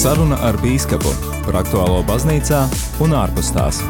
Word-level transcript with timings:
Saruna 0.00 0.38
ar 0.48 0.56
bīskapu 0.56 1.10
par 1.44 1.58
aktuālo 1.60 1.98
baznīcā 2.08 2.60
un 3.04 3.12
ārpus 3.12 3.50
tās. 3.52 3.82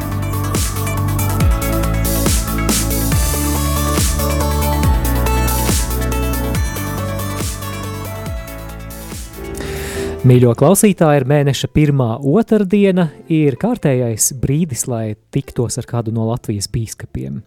Mīļo 10.27 10.51
klausītāji, 10.59 11.21
ir 11.21 11.27
mēneša 11.31 11.71
pirmā 11.71 12.09
otrdiena, 12.19 13.07
ir 13.31 13.55
kārtējais 13.63 14.33
brīdis, 14.43 14.89
lai 14.91 15.15
tiktos 15.31 15.79
ar 15.79 15.87
kādu 15.87 16.11
no 16.11 16.27
Latvijas 16.33 16.67
bīskapiem. 16.75 17.39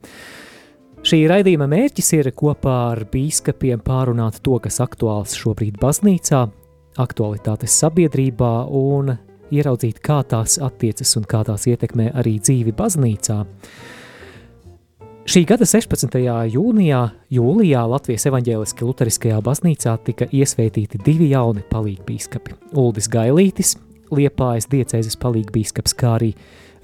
Šī 1.04 1.26
raidījuma 1.28 1.68
mērķis 1.68 2.12
ir 2.16 2.32
kopā 2.32 2.80
ar 2.94 3.04
bīskapiem 3.12 3.84
pārunāt 3.84 4.40
to, 4.40 4.56
kas 4.56 4.80
aktuāls 4.80 5.36
šobrīd 5.36 5.76
baznīcā, 5.84 6.46
aktualitātes 7.00 7.74
sabiedrībā 7.82 8.52
un 8.70 9.14
ieraudzīt, 9.54 10.00
kā 10.04 10.22
tās 10.28 10.58
attiecas 10.62 11.16
un 11.18 11.26
kā 11.28 11.42
tās 11.46 11.66
ietekmē 11.70 12.10
arī 12.18 12.38
dzīvi 12.42 12.74
baznīcā. 12.76 13.42
Šī 15.24 15.40
gada 15.48 15.64
16. 15.64 16.18
jūnijā, 16.52 17.00
jūlijā 17.32 17.82
Latvijas 17.88 18.26
evaņģēliski 18.28 18.84
luteriskajā 18.84 19.38
baznīcā 19.44 19.94
tika 20.04 20.28
iesvētīti 20.28 21.00
divi 21.06 21.30
jauni 21.30 21.64
palīgbīskapi– 21.70 22.58
Uldis 22.82 23.08
Gailītis, 23.08 23.78
Liepājas 24.12 24.68
diecēzes 24.68 25.16
palīgbīskaps, 25.22 25.96
kā 25.96 26.18
arī 26.18 26.34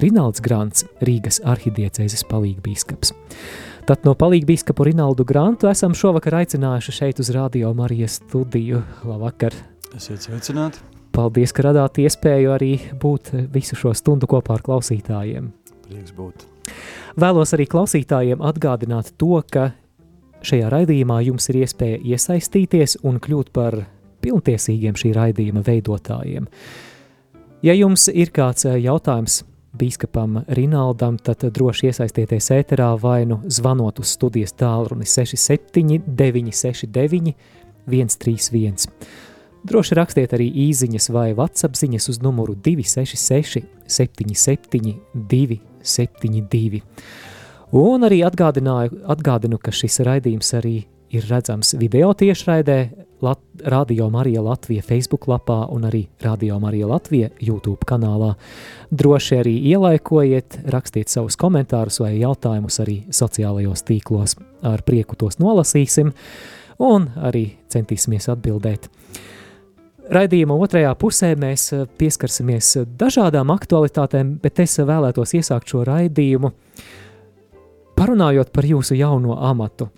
Rinalds 0.00 0.40
Grants, 0.40 0.86
Rīgas 1.04 1.42
arhidiecēzes 1.44 2.24
palīgbīskaps. 2.30 3.12
Tad 3.90 4.08
no 4.08 4.14
palīgbīskapu 4.16 4.88
Rinaldu 4.88 5.26
Grantu 5.28 5.68
esam 5.68 5.92
šovakar 5.96 6.40
aicinājuši 6.40 6.96
šeit 6.96 7.20
uz 7.20 7.32
Radio 7.36 7.74
Marijas 7.76 8.22
studiju. 8.22 8.80
Labvakar! 9.04 9.52
Esiet 9.96 10.22
sveicināti! 10.22 10.82
Paldies, 11.10 11.50
ka 11.50 11.64
radāt 11.66 11.98
iespēju 11.98 12.52
arī 12.54 12.74
būt 13.02 13.32
visu 13.50 13.74
šo 13.78 13.90
stundu 13.98 14.28
kopā 14.30 14.54
ar 14.58 14.62
klausītājiem. 14.66 15.48
Prieks 15.88 16.14
būt! 16.14 16.44
Vēlos 17.18 17.50
arī 17.56 17.66
klausītājiem 17.66 18.42
atgādināt 18.46 19.10
to, 19.18 19.40
ka 19.50 19.72
šajā 20.46 20.70
raidījumā 20.70 21.18
jums 21.26 21.50
ir 21.50 21.64
iespēja 21.64 21.98
iesaistīties 22.12 23.00
un 23.02 23.18
kļūt 23.22 23.50
par 23.56 23.80
pilntiesīgiem 24.22 24.98
šī 25.00 25.10
raidījuma 25.16 25.64
veidotājiem. 25.66 26.46
Ja 27.66 27.74
jums 27.76 28.06
ir 28.08 28.30
kāds 28.32 28.68
eh, 28.68 28.78
jautājums 28.84 29.42
bīskapam 29.80 30.44
Rinaldam, 30.56 31.18
tad 31.22 31.42
droši 31.54 31.90
iesaistieties 31.90 32.50
ēterā 32.54 32.92
vai 33.02 33.24
nu 33.28 33.40
zvanot 33.50 33.98
uz 34.02 34.14
studijas 34.14 34.54
tālruni 34.58 35.06
67 35.06 36.06
969 36.06 37.34
131. 37.90 39.29
Droši 39.60 39.96
rakstiet 39.98 40.32
arī 40.32 40.46
īziņas 40.70 41.10
vai 41.12 41.30
WhatsApp 41.36 41.76
ziņas 41.76 42.08
uz 42.12 42.20
numuru 42.24 42.54
266 42.56 43.60
77 43.86 44.94
272. 45.14 46.80
Un 47.76 48.06
arī 48.08 48.22
atgādinu, 48.26 49.58
ka 49.62 49.70
šis 49.70 50.00
raidījums 50.06 50.54
arī 50.58 50.76
ir 51.10 51.26
redzams 51.28 51.74
video 51.78 52.12
tiešraidē 52.14 52.78
Lat 53.20 53.40
Radio 53.68 54.08
Marija 54.10 54.40
Latvija 54.42 54.82
Facebook 54.82 55.26
lapā 55.28 55.66
un 55.74 55.84
arī 55.84 56.06
Radio 56.24 56.58
Marija 56.58 56.86
Latvija 56.88 57.28
YouTube 57.40 57.84
kanālā. 57.86 58.32
Droši 58.90 59.36
arī 59.42 59.54
ielaikojiet, 59.74 60.62
rakstiet 60.72 61.12
savus 61.12 61.36
komentārus 61.36 62.00
vai 62.00 62.14
jautājumus 62.16 62.80
arī 62.80 63.02
sociālajos 63.12 63.84
tīklos. 63.84 64.38
Ar 64.64 64.80
prieku 64.86 65.18
tos 65.20 65.36
nolasīsim 65.42 66.14
un 66.80 67.10
arī 67.20 67.44
centīsimies 67.68 68.30
atbildēt. 68.32 68.88
Raidījuma 70.10 70.56
otrajā 70.58 70.90
pusē 70.98 71.34
mēs 71.38 71.68
eh, 71.74 71.84
pieskarsimies 71.98 72.72
dažādām 72.98 73.52
aktualitātēm, 73.54 74.38
bet 74.42 74.58
es 74.64 74.74
vēlētos 74.82 75.36
iesākt 75.38 75.70
šo 75.70 75.84
raidījumu 75.86 76.50
parunājot 78.00 78.50
par 78.50 78.66
jūsu 78.66 78.96
jauno 78.98 79.36
amatu. 79.38 79.90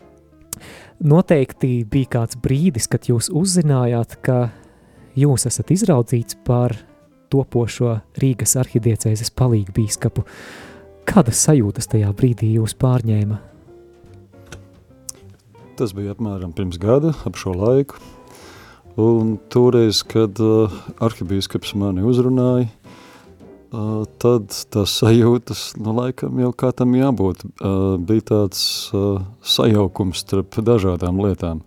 Noteikti 1.03 1.83
bija 1.89 2.11
kāds 2.19 2.37
brīdis, 2.39 2.89
kad 2.91 3.09
jūs 3.09 3.31
uzzinājāt, 3.33 4.19
ka 4.27 4.51
jūs 5.19 5.47
esat 5.49 5.72
izraudzīts 5.75 6.37
par 6.47 6.75
topošo 7.33 7.97
Rīgas 8.21 8.56
arhidiecēzes 8.61 9.33
palīgu 9.39 9.75
bīskapu. 9.78 10.27
Kādas 11.09 11.41
sajūtas 11.47 11.89
tajā 11.91 12.12
brīdī 12.15 12.53
jūs 12.59 12.77
pārņēma? 12.78 13.41
Tas 15.81 15.95
bija 15.97 16.12
apmēram 16.12 16.53
pirms 16.55 16.77
gada, 16.78 17.15
ap 17.27 17.39
šo 17.41 17.56
laiku. 17.56 17.97
Un 19.00 19.38
toreiz, 19.48 20.03
kad 20.04 20.36
uh, 20.44 20.72
arhibīskaps 21.00 21.70
mani 21.80 22.03
uzrunāja, 22.04 22.66
uh, 23.72 24.03
tad 24.20 24.53
tas 24.75 24.97
sajūtas, 25.00 25.62
nu, 25.80 25.94
laikam 25.97 26.36
jau 26.42 26.50
kā 26.53 26.75
tam 26.76 26.92
jābūt, 26.98 27.47
uh, 27.48 27.97
bija 27.97 28.26
tāds 28.34 28.64
uh, 28.92 29.22
sajaukums 29.41 30.20
starp 30.26 30.60
dažādām 30.60 31.22
lietām. 31.25 31.62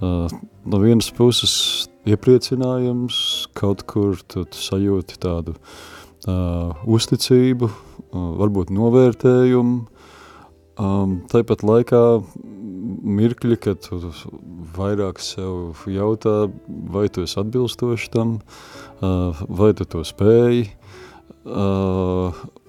Uh, 0.00 0.32
no 0.64 0.80
vienas 0.80 1.10
puses 1.12 1.90
iepriecinājums, 2.08 3.50
kaut 3.56 3.84
kur 3.84 4.16
tu 4.24 4.46
sajūti 4.48 5.20
tādu 5.20 5.58
uh, 5.60 6.72
uzticību, 6.88 7.68
uh, 7.68 8.26
varbūt 8.40 8.72
novērtējumu, 8.72 9.76
um, 10.80 11.18
tāpat 11.28 11.68
laikā 11.68 12.02
mirkļi, 12.86 13.56
kad 13.62 13.82
tu 13.84 14.00
vairāk 14.76 15.20
sev 15.22 15.86
jautā, 15.90 16.48
vai 16.66 17.06
tu 17.12 17.24
esi 17.26 17.38
atbilstoši 17.42 18.10
tam, 18.14 18.38
vai 19.00 19.72
tu 19.76 19.86
to 19.88 20.04
spēji. 20.06 20.68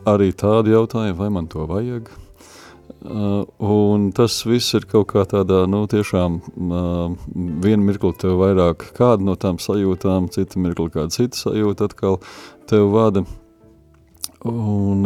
Arī 0.07 0.31
tādi 0.38 0.73
jautājumi, 0.75 1.17
vai 1.17 1.29
man 1.33 1.50
to 1.51 1.66
vajag. 1.69 2.09
Un 3.07 4.11
tas 4.16 4.39
viss 4.47 4.73
ir 4.75 4.88
kaut 4.89 5.11
kā 5.11 5.23
tādā, 5.29 5.63
nu, 5.69 5.85
tiešām 5.89 6.39
vienu 7.63 7.84
mirkli 7.85 8.13
tev 8.19 8.39
vairāk 8.41 8.89
kāda 8.97 9.23
no 9.28 9.35
tām 9.39 9.59
sajūtām, 9.61 10.31
citu 10.34 10.63
mirkli 10.63 10.89
kāda 10.95 11.13
cita 11.13 11.38
sajūta 11.45 11.91
atkal 11.91 12.19
tev 12.67 12.89
vada. 12.95 13.23
Un, 14.45 15.01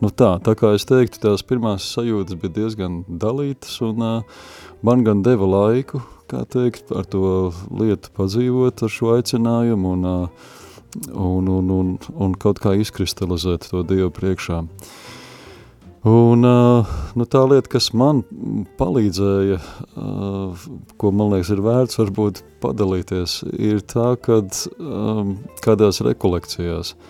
nu 0.00 0.08
tā, 0.16 0.30
tā 0.40 0.54
kā 0.56 0.70
es 0.72 0.86
teiktu, 0.88 1.20
tās 1.20 1.42
pirmās 1.44 1.84
sajūtas 1.92 2.38
bija 2.40 2.54
diezgan 2.62 3.02
dalītas, 3.04 3.74
un 3.84 4.00
man 4.80 5.04
gan 5.04 5.20
deva 5.26 5.44
laiku, 5.44 6.00
kā 6.30 6.46
teikt, 6.48 6.88
ar 6.96 7.04
to 7.04 7.50
lietu 7.76 8.12
padzīvot, 8.16 8.80
ar 8.80 8.94
šo 8.94 9.12
aicinājumu, 9.18 9.92
un, 9.98 10.08
un, 11.12 11.52
un, 11.58 11.70
un, 11.76 11.94
un 12.16 12.34
kaut 12.40 12.62
kā 12.64 12.72
izkristalizēt 12.80 13.68
to 13.68 13.84
Dievu 13.84 14.08
priekšā. 14.16 14.64
Un, 16.08 16.40
nu, 16.40 17.24
tā 17.28 17.44
lieta, 17.44 17.68
kas 17.76 17.90
man 17.92 18.22
palīdzēja, 18.80 19.58
ko 20.96 21.10
man 21.12 21.34
liekas 21.34 21.52
ir 21.52 21.60
vērts 21.66 22.00
varbūt 22.00 22.40
padalīties, 22.64 23.42
ir 23.60 23.84
tā, 23.84 24.14
kad 24.24 24.64
kādās 25.60 26.00
rekolekcijās– 26.08 26.96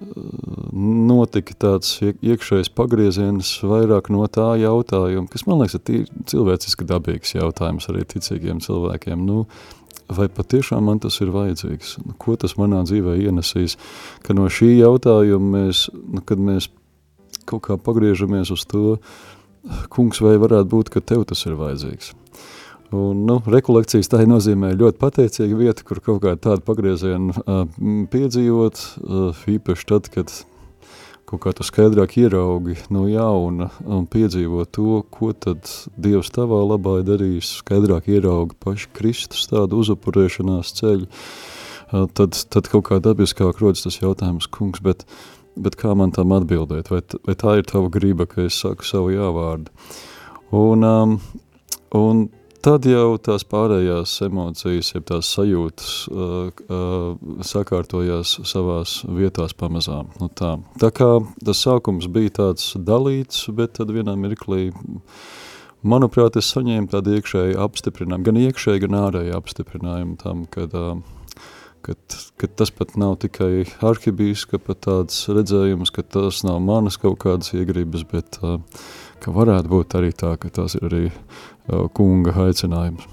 notika 0.00 1.54
tāds 1.66 1.98
iekšējs 2.00 2.70
pagrieziens 2.76 3.50
vairāk 3.66 4.08
no 4.12 4.24
tā 4.32 4.54
jautājuma, 4.60 5.28
kas 5.28 5.44
man 5.48 5.60
liekas 5.60 5.76
ir 5.80 6.06
cilvēciski 6.30 6.86
dabīgs 6.88 7.34
jautājums 7.36 7.90
arī 7.92 8.06
ticīgiem 8.08 8.62
cilvēkiem. 8.64 9.26
Nu, 9.26 9.44
vai 10.08 10.28
patiešām 10.32 10.88
man 10.88 11.02
tas 11.02 11.20
ir 11.20 11.32
vajadzīgs? 11.34 11.98
Nu, 12.06 12.16
ko 12.18 12.36
tas 12.40 12.56
manā 12.60 12.82
dzīvē 12.86 13.18
ienesīs? 13.26 13.76
Ka 14.24 14.36
no 14.36 14.48
šī 14.48 14.72
jautājuma 14.78 15.52
mēs, 15.58 15.88
nu, 15.92 16.24
kad 16.24 16.40
mēs 16.40 16.70
kaut 17.50 17.66
kā 17.68 17.76
pagriežamies 17.80 18.52
uz 18.54 18.64
to, 18.70 18.96
kungs, 19.92 20.22
vai 20.24 20.38
varētu 20.40 20.70
būt, 20.72 20.94
ka 20.94 21.04
tev 21.04 21.26
tas 21.28 21.44
ir 21.46 21.58
vajadzīgs? 21.60 22.14
Un, 22.90 23.22
nu, 23.22 23.36
rekolekcijas 23.46 24.08
tā 24.10 24.24
nozīmē 24.26 24.72
ļoti 24.74 24.98
pateicīga 24.98 25.54
vieta, 25.54 25.84
kur 25.86 26.00
kaut 26.02 26.24
kādu 26.24 26.40
tādu 26.42 26.64
pagriezienu 26.66 27.34
uh, 27.38 27.60
piedzīvot, 28.10 28.80
uh, 28.98 29.42
īpaši 29.52 29.86
tad, 29.86 30.08
kad 30.10 30.32
kaut 31.30 31.42
kā 31.44 31.52
tu 31.54 31.62
skaidrāk 31.62 32.16
ieraugi 32.18 32.74
no 32.90 33.04
jauna 33.06 33.68
un 33.86 34.08
piedzīvo 34.10 34.64
to, 34.74 35.04
ko 35.14 35.30
tad 35.30 35.70
Dievs 35.94 36.32
tavā 36.34 36.58
labā 36.66 36.96
ir 36.98 37.06
darījis, 37.12 37.52
skaidrāk 37.60 38.08
ieraugi 38.10 38.58
paši 38.58 38.90
Kristus 38.98 39.46
tādu 39.52 39.78
uzupurēšanās 39.84 40.74
ceļu, 40.80 41.06
uh, 41.06 42.10
tad, 42.10 42.40
tad 42.50 42.72
kaut 42.74 42.88
kā 42.90 42.98
dabiskāk 42.98 43.62
rodas 43.62 43.86
tas 43.86 44.00
jautājums, 44.00 44.50
kungs, 44.50 44.82
bet, 44.82 45.06
bet 45.54 45.78
kā 45.78 45.94
man 45.94 46.10
tam 46.18 46.34
atbildēt, 46.34 46.90
vai, 46.90 47.04
vai 47.22 47.38
tā 47.38 47.54
ir 47.60 47.70
tava 47.70 47.86
griba, 47.86 48.26
ka 48.26 48.48
es 48.50 48.58
saku 48.66 48.90
savu 48.90 49.14
jāvārdu. 49.14 49.70
Un, 50.58 50.82
um, 50.82 51.16
un 51.94 52.26
tad 52.64 52.86
jau 52.88 53.18
tās 53.22 53.44
pārējās 53.48 54.14
emocijas, 54.26 54.92
jeb 54.94 55.06
tās 55.08 55.30
sajūtas 55.34 55.92
uh, 56.10 56.62
uh, 56.70 57.44
sakārtojās 57.46 58.36
savās 58.48 59.00
vietās 59.08 59.54
pamazām. 59.56 60.10
Nu 60.20 60.30
tā. 60.32 60.56
tā 60.80 60.92
kā 60.94 61.10
tas 61.44 61.62
sākums 61.64 62.10
bija 62.12 62.34
tāds 62.40 62.72
dalīts, 62.76 63.46
bet 63.56 63.78
tad 63.80 63.92
vienā 63.94 64.16
mirklī, 64.20 64.70
manuprāt, 65.80 66.36
es 66.40 66.50
saņēmu 66.54 66.92
tādu 66.92 67.16
iekšēju 67.18 67.60
apstiprinājumu, 67.64 68.28
gan 68.28 68.42
iekšēju, 68.44 68.84
gan 68.86 69.00
ārēju 69.06 69.38
apstiprinājumu 69.40 70.18
tam, 70.20 70.44
kad, 70.52 70.76
uh, 70.76 71.48
ka, 71.86 71.96
ka 72.40 72.52
tas 72.60 72.72
pat 72.76 72.96
nav 73.00 73.16
tikai 73.24 73.66
arhibīskapa 73.80 74.76
tāds 74.76 75.24
redzējums, 75.32 75.92
ka 75.96 76.04
tas 76.04 76.44
nav 76.46 76.60
manas 76.64 77.00
kaut 77.00 77.22
kādas 77.24 77.54
iegribas, 77.56 78.04
bet 78.10 78.40
ka 79.20 79.32
varētu 79.36 79.68
būt 79.68 79.96
arī 79.98 80.12
tā, 80.16 80.34
ka 80.40 80.48
tas 80.52 80.76
ir 80.78 80.86
arī 80.88 81.06
kunga 81.96 82.34
aicinājums. 82.46 83.06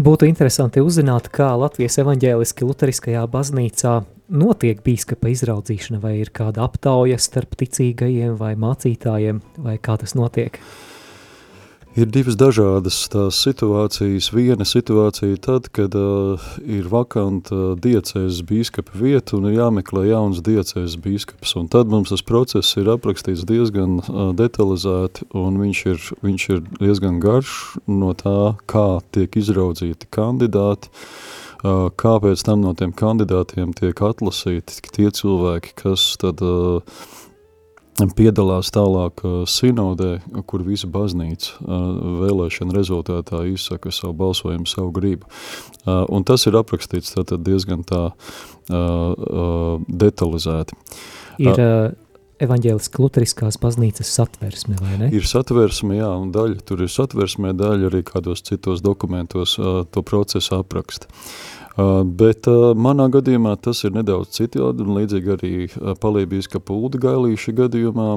Būtu 0.00 0.24
interesanti 0.24 0.80
uzzināt, 0.80 1.28
kā 1.28 1.50
Latvijas 1.60 1.98
evaņģēliski 2.00 2.64
luteriskajā 2.64 3.26
baznīcā 3.28 3.98
notiek 4.32 4.80
bīskapa 4.86 5.28
izraudzīšana, 5.34 6.00
vai 6.00 6.14
ir 6.22 6.30
kāda 6.32 6.64
aptauja 6.64 7.18
starp 7.20 7.58
ticīgajiem 7.60 8.38
vai 8.40 8.54
mācītājiem, 8.56 9.42
vai 9.60 9.76
kā 9.82 9.98
tas 10.00 10.16
notiek? 10.16 10.56
Uh, 10.56 10.89
Ir 11.98 12.06
divas 12.06 12.36
dažādas 12.38 12.94
tās 13.10 13.40
situācijas. 13.42 14.28
Viena 14.30 14.62
situācija 14.62 15.40
tad, 15.42 15.66
kad 15.74 15.96
uh, 15.98 16.38
ir 16.62 16.86
vakanta 16.86 17.72
diecēzes 17.82 18.44
bīskapa 18.46 18.94
vieta 18.94 19.34
un 19.34 19.48
ir 19.50 19.56
jāmeklē 19.56 20.04
jauns 20.12 20.38
diecēzes 20.46 20.94
bīskaps. 21.02 21.56
Un 21.58 21.66
tad 21.72 21.90
mums 21.90 22.12
tas 22.14 22.22
process 22.22 22.78
ir 22.78 22.92
aprakstīts 22.94 23.42
diezgan 23.48 23.98
uh, 24.04 24.30
detalizēti 24.38 25.26
un 25.34 25.58
viņš 25.58 25.80
ir, 25.90 26.06
viņš 26.22 26.46
ir 26.54 26.62
diezgan 26.78 27.18
garš 27.18 27.56
no 27.90 28.14
tā, 28.14 28.54
kā 28.70 29.02
tiek 29.10 29.34
izraudzīti 29.42 30.06
kandidāti, 30.14 30.94
uh, 30.94 31.88
kā 31.90 32.14
pēc 32.22 32.46
tam 32.46 32.62
no 32.62 32.76
tiem 32.78 32.94
kandidātiem 32.94 33.74
tiek 33.74 33.98
atlasīti 33.98 34.78
tie 34.94 35.10
cilvēki, 35.10 35.74
kas 35.82 36.12
tad 36.22 36.38
uh, 36.38 37.02
piedalās 38.16 38.70
tālāk 38.72 39.24
uh, 39.24 39.42
sinodē, 39.48 40.20
kur 40.48 40.64
visa 40.66 40.88
baznīca 40.90 41.56
uh, 41.60 41.64
vēlēšana 42.22 42.76
rezultātā 42.76 43.44
izsaka 43.50 43.92
savu 43.94 44.14
balsojumu, 44.20 44.68
savu 44.68 44.92
gribu. 44.96 45.28
Uh, 45.84 46.04
un 46.08 46.24
tas 46.24 46.46
ir 46.48 46.58
aprakstīts 46.60 47.14
tātad 47.16 47.44
diezgan 47.46 47.84
tā 47.86 48.10
detalizēti. 48.70 50.76
Ir 51.42 51.60
evaņģēliski 52.40 53.00
luteriskās 53.02 53.56
baznīcas 53.58 54.12
satversme, 54.14 54.76
vai 54.78 54.94
ne? 55.00 55.08
Ir 55.16 55.26
satversme, 55.26 55.96
jā, 55.98 56.10
un 56.22 56.30
daļa, 56.30 56.60
tur 56.68 56.84
ir 56.84 56.90
satversme, 56.92 57.50
daļa 57.58 57.88
arī 57.90 58.04
kādos 58.06 58.44
citos 58.46 58.78
dokumentos 58.84 59.56
to 59.58 60.04
procesu 60.06 60.54
apraksta. 60.60 61.10
Bet 62.20 62.48
manā 62.76 63.06
gadījumā 63.12 63.54
tas 63.62 63.84
ir 63.86 63.94
nedaudz 63.94 64.34
citādi, 64.38 64.84
un 64.84 64.96
līdzīgi 64.98 65.32
arī 65.36 65.52
palībīskapa 66.02 66.74
Ulda 66.74 67.00
Gailīša 67.04 67.54
gadījumā, 67.62 68.08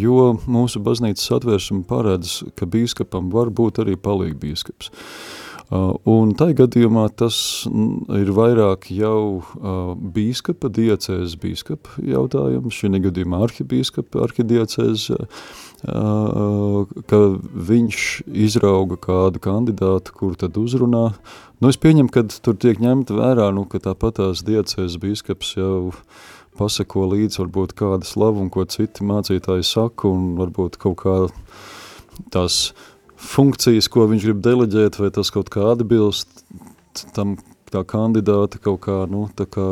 jo 0.00 0.32
mūsu 0.46 0.82
baznīcas 0.84 1.30
atvērsuma 1.40 1.86
paredz, 1.90 2.40
ka 2.56 2.68
bīskapam 2.70 3.32
var 3.34 3.50
būt 3.50 3.82
arī 3.84 3.96
palīgbīskaps. 4.00 4.92
Uh, 5.70 5.92
un 6.10 6.32
tai 6.34 6.48
gadījumā 6.58 7.04
tas 7.14 7.36
ir 8.18 8.32
vairāk 8.34 8.88
jau 8.90 9.20
uh, 9.38 9.92
bīskapa, 9.94 10.66
diecēs 10.74 11.36
bīskapa 11.38 12.02
jautājums, 12.10 12.74
šī 12.74 12.90
gadījumā 13.04 13.44
arhibīskapa, 13.46 14.24
arhidiecēs, 14.26 15.04
uh, 15.14 16.96
ka 17.06 17.20
viņš 17.70 18.08
izrauga 18.48 18.98
kādu 18.98 19.44
kandidātu, 19.46 20.16
kur 20.18 20.34
tad 20.40 20.58
uzrunā, 20.58 21.12
Nu, 21.60 21.68
es 21.68 21.76
pieņemu, 21.76 22.08
ka 22.08 22.22
tur 22.40 22.54
tiek 22.56 22.78
ņemta 22.80 23.12
vērā, 23.18 23.50
nu, 23.52 23.66
ka 23.68 23.82
tāpat 23.84 24.16
tās 24.16 24.40
diecēs 24.46 24.94
bīskaps 24.96 25.50
jau 25.58 25.90
pasako 26.56 27.04
līdz 27.10 27.36
varbūt 27.36 27.74
kāda 27.76 28.08
slavu 28.08 28.40
un 28.40 28.48
ko 28.52 28.64
citi 28.64 29.04
mācītāji 29.04 29.66
saka 29.68 30.08
un 30.08 30.38
varbūt 30.38 30.78
kaut 30.80 30.96
kā 31.02 31.16
tās 32.32 32.72
funkcijas, 33.20 33.88
ko 33.92 34.08
viņš 34.10 34.26
grib 34.26 34.42
deleģēt, 34.44 34.98
vai 35.00 35.12
tas 35.14 35.30
kaut 35.34 35.52
kā 35.52 35.72
atbilst 35.74 36.44
tam 37.14 37.36
tā 37.70 37.82
kandidāta 37.86 38.58
kaut 38.58 38.80
kā, 38.86 38.96
nu, 39.10 39.28
tā 39.36 39.46
kā 39.46 39.66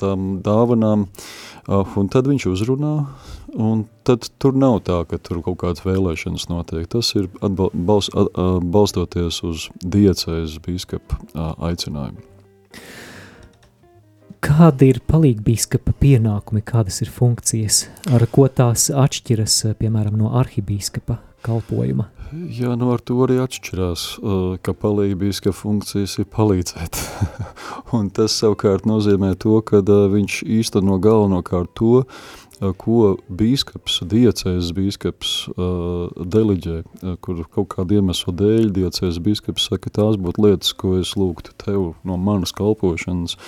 tam 0.00 0.40
dāvanām, 0.44 1.06
un 1.70 2.10
tad 2.10 2.26
viņš 2.30 2.46
uzrunā, 2.50 2.94
un 3.54 3.84
tad 4.06 4.26
tur 4.42 4.56
nav 4.58 4.80
tā, 4.86 5.02
ka 5.06 5.20
tur 5.22 5.42
kaut 5.46 5.60
kādas 5.62 5.84
vēlēšanas 5.86 6.48
notiek. 6.50 6.88
Tas 6.90 7.12
ir 7.18 7.28
atbal, 7.38 7.70
bals, 7.74 8.10
balstoties 8.74 9.42
uz 9.46 9.68
diecēs 9.84 10.58
bīskapa 10.64 11.20
aicinājumu. 11.70 12.26
Kādi 14.40 14.88
ir 14.88 15.02
palīgbīskapa 15.04 15.92
pienākumi, 16.00 16.62
kādas 16.64 17.02
ir 17.04 17.10
funkcijas, 17.12 17.84
ar 18.08 18.24
ko 18.32 18.46
tās 18.48 18.88
atšķiras, 18.88 19.58
piemēram, 19.78 20.16
no 20.16 20.32
arhibīskapa 20.40 21.18
kalpojuma? 21.44 22.08
Jā, 22.30 22.76
nu 22.78 22.92
ar 22.94 23.00
to 23.02 23.16
arī 23.24 23.40
atšķirās, 23.42 24.02
ka 24.62 24.74
palīgbīska 24.78 25.50
funkcijas 25.56 26.20
ir 26.22 26.28
palīdzēt. 26.30 26.98
Un 27.96 28.06
tas 28.14 28.36
savukārt 28.38 28.86
nozīmē 28.86 29.32
to, 29.42 29.56
ka 29.66 29.82
viņš 29.82 30.44
īsteno 30.46 31.00
galvenokārt 31.02 31.74
to, 31.80 32.04
ko 32.78 33.16
bīskaps, 33.32 34.02
diecēs 34.06 34.70
bīskaps 34.76 35.32
deliģē, 36.36 36.76
kur 37.24 37.42
kaut 37.48 37.70
kādu 37.74 37.98
iemeslu 37.98 38.34
dēļ 38.36 38.70
diecēs 38.76 39.18
bīskaps 39.24 39.70
saka, 39.72 39.90
tās 39.90 40.20
būtu 40.20 40.44
lietas, 40.44 40.74
ko 40.76 40.98
es 41.00 41.16
lūgtu 41.18 41.56
tev 41.64 41.94
no 42.06 42.20
manas 42.20 42.54
kalpošanas, 42.54 43.38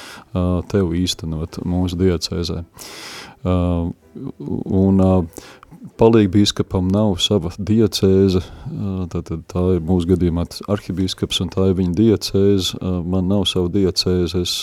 tev 0.73 0.95
īstenot 0.97 1.61
mūsu 1.63 2.01
diecēzē. 2.03 2.65
Un 4.83 5.07
uh, 5.83 5.89
palīgi 5.99 6.31
bīskapam 6.37 6.91
nav 6.93 7.17
sava 7.23 7.53
diecēze, 7.59 8.43
tad 9.13 9.31
tā 9.51 9.63
ir 9.77 9.83
mūsu 9.87 10.13
gadījumā 10.13 10.45
arhibīskaps 10.73 11.43
un 11.45 11.51
tā 11.53 11.69
ir 11.71 11.79
viņa 11.81 11.97
diecēze, 11.99 12.79
man 12.83 13.31
nav 13.31 13.47
sava 13.51 13.71
diecēze, 13.73 14.43
es 14.43 14.55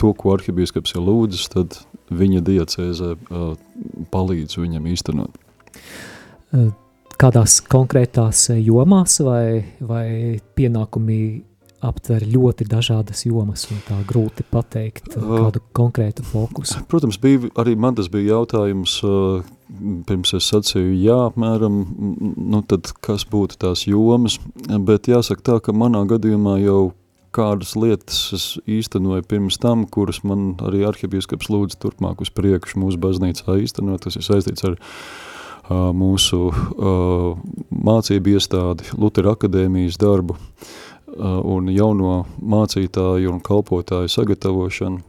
to, 0.00 0.12
ko 0.18 0.34
arhibīskaps 0.36 0.96
ir 0.96 1.04
lūdzis, 1.06 1.50
tad 1.52 1.78
viņa 2.12 2.42
diecēzē 2.48 3.12
uh, 3.16 3.52
palīdz 4.12 4.58
viņam 4.60 4.88
īstenot. 4.92 5.38
Kādās 7.22 7.60
konkrētās 7.70 8.48
jomās 8.58 9.20
vai, 9.22 9.62
vai 9.80 10.06
pienākumi 10.56 11.20
aptver 11.82 12.24
ļoti 12.30 12.66
dažādas 12.70 13.24
jomas, 13.26 13.66
un 13.72 13.80
tā 13.86 13.98
grūti 14.06 14.44
pateikt 14.46 15.16
kādu 15.16 15.62
konkrētu 15.74 16.24
fokusu. 16.26 16.84
Protams, 16.90 17.18
bija, 17.22 17.50
arī 17.58 17.74
man 17.78 17.98
tas 17.98 18.10
bija 18.12 18.36
jautājums, 18.38 19.00
pirms 20.06 20.34
es 20.38 20.48
sacīju, 20.52 20.94
jā, 21.02 21.18
apmēram, 21.30 21.82
nu 22.36 22.62
tad 22.68 22.92
kas 23.04 23.26
būtu 23.28 23.58
tās 23.64 23.86
jomas, 23.88 24.38
bet 24.68 25.10
jāsaka 25.10 25.48
tā, 25.50 25.58
ka 25.64 25.74
manā 25.76 26.04
gadījumā 26.10 26.58
jau 26.62 26.92
kādas 27.32 27.72
lietas 27.80 28.20
es 28.36 28.46
īstenoju 28.68 29.24
pirms 29.28 29.58
tam, 29.60 29.86
kuras 29.88 30.20
man 30.26 30.52
arī 30.62 30.84
arhibīskaps 30.88 31.48
lūdza 31.50 31.80
turpmāk 31.80 32.20
uz 32.22 32.30
priekšu 32.34 32.82
mūsu 32.82 33.00
baznīcā 33.00 33.56
īstenot. 33.64 34.04
Tas 34.04 34.18
ir 34.20 34.26
saistīts 34.26 34.66
ar 34.68 34.76
uh, 34.76 35.88
mūsu 35.96 36.42
uh, 36.52 37.40
mācību 37.72 38.36
iestādi, 38.36 38.92
Lutera 39.00 39.32
akadēmijas 39.32 39.96
darbu 40.02 40.36
uh, 40.36 40.76
un 41.18 41.70
jauno 41.72 42.22
mācītāju 42.40 43.32
un 43.34 43.40
kalpotāju 43.44 44.12
sagatavošanu. 44.12 45.02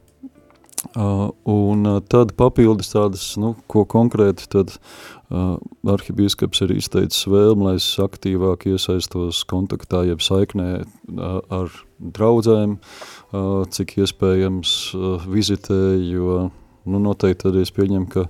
Uh, 0.93 1.29
un 1.47 1.85
uh, 1.87 2.01
tad 2.11 2.33
papildus 2.35 2.89
tādas, 2.91 3.21
nu, 3.39 3.53
ko 3.71 3.85
konkrēti 3.87 4.49
tad 4.51 4.73
uh, 4.75 5.55
arhibīskaps 5.87 6.65
ir 6.65 6.73
izteicis 6.75 7.23
vēlmi, 7.31 7.63
lai 7.69 7.73
es 7.79 7.87
aktīvāk 8.03 8.67
iesaistos 8.67 9.45
kontaktā, 9.47 10.03
jeb 10.09 10.19
saiknē 10.21 10.67
uh, 10.83 11.39
ar 11.55 11.71
draudzēm, 12.03 12.75
uh, 12.75 13.63
cik 13.71 13.95
iespējams 14.03 14.75
uh, 14.99 15.23
vizitēju, 15.23 16.11
jo 16.19 16.37
nu, 16.51 16.99
noteikti 16.99 17.47
tad 17.47 17.63
es 17.63 17.71
pieņemu, 17.71 18.11
ka 18.11 18.27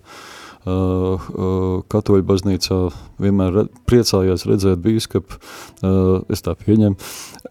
Uh, 0.63 1.19
uh, 1.35 1.81
katoļu 1.91 2.23
baznīcā 2.23 2.77
vienmēr 3.19 3.49
re, 3.51 3.63
priecājās 3.83 4.45
redzēt 4.47 4.79
bīskapu, 4.79 5.35
uh, 5.35 6.21
es 6.31 6.39
tā 6.45 6.53
pieņemu, 6.55 6.95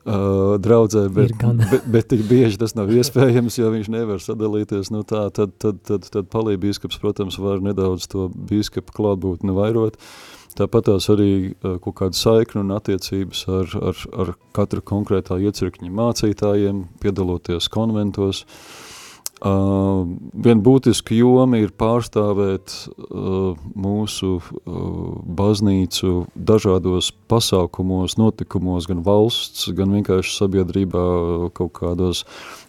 uh, 0.04 0.58
draudzē, 0.62 1.06
bet, 1.14 1.34
bet, 1.70 1.88
bet 1.94 2.10
tik 2.12 2.26
bieži 2.28 2.60
tas 2.60 2.76
nav 2.78 2.92
iespējams, 2.92 3.58
jo 3.60 3.70
viņš 3.72 3.90
nevar 3.92 4.22
sadalīties, 4.22 4.92
nu 4.94 5.02
tā, 5.08 5.24
tad, 5.34 5.56
tad, 5.62 5.80
tad, 5.88 6.06
tad 6.12 6.30
palīja 6.32 6.62
bīskaps, 6.66 7.00
protams, 7.02 7.40
var 7.42 7.64
nedaudz 7.64 8.08
to 8.12 8.28
bīskapu 8.50 8.94
klātbūtni 8.98 9.56
vairot, 9.56 10.00
Tāpat 10.52 10.84
tās 10.84 11.06
arī 11.08 11.54
uh, 11.64 11.78
kaut 11.80 11.94
kāda 11.96 12.18
saikna 12.18 12.60
un 12.60 12.74
attiecības 12.76 13.46
ar, 13.48 13.70
ar, 13.88 14.00
ar 14.20 14.32
katru 14.52 14.82
konkrētā 14.84 15.38
iecirkņa 15.40 15.88
mācītājiem, 15.96 16.82
piedaloties 17.00 17.70
konventos, 17.72 18.42
uh, 18.44 18.91
Uh, 19.42 20.04
Viena 20.38 20.62
būtiska 20.62 21.16
joma 21.16 21.58
ir 21.58 21.72
pārstāvēt 21.74 22.74
uh, 22.86 23.56
mūsu 23.74 24.36
uh, 24.38 24.76
baznīcu 25.38 26.28
dažādos 26.38 27.08
pasākumos, 27.30 28.14
notikumos, 28.20 28.86
gan 28.86 29.00
valsts, 29.02 29.66
gan 29.74 29.96
vienkārši 29.96 30.36
sabiedrībā 30.36 31.06
kaut 31.58 31.72
kādos 31.80 32.22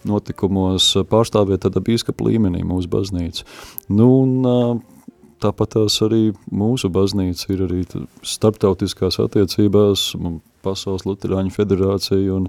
notikumos, 0.10 0.88
pārstāvēt 1.12 1.68
tādā 1.68 1.84
bīskapa 1.86 2.25
līmenī 2.25 2.63
mūsu 2.65 2.89
baznīcu. 2.89 3.46
Nu, 3.94 4.10
un, 4.24 4.34
uh, 4.42 5.13
tāpat 5.46 5.75
tās 5.77 6.00
arī 6.06 6.32
mūsu 6.50 6.89
baznīca 6.94 7.53
ir 7.53 7.68
arī 7.68 7.84
starptautiskās 8.25 9.22
attiecībās, 9.22 10.10
Pasaules 10.63 11.03
Luterāņu 11.03 11.51
federācija 11.51 12.38
un 12.38 12.48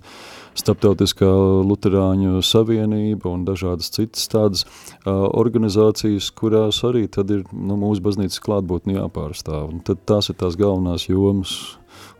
Starptautiskā 0.54 1.28
Luterāņu 1.66 2.38
savienība 2.46 3.32
un 3.32 3.42
dažādas 3.46 3.90
citas 3.94 4.28
tādas 4.30 4.62
uh, 4.64 5.26
organizācijas, 5.34 6.30
kurās 6.38 6.78
arī 6.86 7.08
ir 7.08 7.42
nu, 7.50 7.78
mūsu 7.80 8.04
baznīcas 8.04 8.42
klātbūtni 8.44 8.94
jāpārstāv. 8.94 9.72
Un 9.72 9.82
tad 9.86 10.04
tās 10.06 10.30
ir 10.30 10.38
tās 10.38 10.54
galvenās 10.60 11.08
jomas, 11.08 11.56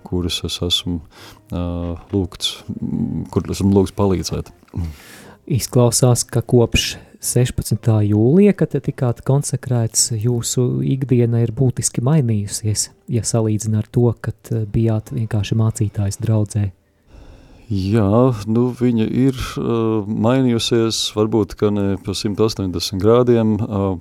kuras 0.03 0.41
es 0.47 0.59
esmu 0.67 0.99
uh, 0.99 1.95
lūgts, 2.11 2.65
kur 3.31 3.51
esmu 3.55 3.71
lūgts 3.79 3.95
palīdzēt. 3.95 4.51
Izklausās, 5.55 6.25
ka 6.27 6.43
kopš 6.43 6.97
16. 7.25 7.89
jūlija, 8.11 8.53
kad 8.59 8.75
tikāt 8.75 9.23
konsekrēts, 9.25 10.11
jūsu 10.19 10.83
ikdiena 10.85 11.41
ir 11.45 11.55
būtiski 11.57 12.03
mainījusies, 12.05 12.91
ja 13.15 13.23
salīdzina 13.25 13.81
ar 13.85 13.89
to, 13.95 14.11
kad 14.21 14.51
bijāt 14.75 15.15
vienkārši 15.15 15.57
mācītājs 15.61 16.21
draudzē. 16.21 16.73
Jā, 17.71 18.35
nu 18.45 18.67
viņa 18.77 19.07
ir 19.09 19.39
uh, 19.57 20.05
mainījusies, 20.05 20.99
varbūt, 21.17 21.57
ne 21.73 21.87
pa 22.05 22.13
180 22.13 23.01
grādiem. 23.01 23.57
Uh, 23.57 23.97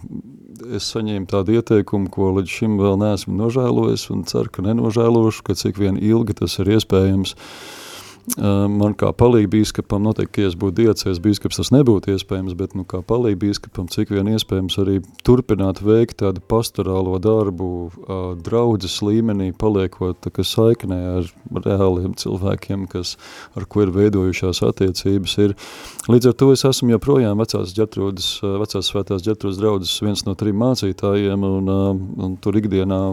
es 0.75 0.89
saņēmu 0.91 1.27
tādu 1.32 1.55
ieteikumu, 1.60 2.12
ko 2.12 2.34
līdz 2.38 2.58
šim 2.60 2.75
vēl 2.79 3.00
neesmu 3.00 3.36
nožēlojis 3.39 4.10
un 4.13 4.25
ceru, 4.27 4.51
ka 4.51 4.65
nenožēlošu, 4.65 5.43
ka 5.48 5.55
cik 5.60 5.79
vien 5.79 6.00
ilgi 6.00 6.36
tas 6.39 6.60
ir 6.60 6.75
iespējams. 6.75 7.36
Uh, 7.36 7.82
Man 8.24 8.94
kā 8.96 9.10
palīga 9.20 9.50
bīskapam, 9.51 10.06
noteikti, 10.08 10.46
ja 10.46 10.50
es 10.50 10.53
būtu 10.56 10.77
diecēs 10.77 11.20
bīskaps, 11.20 11.58
tas 11.60 11.72
nebūtu 11.75 12.13
iespējams, 12.13 12.53
bet 12.56 12.72
nu, 12.77 12.86
kā 12.88 13.01
palīga 13.03 13.42
bīskapam, 13.42 13.89
cik 13.92 14.13
vien 14.15 14.30
iespējams 14.32 14.77
arī 14.80 15.01
turpināt 15.27 15.82
veikt 15.84 16.22
tādu 16.22 16.39
pastorālo 16.48 17.18
darbu 17.20 17.68
draudzes 18.39 18.96
līmenī, 19.03 19.50
paliekot 19.51 20.24
saiknē 20.39 21.00
ar 21.18 21.27
reāliem 21.65 22.13
cilvēkiem, 22.20 22.88
kas, 22.94 23.18
ar 23.60 23.68
ko 23.68 23.84
ir 23.84 23.92
veidojušās 23.92 24.63
attiecības. 24.70 25.36
Ir. 25.44 25.58
Līdz 26.08 26.32
ar 26.32 26.39
to 26.39 26.50
es 26.56 26.63
esmu 26.72 26.96
joprojām 26.96 27.44
vecās 27.44 27.75
ģertrūdas, 27.75 28.30
vecās 28.63 28.94
svētās 28.94 29.27
ģertrūdas 29.27 29.60
draudzes 29.60 30.00
viens 30.06 30.24
no 30.24 30.38
trim 30.39 30.63
mācītājiem, 30.63 31.44
un, 31.60 31.75
un 32.24 32.39
tur 32.39 32.56
ikdienā 32.63 33.03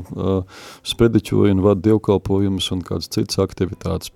sprediķoju 0.94 1.58
un 1.58 1.66
vadu 1.66 1.88
dievkalpojumus 1.90 2.70
un 2.76 2.86
kādas 2.86 3.10
citas 3.10 3.42
aktivitātes 3.42 4.14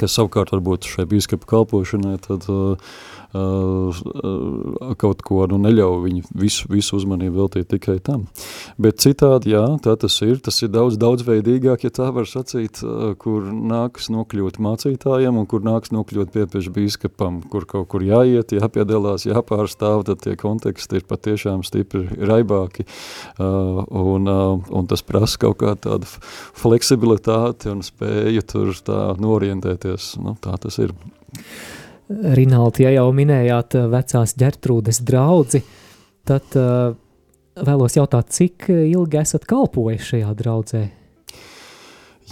kas 0.00 0.16
savukārt 0.18 0.52
varbūt 0.54 0.88
šai 0.88 1.06
bīskapa 1.10 1.48
kalpošanai 1.54 2.16
tad 2.24 2.48
uh, 2.52 2.92
kaut 3.32 5.22
ko 5.24 5.46
nu, 5.48 5.58
neļauj 5.62 5.98
viņu 6.04 6.22
visu, 6.36 6.68
visu 6.72 6.98
uzmanību 6.98 7.38
veltīt 7.42 7.70
tikai 7.72 7.96
tam. 8.04 8.26
Bet 8.80 9.00
citādi, 9.04 9.54
jā, 9.54 9.64
tā 9.84 9.96
tas 10.00 10.18
ir, 10.24 10.38
tas 10.44 10.60
ir 10.64 10.72
daudz 10.72 10.98
daudzveidīgāk, 11.00 11.86
ja 11.86 11.92
tā 11.94 12.10
var 12.12 12.28
sacīt, 12.28 12.82
uh, 12.84 13.14
kur 13.20 13.48
nāks 13.48 14.10
nokļūt 14.12 14.60
mācītājiem 14.62 15.40
un 15.40 15.48
kur 15.48 15.64
nāks 15.64 15.94
nokļūt 15.94 16.32
piepieši 16.34 16.74
bīskapam, 16.76 17.40
kur 17.52 17.66
kaut 17.68 17.88
kur 17.92 18.04
jāiet, 18.04 18.52
jāpiedalās, 18.56 19.26
jāpārstāv, 19.28 20.04
tad 20.08 20.22
tie 20.24 20.36
konteksti 20.38 21.00
ir 21.00 21.08
patiešām 21.08 21.64
stipri 21.66 22.04
raibāki 22.22 22.86
un, 23.38 24.28
un 24.28 24.90
tas 24.90 25.04
prasa 25.06 25.40
kaut 25.42 25.60
kā 25.62 25.74
tādu 25.80 26.08
fleksibilitāti 26.58 27.72
un 27.72 27.84
spēju 27.86 28.46
tur 28.52 28.74
tā 28.86 29.00
norientēties, 29.20 30.16
nu, 30.22 30.36
tā 30.42 30.56
tas 30.62 30.80
ir. 30.82 30.94
Rinaldi, 32.36 32.86
ja 32.86 32.96
jau 32.98 33.10
minējāt 33.16 33.78
eh, 33.78 33.90
vecās 33.92 34.36
ģertrūdes 34.38 35.02
draudzi, 35.06 35.62
tad 36.28 36.54
uh, 36.54 36.94
vēlos 37.58 37.96
jautāt, 37.98 38.30
cik 38.30 38.68
ilgi 38.70 39.18
esat 39.18 39.46
kalpojis 39.50 40.12
šajā 40.12 40.34
draudzē? 40.38 40.82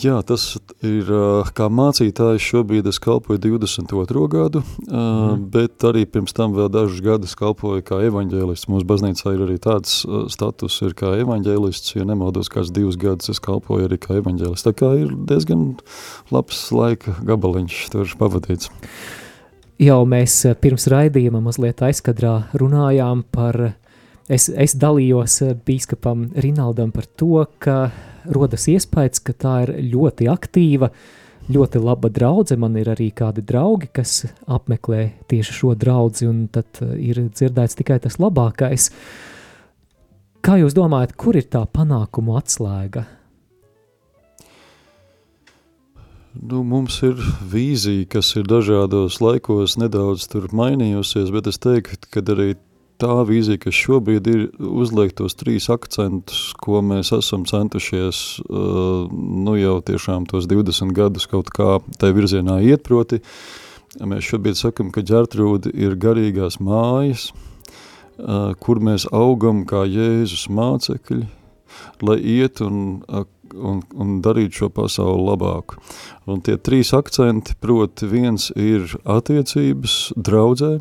Jā, 0.00 0.20
tas 0.24 0.54
ir 0.86 1.08
eh, 1.12 1.48
kā 1.56 1.66
mācītājs 1.68 2.44
šobrīd 2.46 2.86
es 2.88 3.00
kalpoju 3.02 3.40
22. 3.42 4.22
gadu, 4.32 4.62
mm. 4.86 5.42
bet 5.52 5.84
arī 5.84 6.06
pirms 6.08 6.32
tam 6.36 6.54
vēl 6.56 6.70
dažus 6.72 7.02
gadus 7.04 7.34
kalpoju 7.36 7.84
kā 7.84 7.98
evaņģēlists. 8.08 8.70
Mūsu 8.72 8.88
baznīcā 8.88 9.34
ir 9.36 9.44
arī 9.44 9.58
tāds 9.60 10.00
status 10.32 10.78
ir 10.86 10.94
kā 10.96 11.16
evaņģēlists, 11.24 11.96
ja 11.98 12.06
nemaldos 12.08 12.48
kāds 12.52 12.72
divus 12.72 12.96
gadus 13.00 13.34
es 13.34 13.42
kalpoju 13.44 13.90
arī 13.90 14.00
kā 14.00 14.20
evaņģēlists. 14.22 14.68
Tā 14.70 14.76
kā 14.78 14.94
ir 15.02 15.12
diezgan 15.28 15.72
labs 16.32 16.68
laika 16.72 17.18
gabaliņš 17.26 17.82
tur 17.92 18.14
pavadīts 18.22 18.72
jau 19.80 20.00
mēs 20.08 20.36
eh, 20.48 20.56
pirms 20.58 20.86
raidījuma 20.90 21.40
mazliet 21.44 21.80
aizkadrā 21.84 22.34
runājām 22.58 23.24
par, 23.32 23.58
es, 24.28 24.48
es 24.50 24.76
dalījos 24.80 25.40
eh, 25.46 25.56
bīskapam 25.66 26.28
Rinaldam 26.36 26.92
par 26.94 27.08
to, 27.20 27.46
ka 27.62 27.90
rodas 28.30 28.68
iespējas, 28.70 29.22
ka 29.24 29.34
tā 29.34 29.54
ir 29.64 29.74
ļoti 29.94 30.28
aktīva, 30.30 30.90
ļoti 31.50 31.82
laba 31.82 32.10
draudze. 32.12 32.58
Man 32.60 32.76
ir 32.78 32.92
arī 32.92 33.10
kādi 33.16 33.44
draugi, 33.46 33.90
kas 34.00 34.24
apmeklē 34.46 35.06
tieši 35.30 35.56
šo 35.62 35.74
draudzi, 35.78 36.28
un 36.30 36.46
tad 36.52 36.82
eh, 36.84 36.96
ir 37.10 37.24
dzirdēts 37.30 37.80
tikai 37.80 38.00
tas 38.04 38.20
labākais. 38.22 38.90
Kā 40.40 40.56
jūs 40.56 40.76
domājat, 40.76 41.16
kur 41.20 41.36
ir 41.36 41.48
tā 41.52 41.66
panākumu 41.68 42.36
atslēga? 42.40 43.04
Nu, 46.30 46.62
mums 46.62 47.00
ir 47.02 47.18
vīzija, 47.50 48.06
kas 48.12 48.28
ir 48.38 48.44
dažādos 48.46 49.18
laikos 49.18 49.74
nedaudz 49.80 50.28
mainījusies, 50.54 51.32
bet 51.34 51.48
es 51.50 51.58
teiktu, 51.58 52.06
ka 52.06 52.22
arī 52.22 52.52
tā 53.02 53.16
vīzija, 53.26 53.58
kas 53.64 53.74
šobrīd 53.74 54.28
ir 54.30 54.44
uzliek 54.60 55.10
tos 55.16 55.34
trīs 55.34 55.66
akcentus, 55.72 56.52
ko 56.62 56.84
mēs 56.86 57.10
esam 57.16 57.46
centušies 57.50 58.20
uh, 58.44 59.08
nu 59.10 59.56
jau 59.58 59.80
tiešām 59.82 60.28
tos 60.30 60.46
20 60.46 60.94
gadus 60.94 61.26
kaut 61.26 61.50
kā 61.50 61.80
tai 61.98 62.12
virzienā 62.14 62.60
iet, 62.62 62.84
proti, 62.86 63.18
mēs 63.98 64.30
šobrīd 64.30 64.60
sakam, 64.60 64.94
ka 64.94 65.02
ģertrūdi 65.02 65.74
ir 65.74 65.98
garīgās 65.98 66.60
mājas, 66.62 67.32
uh, 67.32 68.52
kur 68.62 68.78
mēs 68.78 69.08
augam 69.10 69.64
kā 69.66 69.82
Jēzus 69.88 70.46
mācekļi, 70.46 71.26
lai 72.06 72.20
iet 72.38 72.62
un 72.62 73.00
uh, 73.08 73.26
un, 73.54 73.82
un 73.94 74.20
darīt 74.24 74.56
šo 74.56 74.70
pasauli 74.74 75.26
labāku. 75.30 75.80
Un 76.30 76.42
tie 76.44 76.56
trīs 76.58 76.94
akcenti, 76.96 77.56
proti 77.60 78.08
viens 78.10 78.50
ir 78.56 78.86
attiecības 79.04 80.12
draudzē, 80.16 80.78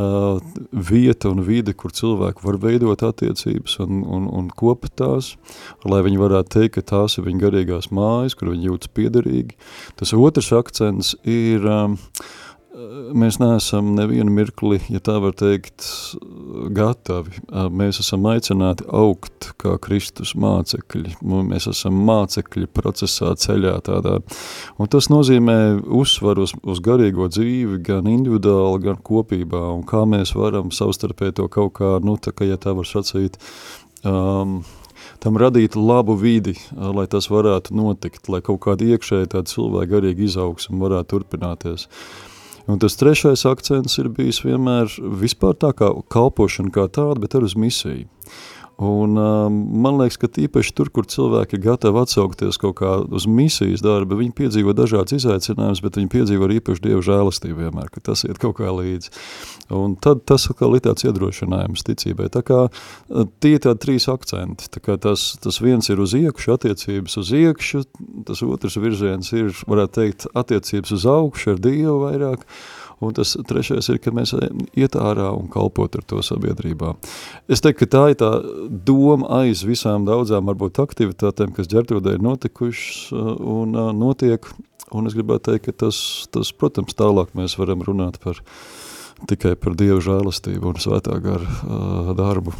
uh, 0.00 0.40
vieta 0.70 1.30
un 1.30 1.42
vide, 1.46 1.74
kur 1.76 1.94
cilvēki 1.94 2.44
var 2.46 2.58
veidot 2.62 3.04
attiecības 3.06 3.78
un, 3.84 4.02
un, 4.04 4.28
un 4.40 4.50
kopat 4.56 4.94
tās, 5.00 5.34
lai 5.84 6.02
viņi 6.06 6.20
varētu 6.20 6.54
teikt, 6.56 6.76
ka 6.78 6.86
tās 6.94 7.18
ir 7.18 7.26
viņa 7.28 7.44
garīgās 7.46 7.90
mājas, 7.94 8.36
kur 8.38 8.52
viņi 8.52 8.70
jūtas 8.70 8.94
piederīgi. 8.96 9.58
Tas 10.00 10.14
otrs 10.16 10.52
akcents 10.56 11.14
ir 11.28 11.66
um, 11.68 11.98
mēs 12.70 13.38
neesam 13.40 13.94
nevienu 13.96 14.30
mirkli, 14.34 14.78
ja 14.92 15.00
tā 15.02 15.16
var 15.22 15.34
teikt, 15.38 15.84
gatavi. 16.76 17.42
Mēs 17.74 18.00
esam 18.02 18.26
aicināti 18.30 18.86
augt 18.86 19.50
kā 19.60 19.74
Kristus 19.82 20.36
mācekļi. 20.38 21.16
Mēs 21.50 21.66
esam 21.70 21.98
mācekļi 22.06 22.70
procesā 22.74 23.32
ceļā 23.40 23.76
tādā. 23.86 24.18
Un 24.78 24.90
tas 24.92 25.10
nozīmē 25.12 25.58
uzsvaru 25.82 26.46
uz, 26.46 26.54
uz 26.62 26.82
garīgo 26.84 27.28
dzīvi, 27.32 27.80
gan 27.90 28.10
individuāli, 28.10 28.84
gan 28.86 29.00
kopībā, 29.02 29.64
un 29.74 29.84
kā 29.88 30.04
mēs 30.08 30.36
varam 30.38 30.70
savstarpēji 30.74 31.40
to 31.40 31.48
kaut 31.52 31.74
kā, 31.80 31.96
nu, 32.04 32.16
tā 32.22 32.34
kā, 32.36 32.46
ja 32.48 32.60
tā 32.60 32.76
var 32.78 32.88
sacīt, 32.88 33.40
um, 34.06 34.60
tam 35.20 35.36
radīt 35.40 35.76
labu 35.76 36.14
vidi, 36.16 36.54
lai 36.70 37.08
tas 37.10 37.28
varētu 37.32 37.74
notikt, 37.76 38.30
lai 38.32 38.44
kaut 38.46 38.62
kāda 38.64 38.94
iekšēja 38.94 39.34
tāda 39.34 39.50
cilvēka 39.50 39.96
garīga 39.96 40.28
izaugsme 40.28 40.78
varētu 40.80 41.16
turpināties. 41.16 41.88
Uh, 41.90 42.29
Un 42.70 42.78
tas 42.78 42.94
trešais 42.94 43.42
akcents 43.48 43.98
ir 43.98 44.10
bijis 44.14 44.44
vienmēr 44.44 44.92
vispār 45.20 45.56
tā 45.58 45.72
kā 45.74 45.90
kalpošana 46.12 46.70
kā 46.74 46.86
tāda, 46.86 47.18
bet 47.22 47.34
arī 47.34 47.48
uz 47.50 47.56
misiju. 47.58 48.06
Un, 48.80 49.16
um, 49.20 49.56
man 49.84 49.98
liekas, 50.00 50.16
ka 50.16 50.28
tīpaši 50.32 50.72
tur, 50.72 50.88
kur 50.88 51.04
cilvēki 51.04 51.58
ir 51.58 51.64
gatavi 51.66 52.00
atsaukties 52.00 52.56
kaut 52.62 52.78
kā 52.78 52.94
uz 53.12 53.26
misijas 53.28 53.82
darbu, 53.84 54.16
viņi 54.16 54.32
piedzīvo 54.38 54.72
dažādas 54.72 55.18
izaicinājumus, 55.18 55.82
bet 55.84 55.98
viņi 56.00 56.08
piedzīvo 56.14 56.46
arī 56.46 56.56
īpaši 56.62 56.86
Dievu 56.86 57.02
žēlastību 57.04 57.58
vienmēr, 57.66 57.90
ka 57.92 58.00
tas 58.08 58.24
iet 58.24 58.40
kaut 58.40 58.56
kā 58.56 58.72
līdzi. 58.72 59.12
Un 59.76 59.98
tad 60.00 60.24
tas 60.24 60.48
atkal 60.48 60.78
ir 60.78 60.84
tāds 60.86 61.04
iedrošinājums 61.04 61.84
ticībai. 61.90 62.30
Tā 62.32 62.40
kā 62.46 62.62
uh, 62.70 63.28
tie 63.44 63.58
ir 63.58 63.64
tādi 63.66 63.84
trīs 63.84 64.08
akcenti. 64.08 64.70
Tā 64.72 64.80
kā 64.80 64.96
tas, 64.96 65.26
tas 65.44 65.60
viens 65.60 65.92
ir 65.92 66.00
uz 66.00 66.16
iekšu, 66.16 66.56
attiecības 66.56 67.20
uz 67.20 67.36
iekšu, 67.36 67.84
tas 68.32 68.40
otrs 68.48 68.80
virziens 68.80 69.28
ir, 69.36 69.52
varētu 69.68 69.98
teikt, 70.00 70.30
attiecības 70.32 70.96
uz 70.96 71.04
augšu 71.18 71.52
ar 71.52 71.60
Dievu 71.68 71.98
vairāk, 72.06 72.48
Un 73.00 73.14
tas 73.16 73.32
trešais 73.48 73.88
ir, 73.88 73.98
ka 74.04 74.12
mēs 74.12 74.34
iet 74.76 74.96
ārā 74.98 75.30
un 75.32 75.46
kalpot 75.48 75.94
ar 75.96 76.04
to 76.04 76.20
sabiedrībā. 76.24 76.92
Es 77.48 77.64
teiktu, 77.64 77.86
ka 77.86 77.92
tā 77.94 78.02
ir 78.12 78.18
tā 78.20 78.28
doma 78.68 79.40
aiz 79.40 79.62
visām 79.64 80.04
daudzām 80.08 80.50
varbūt 80.50 80.82
aktivitātēm, 80.84 81.54
kas 81.56 81.70
ģertrūdē 81.72 82.18
ir 82.18 82.26
notikušas 82.26 83.14
un 83.16 83.72
uh, 83.72 83.88
notiek. 83.96 84.44
Un 84.92 85.08
es 85.08 85.16
gribētu 85.16 85.52
teikt, 85.52 85.70
ka 85.70 85.86
tas, 85.86 85.96
tas, 86.34 86.50
protams, 86.52 86.96
tālāk 86.98 87.32
mēs 87.38 87.56
varam 87.60 87.84
runāt 87.86 88.18
par 88.20 88.42
tikai 89.30 89.54
par 89.60 89.76
Dievu 89.78 90.00
žēlastību 90.04 90.72
un 90.72 90.80
svētā 90.82 91.16
gara 91.24 91.46
uh, 91.46 92.10
darbu. 92.18 92.52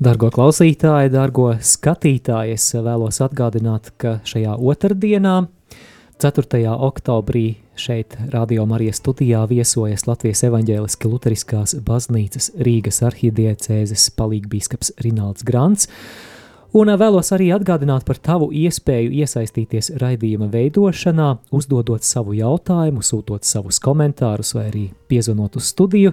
Dargo 0.00 0.28
klausītāji, 0.32 1.12
dargo 1.12 1.50
skatītāji, 1.56 2.56
es 2.56 2.68
vēlos 2.74 3.20
atgādināt, 3.24 3.92
ka 4.00 4.18
šajā 4.28 4.54
otrdienā, 4.56 5.38
4. 6.18 6.62
oktobrī, 6.88 7.46
šeit 7.78 8.16
Radio 8.32 8.66
Marijas 8.68 9.00
studijā 9.02 9.44
viesojas 9.50 10.06
Latvijas 10.08 10.42
evaņģēliski 10.48 11.10
luteriskās 11.10 11.76
baznīcas 11.86 12.50
Rīgas 12.58 13.00
arhidiecēzes 13.06 14.10
palīgbīskaps 14.18 14.96
Rinalds 15.04 15.46
Grants, 15.46 15.88
Un 16.76 16.90
vēlos 17.00 17.30
arī 17.32 17.46
atgādināt 17.56 18.04
par 18.04 18.18
tavu 18.20 18.50
iespēju 18.52 19.14
iesaistīties 19.22 19.88
raidījuma 20.02 20.50
veidošanā, 20.52 21.30
uzdodot 21.56 22.04
savu 22.04 22.36
jautājumu, 22.36 23.00
sūtot 23.00 23.48
savus 23.48 23.80
komentārus 23.80 24.52
vai 24.58 24.68
arī 24.68 24.84
piezvanot 25.08 25.56
uz 25.56 25.72
studiju. 25.72 26.12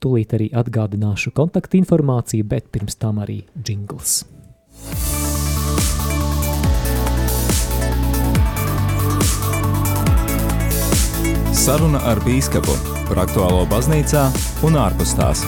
Tūlīt 0.00 0.32
arī 0.40 0.48
atgādināšu 0.56 1.36
kontaktinformāciju, 1.36 2.48
bet 2.48 2.72
pirms 2.72 2.96
tam 2.96 3.20
arī 3.20 3.42
jingls. 3.60 4.22
Saruna 11.56 12.00
ar 12.06 12.18
bīskapu 12.24 12.74
par 13.08 13.24
aktuālo 13.24 13.64
baznīcā 13.70 14.22
un 14.66 14.78
ārpus 14.78 15.12
tās. 15.18 15.42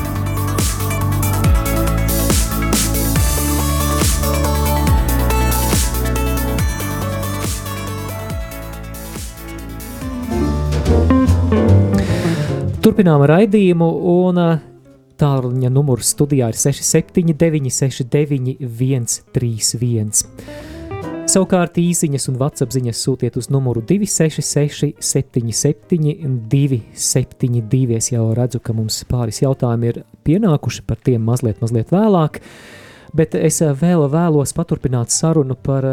Turpinām 12.82 13.22
raidījumu, 13.30 13.88
un 14.10 14.42
tālruņa 15.22 15.70
numurs 15.70 16.10
studijā 16.16 16.50
ir 16.50 16.58
679, 16.58 17.70
691, 17.70 19.06
131. 19.30 20.71
Savukārt 21.32 21.78
īsiņas 21.80 22.26
un 22.28 22.34
WhatsApp 22.36 22.74
ziņas 22.74 22.98
sūtiet 23.06 23.38
uz 23.40 23.46
numuru 23.48 23.80
266, 23.88 24.98
77, 25.00 26.26
272. 26.52 27.96
Es 27.96 28.10
jau 28.10 28.26
redzu, 28.36 28.60
ka 28.60 28.74
mums 28.76 28.98
pāris 29.08 29.40
jautājumi 29.40 29.88
ir 29.88 30.00
pienākuši 30.28 30.84
par 30.84 31.00
tiem 31.00 31.24
mazliet, 31.24 31.62
mazliet 31.64 31.94
vēlāk, 31.94 32.36
bet 33.16 33.38
es 33.38 33.62
vēl 33.64 34.04
vēlos 34.12 34.52
paturpināt 34.58 35.14
sarunu 35.14 35.56
par 35.56 35.88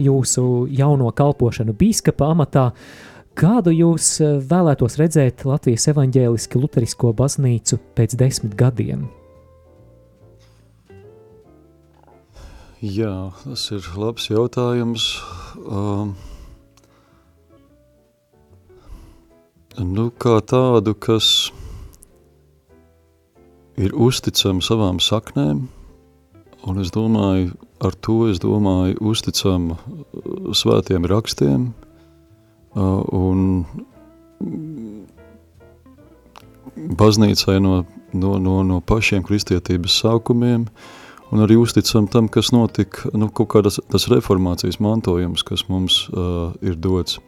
jūsu 0.00 0.66
jauno 0.74 1.14
kalpošanu 1.14 1.76
bīskapa 1.78 2.32
amatā. 2.34 2.72
Kādu 3.38 3.70
jūs 3.70 4.16
eh, 4.18 4.40
vēlētos 4.42 4.98
redzēt 4.98 5.46
Latvijas 5.46 5.86
evaņģēliski 5.94 6.66
luterisko 6.66 7.14
baznīcu 7.14 7.78
pēc 7.94 8.18
desmit 8.18 8.58
gadiem? 8.58 9.06
Jā, 12.80 13.28
tas 13.44 13.66
ir 13.76 13.84
labs 14.00 14.30
jautājums. 14.30 15.10
Um, 15.68 16.14
nu, 19.76 20.06
kā 20.16 20.38
tādu, 20.40 20.94
kas 20.96 21.50
ir 23.76 23.92
uzticama 23.92 24.64
savām 24.64 24.96
saknēm, 24.96 25.66
un 26.64 26.80
es 26.80 26.88
domāju, 26.96 27.52
ar 27.84 27.98
to 28.00 28.16
es 28.30 28.40
domāju 28.40 28.96
uzticama 29.12 29.76
svētiem 30.56 31.04
rakstiem, 31.04 31.66
uh, 32.72 33.04
un 33.12 35.04
baznīcai 36.96 37.58
no, 37.60 37.82
no, 38.16 38.32
no, 38.40 38.56
no 38.64 38.80
pašiem 38.80 39.28
kristietības 39.28 40.00
sākumiem, 40.00 40.64
un 41.30 41.42
arī 41.44 41.56
uzticam 41.60 42.08
tam, 42.10 42.28
kas 42.28 42.50
notika, 42.54 43.10
nu, 43.14 43.30
kaut 43.30 43.50
kādas 43.54 43.78
tas 43.90 44.08
reformācijas 44.10 44.80
mantojums, 44.82 45.44
kas 45.46 45.66
mums 45.70 46.02
uh, 46.10 46.54
ir 46.62 46.78
dots. 46.78 47.20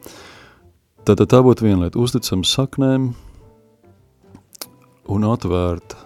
Tātad 1.07 1.31
tā 1.31 1.41
būtu 1.43 1.67
viena 1.67 1.85
lieta, 1.85 1.99
uzticam 1.99 2.45
saknēm 2.47 3.11
un 5.11 5.27
atvērta, 5.27 5.99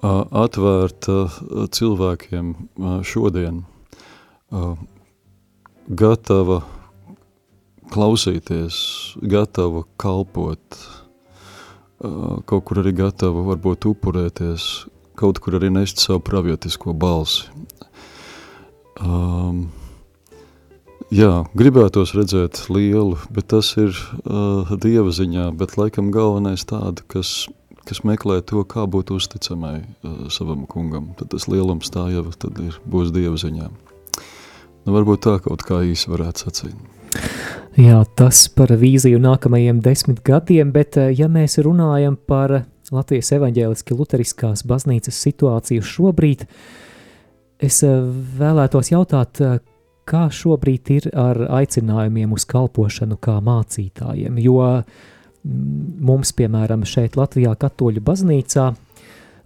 uh, 0.00 0.22
atvērta 0.44 1.18
uh, 1.26 1.66
cilvēkiem 1.72 2.52
uh, 2.54 3.00
šodien, 3.04 3.64
uh, 4.52 4.76
gatava 5.88 6.62
klausīties, 7.92 8.76
gatava 9.22 9.84
kalpot, 10.00 10.78
kaut 12.50 12.64
kur 12.66 12.80
arī 12.82 12.92
gatava 12.98 13.44
varbūt 13.46 13.86
upurēties, 13.88 14.64
kaut 15.18 15.40
kur 15.42 15.58
arī 15.58 15.72
nest 15.72 16.02
savu 16.02 16.22
pravietisko 16.26 16.94
balsi. 16.96 17.48
Um, 18.96 19.66
jā, 21.12 21.44
gribētos 21.58 22.14
redzēt 22.16 22.64
lielu, 22.72 23.18
bet 23.32 23.50
tas 23.52 23.74
ir 23.80 23.92
uh, 24.24 24.72
Dieva 24.80 25.12
ziņā, 25.12 25.50
bet 25.58 25.76
laikam 25.80 26.12
galvenais 26.14 26.64
tāda, 26.68 27.04
kas, 27.12 27.48
kas 27.88 28.04
meklē 28.08 28.40
to, 28.46 28.64
kā 28.64 28.86
būt 28.88 29.12
uzticamai 29.16 29.78
uh, 29.82 30.28
savam 30.32 30.64
kungam, 30.70 31.12
tad 31.20 31.34
tas 31.34 31.48
lielums 31.52 31.92
tā 31.92 32.08
jau 32.14 32.28
tad 32.32 32.60
ir, 32.64 32.80
būs 32.88 33.12
Dieva 33.16 33.36
ziņā. 33.40 33.68
Nu, 34.86 34.94
varbūt 34.94 35.24
tā 35.26 35.40
kaut 35.42 35.66
kā 35.66 35.82
īsi 35.82 36.12
varētu 36.12 36.46
sacīt. 36.46 36.76
Jā, 37.76 37.98
tas 38.16 38.46
par 38.48 38.70
vīziju 38.80 39.18
nākamajiem 39.20 39.82
desmit 39.84 40.22
gadiem, 40.24 40.70
bet 40.72 40.96
eh, 41.00 41.10
ja 41.12 41.28
mēs 41.28 41.58
runājam 41.60 42.16
par 42.16 42.62
Latvijas 42.94 43.32
evaņģēliski 43.36 43.96
luteriskās 43.96 44.64
baznīcas 44.68 45.18
situāciju 45.26 45.84
šobrīd, 45.86 46.46
es 47.58 47.82
eh, 47.86 47.96
vēlētos 48.40 48.92
jautāt, 48.92 49.42
eh, 49.42 49.58
kā 50.06 50.26
šobrīd 50.30 50.92
ir 50.94 51.10
ar 51.18 51.40
aicinājumiem 51.60 52.34
uz 52.36 52.46
kalpošanu 52.46 53.18
kā 53.18 53.40
mācītājiem, 53.42 54.38
jo 54.44 54.60
mm, 54.62 56.02
mums, 56.06 56.34
piemēram, 56.38 56.86
šeit 56.86 57.18
Latvijā 57.18 57.56
katoļu 57.58 58.04
baznīcā 58.06 58.72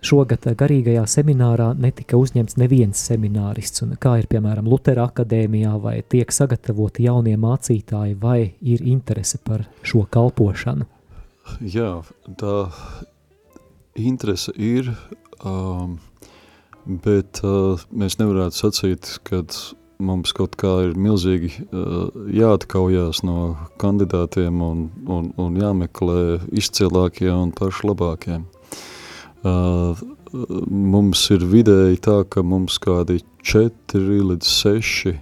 Šogad 0.01 0.47
garīgajā 0.57 1.03
seminārā 1.13 1.75
netika 1.77 2.17
uzņemts 2.17 2.57
neviens 2.57 3.03
seminārists, 3.11 3.83
un 3.85 3.99
kā 4.01 4.15
ir 4.23 4.29
piemēram 4.33 4.69
Lutera 4.71 5.05
akadēmijā, 5.11 5.75
vai 5.83 5.99
tiek 6.01 6.33
sagatavoti 6.33 7.05
jaunie 7.05 7.35
mācītāji, 7.41 8.17
vai 8.23 8.55
ir 8.65 8.81
interese 8.89 9.37
par 9.45 9.67
šo 9.85 10.07
kalpošanu? 10.09 10.89
Jā, 11.61 11.99
tā 12.41 12.55
interese 13.95 14.53
ir, 14.57 14.91
um, 15.45 15.99
bet 16.87 17.43
uh, 17.45 17.81
mēs 17.93 18.19
nevarētu 18.21 18.57
sacīt, 18.57 19.11
ka 19.27 19.43
mums 20.01 20.33
kaut 20.37 20.57
kā 20.61 20.73
ir 20.87 20.95
milzīgi 20.97 21.51
uh, 21.67 22.09
jāatkaujās 22.33 23.23
no 23.27 23.57
kandidātiem 23.83 24.63
un, 24.65 24.87
un, 25.07 25.33
un 25.41 25.59
jāmeklē 25.61 26.41
izcilākie 26.57 27.31
un 27.33 27.53
pašlabākie. 27.57 28.41
Uh, 29.41 29.99
mums 30.69 31.25
ir 31.35 31.45
vidēji 31.49 32.01
tā, 32.05 32.21
ka 32.29 32.45
mums 32.47 32.79
kādi 32.83 33.21
4 33.43 34.23
līdz 34.31 34.55
6 34.61 35.19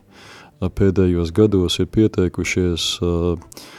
pēdējos 0.75 1.31
gados 1.31 1.79
ir 1.79 1.87
pieteikušies 1.95 2.87
uh, 3.07 3.37
uh, 3.39 3.75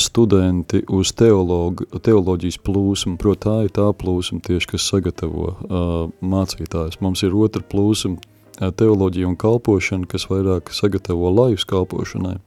studenti 0.00 0.80
uz 0.88 1.12
teolog, 1.12 1.82
teoloģijas 2.02 2.56
plūsmu, 2.64 3.18
proti 3.20 3.42
tā 3.44 3.56
ir 3.66 3.74
tā 3.76 3.90
plūsma 3.92 4.40
tieši, 4.46 4.70
kas 4.72 4.88
sagatavo 4.92 5.50
uh, 5.52 5.58
mācītājs. 6.24 7.00
Mums 7.04 7.24
ir 7.26 7.36
otra 7.36 7.60
plūsma 7.60 8.16
teoloģija 8.56 9.28
un 9.28 9.36
kalpošana, 9.36 10.08
kas 10.08 10.28
vairāk 10.30 10.72
sagatavo 10.72 11.30
lajus 11.34 11.66
kalpošanai. 11.68 12.38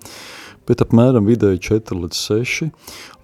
Bet 0.69 0.83
apmēram 0.85 1.25
vidēji 1.25 1.63
4 1.65 1.97
līdz 1.97 2.17
6. 2.29 2.67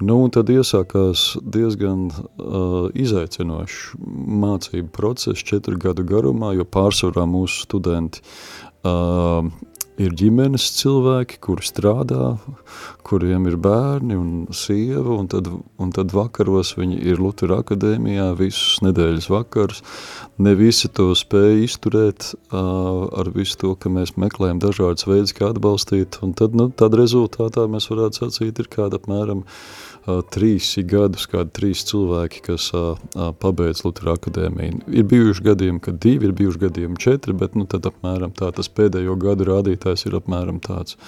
Nu, 0.02 0.18
un 0.26 0.32
tad 0.34 0.50
iesākās 0.50 1.36
diezgan 1.42 2.08
uh, 2.10 2.88
izaicinošs 2.98 3.94
mācību 4.46 4.90
process 4.94 5.46
4 5.46 5.78
gadu 5.82 6.06
garumā, 6.10 6.56
jo 6.58 6.66
pārsvarā 6.66 7.28
mūsu 7.30 7.68
studenti 7.68 8.24
uh, 8.82 9.46
ir 10.02 10.16
ģimenes 10.18 10.66
cilvēki, 10.80 11.40
kuri 11.44 11.66
strādā, 11.66 12.36
kuriem 13.06 13.46
ir 13.50 13.56
bērni 13.62 14.18
un 14.18 14.30
sieva, 14.56 15.16
un 15.16 15.30
tad, 15.32 15.48
un 15.52 15.94
tad 15.96 16.14
vakaros 16.16 16.74
viņi 16.80 17.00
ir 17.12 17.22
Lutera 17.22 17.62
akadēmijā 17.64 18.32
visus 18.40 18.82
nedēļas 18.86 19.30
vakars. 19.32 19.84
Ne 20.42 20.56
visi 20.60 20.90
to 20.92 21.12
spēja 21.16 21.64
izturēt 21.64 22.32
uh, 22.34 23.08
ar 23.16 23.32
visu 23.36 23.60
to, 23.62 23.74
ka 23.80 23.92
mēs 23.94 24.16
meklējam 24.20 24.60
dažādas 24.64 25.08
veidus, 25.08 25.36
kā 25.38 25.54
atbalstīt, 25.54 26.20
un 26.26 26.36
tad, 26.38 26.58
nu, 26.58 26.70
tad 26.76 26.98
rezultātā 27.00 27.68
mēs 27.72 27.90
varētu 27.92 28.26
sacīt, 28.26 28.60
ir 28.60 28.72
kāda 28.72 29.00
apmēram 29.00 29.46
uh, 29.46 29.60
trīs 30.34 30.74
gadus, 30.86 31.26
kādi 31.32 31.54
trīs 31.56 31.84
cilvēki, 31.90 32.44
kas 32.46 32.70
pabeidz 33.42 33.84
Lutera 33.86 34.16
akadēmiju. 34.20 34.86
Ir 34.94 35.10
bijuši 35.10 35.46
gadījumi, 35.50 35.82
ka 35.82 35.96
divi, 35.96 36.30
ir 36.30 36.38
bijuši 36.38 36.64
gadījumi 36.68 37.02
četri, 37.02 37.36
bet 37.38 37.58
nu, 37.58 37.66
tad 37.70 37.88
apmēram 37.90 38.36
tā 38.38 38.52
tas 38.56 38.70
pēdējo 38.70 39.18
gadu 39.22 39.50
rādītājs 39.50 40.08
ir 40.10 40.20
apmēram 40.22 40.62
tāds. 40.64 41.00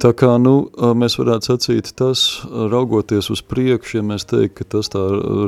Tā 0.00 0.14
kā 0.16 0.30
nu, 0.40 0.70
mēs 0.96 1.18
varētu 1.20 1.50
sacīt, 1.50 1.90
tas 1.98 2.24
raugoties 2.48 3.28
uz 3.34 3.42
priekšu, 3.44 3.98
ja 3.98 4.04
mēs 4.06 4.24
teiktu, 4.30 4.62
ka 4.62 4.68
tas 4.78 4.88
tā 4.94 5.02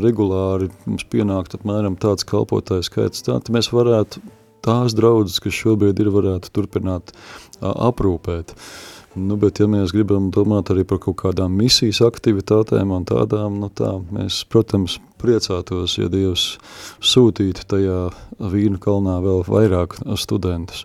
regulāri 0.04 0.68
mums 0.84 1.06
pienākt 1.10 1.56
apmēram 1.56 1.96
tāds 2.00 2.26
kalpotājs 2.28 2.90
skaits, 2.90 3.24
tā, 3.24 3.38
tad 3.40 3.54
mēs 3.54 3.72
varētu 3.72 4.20
tās 4.64 4.96
draudzes, 4.96 5.40
kas 5.44 5.56
šobrīd 5.56 6.00
ir, 6.00 6.12
varētu 6.12 6.52
turpināt 6.54 7.14
aprūpēt. 7.60 8.54
Nu, 9.14 9.37
bet, 9.38 9.61
ja 9.62 9.68
mēs 9.70 9.92
gribam 9.94 10.33
domāt 10.35 10.72
arī 10.74 10.83
par 10.90 10.98
kaut 11.03 11.20
kādām 11.20 11.53
misijas 11.55 12.00
aktivitātēm 12.03 12.90
un 12.96 13.05
tādām, 13.07 13.61
nu 13.62 13.68
tā, 13.70 13.92
mēs, 14.11 14.40
protams, 14.50 14.96
priecātos, 15.22 15.94
ja 16.00 16.09
Dievs 16.11 16.57
sūtītu 16.98 17.66
tajā 17.70 17.98
vīnu 18.42 18.81
kalnā 18.83 19.20
vēl 19.22 19.44
vairāk 19.46 19.94
studentus. 20.18 20.83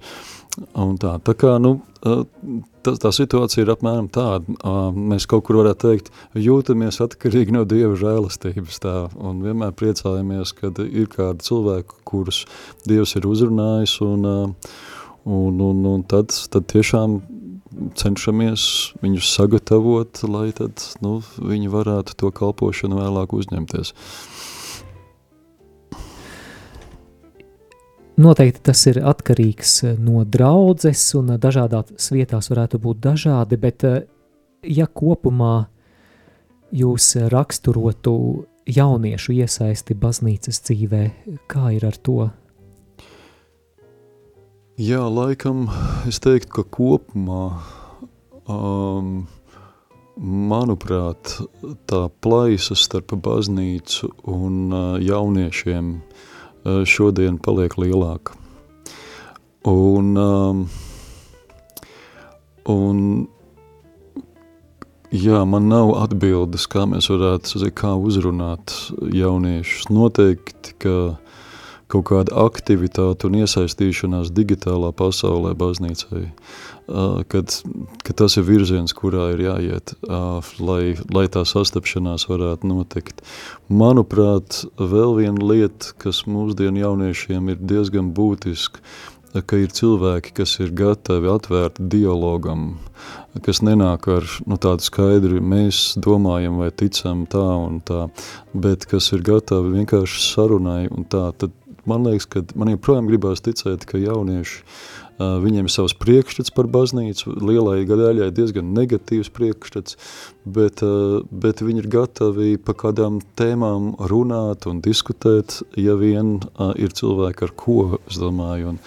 Un 0.77 0.97
tā, 1.01 1.15
tā 1.25 1.33
kā, 1.39 1.55
nu, 1.61 1.79
tā, 2.03 2.93
tā 3.01 3.11
situācija 3.15 3.63
ir 3.63 3.73
apmēram 3.73 4.11
tāda, 4.13 4.57
mēs 4.93 5.25
kaut 5.29 5.47
kur 5.47 5.61
varētu 5.61 5.87
teikt, 5.87 6.13
jūtamies 6.37 7.01
atkarīgi 7.05 7.55
no 7.55 7.65
Dieva 7.69 7.95
žēlastības 7.97 8.79
tā, 8.83 8.95
un 9.17 9.41
vienmēr 9.45 9.73
priecājamies, 9.79 10.53
kad 10.59 10.81
ir 10.85 11.09
kādi 11.09 11.49
cilvēki, 11.49 11.99
kurus 12.05 12.43
Dievs 12.85 13.15
ir 13.17 13.25
uzrunājis, 13.29 13.97
un, 14.05 14.29
un, 15.25 15.61
un, 15.69 15.83
un 15.95 16.07
tad, 16.09 16.35
tad 16.53 16.69
tiešām 16.73 17.21
cenšamies 17.99 18.63
viņus 19.03 19.31
sagatavot, 19.35 20.21
lai 20.29 20.49
tad, 20.55 20.81
nu, 21.05 21.19
viņi 21.37 21.71
varētu 21.71 22.15
to 22.19 22.31
kalpošanu 22.35 22.99
vēlāk 22.99 23.35
uzņemties. 23.37 23.93
Noteikti 28.19 28.59
tas 28.67 28.81
ir 28.91 28.99
atkarīgs 29.07 29.73
eh, 29.87 29.99
no 29.99 30.25
draudzes, 30.27 31.05
un 31.15 31.37
dažādās 31.39 32.09
vietās 32.11 32.49
varētu 32.51 32.81
būt 32.83 32.99
dažādi, 33.05 33.59
bet 33.61 33.85
eh, 33.87 34.01
ja 34.67 34.89
kopumā 34.91 35.69
jūs 36.75 37.13
raksturotu 37.31 38.15
jauniešu 38.69 39.37
iesaisti 39.39 39.95
baznīcas 39.97 40.59
dzīvē, 40.67 41.03
kā 41.49 41.71
ir 41.77 41.87
ar 41.87 41.95
to? 41.95 42.27
Jā, 44.79 45.01
laikam 45.11 45.65
es 46.07 46.21
teiktu, 46.23 46.53
ka 46.55 46.63
kopumā, 46.71 47.49
um, 48.47 49.25
manuprāt, 50.15 51.33
tā 51.83 51.99
plaisa 52.23 52.77
starp 52.79 53.11
baznīcu 53.25 54.07
un 54.23 54.71
uh, 54.71 54.93
jauniešiem 55.03 55.89
uh, 55.97 56.87
šodien 56.87 57.41
paliek 57.43 57.75
lielāka. 57.75 58.39
Un, 59.67 60.15
um, 60.15 60.63
un 62.71 63.03
jā, 65.11 65.43
man 65.43 65.67
nav 65.75 65.91
atbildes, 66.05 66.71
kā 66.71 66.87
mēs 66.87 67.11
varētu, 67.11 67.67
kā 67.75 67.97
uzrunāt 67.99 68.79
jauniešus. 69.11 69.91
Noteikti, 69.91 70.79
ka 70.79 70.95
kaut 71.89 72.05
kāda 72.11 72.35
aktivitāte 72.45 73.27
un 73.27 73.39
iesaistīšanās 73.41 74.29
digitālā 74.35 74.91
pasaulē 74.95 75.55
baznīcai, 75.57 76.27
kad, 77.33 77.55
ka 78.05 78.17
tas 78.21 78.37
ir 78.37 78.45
virziens, 78.47 78.93
kurā 78.97 79.31
ir 79.33 79.45
jāiet, 79.47 79.95
lai, 80.61 80.95
lai 81.13 81.25
tā 81.33 81.45
sastapšanās 81.49 82.27
varētu 82.29 82.69
notikt. 82.69 83.23
Manuprāt, 83.69 84.63
vēl 84.77 85.17
viena 85.17 85.51
lieta, 85.53 85.93
kas 86.01 86.25
mūsdienu 86.29 86.85
jauniešiem 86.85 87.55
ir 87.55 87.63
diezgan 87.73 88.13
būtiska, 88.17 88.85
ka 89.29 89.59
ir 89.61 89.69
cilvēki, 89.73 90.33
kas 90.39 90.55
ir 90.63 90.71
gatavi 90.73 91.29
atvērt 91.29 91.77
dialogam, 91.91 92.79
kas 93.45 93.61
nenāk 93.65 94.07
ar 94.09 94.25
nu, 94.49 94.57
tādu 94.61 94.85
skaidru, 94.85 95.41
mēs 95.41 95.93
domājam 96.01 96.57
vai 96.61 96.71
ticam 96.73 97.27
tā 97.29 97.45
un 97.67 97.79
tā, 97.85 98.07
bet 98.53 98.87
kas 98.89 99.11
ir 99.13 99.23
gatavi 99.25 99.75
vienkārši 99.77 100.23
sarunai 100.31 100.87
un 100.89 101.05
tā, 101.05 101.27
tad 101.37 101.53
man 101.89 102.07
liekas, 102.07 102.27
ka 102.31 102.43
man 102.59 102.73
joprojām 102.73 103.09
gribās 103.09 103.43
ticēt, 103.45 103.85
ka 103.89 104.01
jaunieši, 104.01 104.63
viņiem 105.19 105.67
ir 105.67 105.73
savs 105.73 105.93
priekšstats 105.99 106.53
par 106.55 106.69
baznīcu, 106.71 107.33
lielai 107.43 107.83
daļai 107.87 108.29
diezgan 108.31 108.71
negatīvs 108.75 109.31
priekšstats, 109.35 109.97
bet, 110.47 110.83
bet 111.29 111.63
viņi 111.65 111.83
ir 111.83 111.89
gatavi 111.91 112.53
pa 112.63 112.75
kādām 112.85 113.19
tēmām 113.39 113.97
runāt 114.11 114.69
un 114.71 114.79
diskutēt, 114.85 115.59
ja 115.75 115.97
vien 115.99 116.37
ir 116.79 116.95
cilvēki 116.95 117.49
ar 117.49 117.55
ko, 117.59 117.81
es 118.07 118.21
domāju, 118.21 118.75
un 118.75 118.83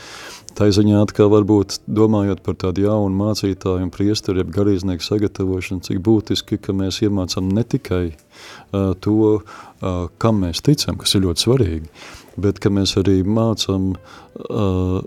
Tā 0.52 0.66
ziņā 0.68 0.98
atkal 1.00 1.30
varbūt 1.32 1.78
domājot 1.88 2.42
par 2.44 2.56
tādu 2.60 2.84
jaunu 2.84 3.16
mācītāju 3.16 3.86
un 3.86 3.92
priesteri, 3.92 4.42
jeb 4.42 4.50
garīdznieku 4.52 5.04
sagatavošanu, 5.06 5.80
cik 5.86 6.02
būtiski, 6.04 6.58
ka 6.60 6.74
mēs 6.76 7.00
iemācām 7.06 7.48
ne 7.56 7.64
tikai 7.64 8.02
uh, 8.10 8.92
to, 9.00 9.38
uh, 9.40 10.02
kam 10.20 10.42
mēs 10.44 10.60
ticam, 10.64 10.98
kas 11.00 11.16
ir 11.16 11.24
ļoti 11.24 11.46
svarīgi, 11.46 11.88
bet 12.36 12.60
ka 12.62 12.70
mēs 12.72 12.94
arī 13.00 13.20
mācam 13.26 13.92
uh, 13.92 15.02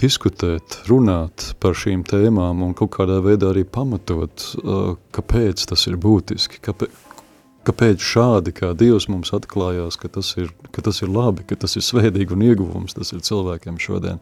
diskutēt, 0.00 0.80
runāt 0.90 1.52
par 1.62 1.76
šīm 1.78 2.02
tēmām 2.08 2.64
un 2.66 2.74
kaut 2.76 2.92
kādā 2.96 3.20
veidā 3.24 3.52
arī 3.52 3.64
pamatot, 3.64 4.48
uh, 4.60 4.96
kāpēc 5.14 5.62
tas 5.70 5.86
ir 5.88 5.96
būtiski, 6.00 6.60
kāpēc, 6.64 7.06
kāpēc 7.68 8.02
šādi, 8.04 8.54
kā 8.56 8.72
Dievs 8.74 9.08
mums 9.12 9.32
atklājās, 9.36 9.98
ka 10.00 10.10
tas 10.12 10.34
ir, 10.40 10.52
ka 10.74 10.84
tas 10.84 11.02
ir 11.04 11.12
labi, 11.12 11.46
ka 11.46 11.58
tas 11.60 11.76
ir 11.76 11.86
svētīgi 11.86 12.36
un 12.36 12.44
ieguvums, 12.50 12.96
tas 12.96 13.12
ir 13.14 13.24
cilvēkiem 13.24 13.80
šodien. 13.80 14.20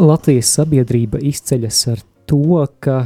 Latvijas 0.00 0.52
sabiedrība 0.54 1.18
izceļas 1.26 1.80
ar 1.90 2.02
to, 2.30 2.60
ka 2.78 3.02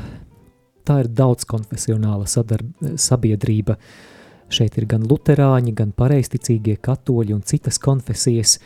tā 0.84 0.98
ir 1.00 1.08
daudzkonfesionāla 1.16 2.28
sabiedrība. 2.28 3.78
Uh, 3.78 4.13
Šeit 4.52 4.76
ir 4.78 4.86
gan 4.90 5.06
luterāņi, 5.08 5.72
gan 5.76 5.94
pareisticīgie 5.96 6.76
katoļi 6.82 7.34
un 7.36 7.42
citas 7.46 7.80
konfesijas. 7.82 8.58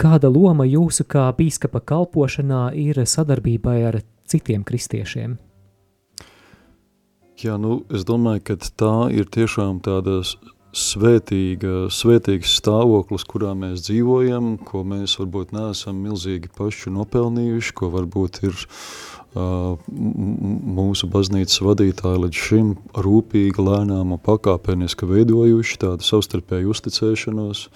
Kāda 0.00 0.30
loma 0.32 0.64
jūsu 0.64 1.04
kā 1.04 1.26
bīskapa 1.36 1.82
kalpošanā 1.84 2.70
ir 2.78 3.02
sadarbībai 3.04 3.78
ar 3.90 4.00
citiem 4.30 4.64
kristiešiem? 4.64 5.36
Jā, 7.40 7.56
nu, 7.56 7.82
es 7.88 8.04
domāju, 8.04 8.42
ka 8.50 8.56
tā 8.60 8.94
ir 9.16 9.28
tiešām 9.32 9.80
tāda 9.84 10.20
svētīga, 10.76 11.88
svētīgs 11.90 12.52
stāvoklis, 12.60 13.24
kurā 13.26 13.54
mēs 13.58 13.86
dzīvojam, 13.88 14.52
ko 14.68 14.84
mēs 14.86 15.16
varbūt 15.18 15.54
neesam 15.56 16.02
milzīgi 16.04 16.52
paši 16.56 16.92
nopelnījuši, 16.94 17.74
ko 17.80 17.90
varbūt 17.96 18.42
ir 18.46 18.60
mūsu 19.34 21.06
baznīcas 21.10 21.60
vadītāji 21.62 22.22
līdz 22.24 22.40
šim 22.46 22.70
rūpīgi, 22.98 23.62
lēnām 23.62 24.16
un 24.16 24.22
pakāpeniski 24.22 25.06
veidojuši 25.06 25.78
tādu 25.84 26.06
savstarpēju 26.06 26.72
uzticēšanos 26.74 27.68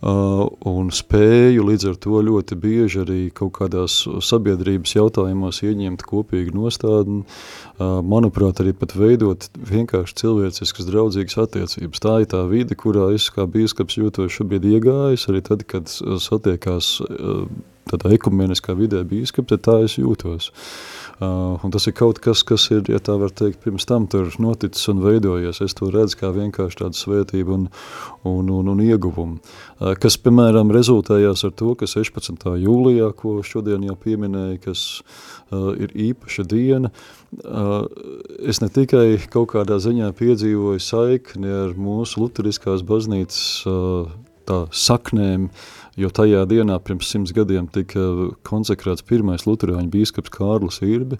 un 0.00 0.90
spēju 0.94 1.64
līdz 1.68 1.88
ar 1.90 1.96
to 2.00 2.20
ļoti 2.24 2.56
bieži 2.60 3.02
arī 3.02 3.18
kaut 3.36 3.52
kādās 3.58 4.00
sabiedrības 4.24 4.94
jautājumos 4.96 5.60
ieņemt 5.66 6.04
kopīgi 6.08 6.54
nostādni, 6.56 7.24
manuprāt, 7.78 8.62
arī 8.64 8.72
pat 8.76 8.96
veidot 8.96 9.50
vienkārši 9.70 10.16
cilvēciskas 10.22 10.88
draudzīgas 10.88 11.40
attiecības. 11.44 12.00
Tā 12.00 12.14
ir 12.22 12.30
tā 12.32 12.44
vide, 12.48 12.78
kurā 12.80 13.10
es 13.16 13.28
kā 13.34 13.44
bīskaps 13.44 14.00
jūtos 14.00 14.38
šobrīd 14.38 14.70
iegājis, 14.72 15.28
arī 15.28 15.44
tad, 15.44 15.66
kad 15.68 15.92
satiekās 15.92 16.96
tādā 17.90 18.14
ekumeniskā 18.16 18.76
vidē 18.78 19.04
bīskap, 19.04 19.50
tad 19.50 19.66
tā 19.66 19.80
es 19.84 19.98
jūtos. 20.00 20.50
Uh, 20.50 20.99
un 21.20 21.72
tas 21.72 21.84
ir 21.84 21.92
kaut 21.96 22.18
kas, 22.24 22.40
kas 22.46 22.66
ir, 22.72 22.86
ja 22.88 23.00
tā 23.02 23.12
var 23.20 23.32
teikt, 23.36 23.60
pirms 23.64 23.84
tam 23.88 24.06
tur 24.10 24.30
noticis 24.40 24.88
un 24.88 25.02
veidojies. 25.04 25.60
Es 25.60 25.76
to 25.76 25.90
redzu 25.92 26.16
kā 26.22 26.30
vienkārši 26.32 26.80
tādu 26.80 26.96
svētību 26.96 27.56
un, 27.56 27.66
un, 28.28 28.48
un, 28.48 28.70
un 28.72 28.80
ieguvumu. 28.80 29.36
Uh, 29.36 29.92
kas, 30.00 30.16
piemēram, 30.22 30.72
rezultējās 30.72 31.44
ar 31.44 31.52
to, 31.60 31.74
ka 31.76 31.88
16. 31.90 32.46
jūlijā, 32.64 33.10
ko 33.18 33.36
šodien 33.44 33.84
jau 33.84 33.98
pieminēja, 34.00 34.62
kas 34.64 34.86
uh, 35.02 35.74
ir 35.76 35.92
īpaša 36.08 36.46
diena, 36.48 36.92
uh, 37.44 37.84
es 38.40 38.62
ne 38.64 38.70
tikai 38.72 39.20
kaut 39.28 39.52
kādā 39.52 39.76
ziņā 39.82 40.14
piedzīvoju 40.16 40.80
saikni 40.84 41.52
ar 41.66 41.76
mūsu 41.76 42.24
luteriskās 42.24 42.86
baznīcas 42.86 43.44
uh, 43.68 44.08
tā 44.48 44.64
saknēm, 44.72 45.50
uh, 45.50 45.79
jo 45.98 46.10
tajā 46.14 46.44
dienā 46.50 46.78
pirms 46.84 47.10
simts 47.10 47.34
gadiem 47.36 47.66
tika 47.72 48.04
konsekrēts 48.46 49.06
pirmais 49.06 49.46
luterāņu 49.48 49.90
bīskaps 49.92 50.32
Kārlis 50.34 50.80
Irbi, 50.86 51.18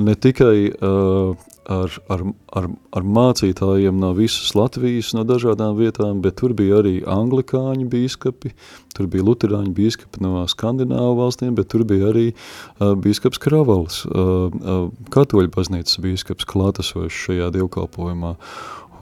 ne 0.00 0.16
tikai 0.18 0.70
uh, 0.72 1.48
ar, 1.70 1.94
ar, 2.10 2.24
ar, 2.58 2.66
ar 2.96 3.06
mācītājiem 3.16 3.98
no 4.00 4.10
visas 4.16 4.54
Latvijas, 4.58 5.12
no 5.16 5.24
dažādām 5.28 5.76
vietām, 5.78 6.22
bet 6.24 6.38
tur 6.40 6.54
bija 6.56 6.80
arī 6.80 6.96
anglikāņu 7.06 7.86
bīskapi, 7.92 8.52
tur 8.96 9.10
bija 9.12 9.26
luterāņu 9.28 9.74
bīskapi 9.76 10.24
no 10.24 10.44
Skandināvu 10.50 11.18
valstīm, 11.20 11.54
bet 11.58 11.70
tur 11.72 11.86
bija 11.88 12.10
arī 12.10 12.26
uh, 12.32 12.96
bīskaps 12.98 13.40
Kravals, 13.42 14.02
uh, 14.08 14.50
uh, 14.50 14.82
katoļu 15.14 15.52
baznīcas 15.54 16.02
bīskaps 16.02 16.48
klātesošs 16.50 17.24
šajā 17.28 17.52
dievkalpojumā. 17.58 18.34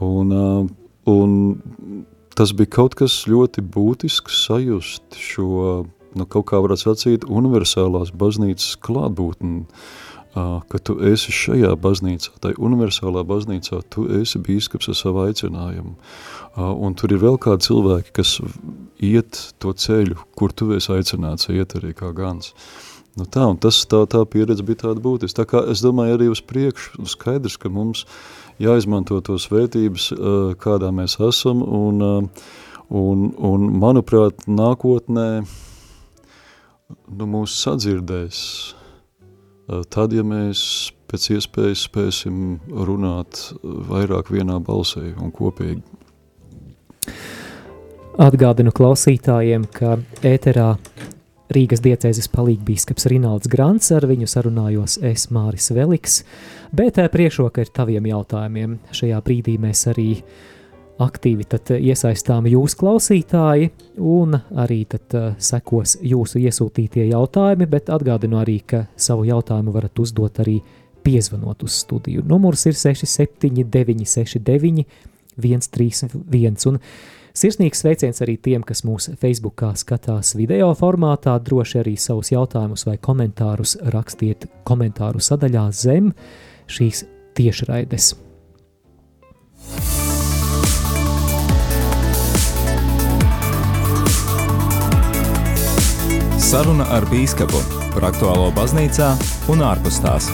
Un, 0.05 0.31
uh, 0.35 0.69
un 1.11 1.35
tas 2.37 2.53
bija 2.55 2.73
kaut 2.79 2.97
kas 2.99 3.23
ļoti 3.29 3.63
būtisks 3.65 4.43
sajust 4.47 5.17
šo 5.19 5.85
nu, 6.17 6.25
kaut 6.25 6.49
kā 6.49 6.59
varētu 6.63 6.85
sacīt, 6.87 7.25
universālās 7.29 8.13
baznīcas 8.15 8.77
klātbūtni, 8.85 9.65
ka 10.33 10.79
tu 10.85 10.95
esi 11.09 11.33
šajā 11.33 11.71
baznīcā, 11.81 12.35
tai 12.43 12.53
universālā 12.57 13.23
baznīcā, 13.27 13.81
tu 13.93 14.05
esi 14.19 14.41
bīskaps 14.45 14.91
ar 14.91 14.97
savu 14.97 15.23
aicinājumu. 15.25 15.95
Un 16.59 16.95
tur 16.97 17.15
ir 17.15 17.21
vēl 17.23 17.39
kādi 17.41 17.69
cilvēki, 17.69 18.13
kas 18.19 18.37
iet 19.03 19.41
to 19.61 19.73
ceļu, 19.73 20.19
kur 20.37 20.53
tu 20.53 20.69
esi 20.77 20.93
aicināts 20.95 21.49
iet 21.53 21.75
arī 21.79 21.95
kā 21.97 22.13
gans. 22.15 22.53
Nu 23.17 23.25
tā, 23.25 23.47
un 23.49 23.57
tas, 23.59 23.81
tā, 23.89 24.03
tā 24.07 24.21
pieredze 24.29 24.63
bija 24.63 24.85
tāda 24.85 25.01
būtiska. 25.03 25.41
Tā 25.41 25.47
kā 25.49 25.63
es 25.73 25.81
domāju 25.83 26.15
arī 26.15 26.29
uz 26.31 26.43
priekšu, 26.45 27.03
skaidrs, 27.09 27.57
ka 27.59 27.71
mums 27.73 28.05
jāizmanto 28.59 29.19
tos 29.25 29.47
vērtības, 29.51 30.09
kādā 30.61 30.91
mēs 30.95 31.17
esam, 31.23 31.63
un, 31.63 32.03
un, 32.89 33.25
un 33.51 33.67
manuprāt, 33.81 34.45
nākotnē 34.47 35.29
nu, 37.09 37.27
mūs 37.29 37.55
sadzirdēs, 37.63 38.41
tad, 39.93 40.15
ja 40.15 40.25
mēs 40.25 40.61
pēc 41.09 41.29
iespējas 41.37 41.85
spēsim 41.87 42.59
runāt 42.85 43.49
vairāk 43.63 44.29
vienā 44.33 44.59
balsī 44.61 45.13
un 45.17 45.33
kopīgi. 45.33 45.81
Atgādinu 48.19 48.73
klausītājiem, 48.75 49.63
ka 49.71 49.95
ēterā 50.27 50.73
Rīgas 51.49 51.81
diecēzes 51.81 52.29
palīgbīskaps 52.29 53.07
Rinalds 53.09 53.49
Grants, 53.49 53.87
ar 53.95 54.05
viņu 54.05 54.27
sarunājos 54.29 54.99
es 55.01 55.29
Māris 55.33 55.71
Veliks, 55.73 56.19
bet 56.75 56.99
priekšroka 57.09 57.63
ir 57.65 57.71
taviem 57.73 58.05
jautājumiem. 58.11 58.75
Šajā 58.93 59.17
brīdī 59.25 59.55
mēs 59.61 59.81
arī 59.89 60.11
aktīvi 61.01 61.47
iesaistām 61.79 62.45
jūs 62.51 62.75
klausītāji, 62.77 63.71
un 63.97 64.37
arī 64.61 64.83
tad 64.93 65.17
sekos 65.41 65.95
jūsu 66.05 66.43
iesūtītie 66.43 67.07
jautājumi, 67.09 67.65
bet 67.71 67.89
atgādinu 67.97 68.37
arī, 68.43 68.59
ka 68.61 68.85
savu 68.93 69.25
jautājumu 69.31 69.73
varat 69.73 70.05
uzdot 70.05 70.43
arī 70.45 70.59
piezvanot 71.01 71.65
uz 71.65 71.81
studiju. 71.81 72.27
Numurs 72.29 72.67
ir 72.69 72.77
679 72.77 74.05
69 74.05 74.85
131, 75.39 76.67
un 76.69 76.79
Sirsnīgs 77.37 77.83
sveiciens 77.83 78.21
arī 78.25 78.37
tiem, 78.41 78.63
kas 78.65 78.81
mūsu 78.87 79.13
Facebookā 79.19 79.71
skatās 79.77 80.33
video 80.37 80.71
formātā. 80.77 81.35
Droši 81.43 81.81
arī 81.83 81.95
savus 81.99 82.33
jautājumus 82.33 82.87
vai 82.89 82.97
komentārus 82.97 83.77
rakstiet 83.93 84.47
komentāru 84.67 85.21
sadaļā 85.21 85.69
zem 85.75 86.11
šīs 86.69 87.05
tiešraides. 87.37 88.15
Saruna 96.49 96.87
ar 96.95 97.05
bīskapu 97.11 97.59
par 97.93 98.09
aktuālo 98.09 98.49
baznīcā 98.57 99.13
un 99.53 99.61
ārpus 99.69 100.01
tās. 100.01 100.31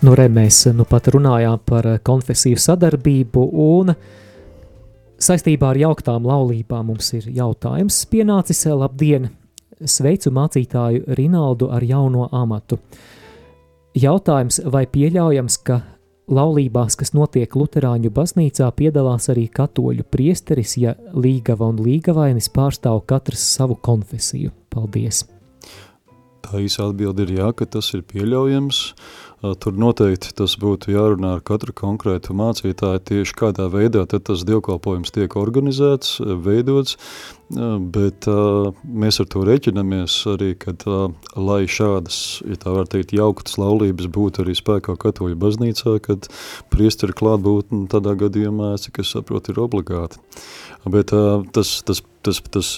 Nu, 0.00 0.14
re, 0.16 0.30
mēs 0.32 0.62
nu 0.72 0.86
pat 0.88 1.10
runājām 1.12 1.58
par 1.68 1.84
konfesiju 2.08 2.56
sadarbību, 2.56 3.42
un 3.52 3.92
saistībā 5.20 5.74
ar 5.74 5.80
jauktām 5.82 6.24
laulībām 6.24 6.86
mums 6.88 7.10
ir 7.18 7.26
jautājums 7.36 7.98
pienācis. 8.08 8.64
Labdien! 8.72 9.28
Sveicu 9.80 10.32
mācītāju 10.32 11.16
Rinaldu 11.16 11.68
ar 11.72 11.84
jauno 11.84 12.28
amatu. 12.32 12.78
Jautājums, 13.96 14.60
vai 14.72 14.86
pieļaujams, 14.88 15.58
ka 15.68 15.80
laulībās, 16.32 16.96
kas 16.96 17.12
notiek 17.12 17.56
Lutāņu 17.56 18.12
baznīcā, 18.16 18.70
piedalās 18.76 19.28
arī 19.32 19.48
katoļu 19.52 20.06
priesteris, 20.08 20.78
ja 20.80 20.94
līgava 21.12 21.68
un 21.72 21.80
līgavainis 21.84 22.48
pārstāv 22.56 23.02
katrs 23.08 23.44
savu 23.56 23.76
konfesiju? 23.76 24.52
Paldies! 24.72 25.26
Īsa 26.58 26.88
atbilde 26.88 27.26
ir 27.26 27.34
jā, 27.38 27.50
ka 27.54 27.66
tas 27.78 27.92
ir 27.94 28.02
pieļaujams. 28.10 28.80
Tur 29.40 29.72
noteikti 29.80 30.34
tas 30.36 30.52
būtu 30.60 30.92
jārunā 30.92 31.30
ar 31.38 31.44
katru 31.46 31.72
konkrētu 31.72 32.34
mācītāju 32.36 33.00
tieši 33.08 33.36
kādā 33.38 33.70
veidā 33.72 34.02
tad 34.04 34.26
tas 34.28 34.42
dievkalpojums 34.44 35.14
tiek 35.16 35.32
organizēts, 35.40 36.18
veidots, 36.44 36.98
bet 37.94 38.28
mēs 38.84 39.20
ar 39.22 39.28
to 39.32 39.44
reķinamies 39.48 40.18
arī, 40.34 40.50
kad 40.60 40.84
lai 41.40 41.62
šādas, 41.64 42.18
ja 42.44 42.58
tā 42.60 42.74
var 42.74 42.90
teikt, 42.92 43.14
jauktas 43.16 43.56
laulības 43.62 44.10
būtu 44.12 44.44
arī 44.44 44.58
spēkā 44.58 44.98
katoļu 45.00 45.38
baznīcā, 45.40 45.96
kad 46.04 46.28
priesteri 46.74 47.16
klātbūtni 47.16 47.86
tādā 47.88 48.12
gadījumā, 48.20 48.74
cik 48.82 49.00
es 49.00 49.14
saprotu, 49.16 49.54
ir 49.54 49.62
obligāti. 49.64 50.20
Bet 50.84 51.16
tas, 51.56 51.72
tas, 51.88 52.04
tas, 52.20 52.44
tas 52.52 52.76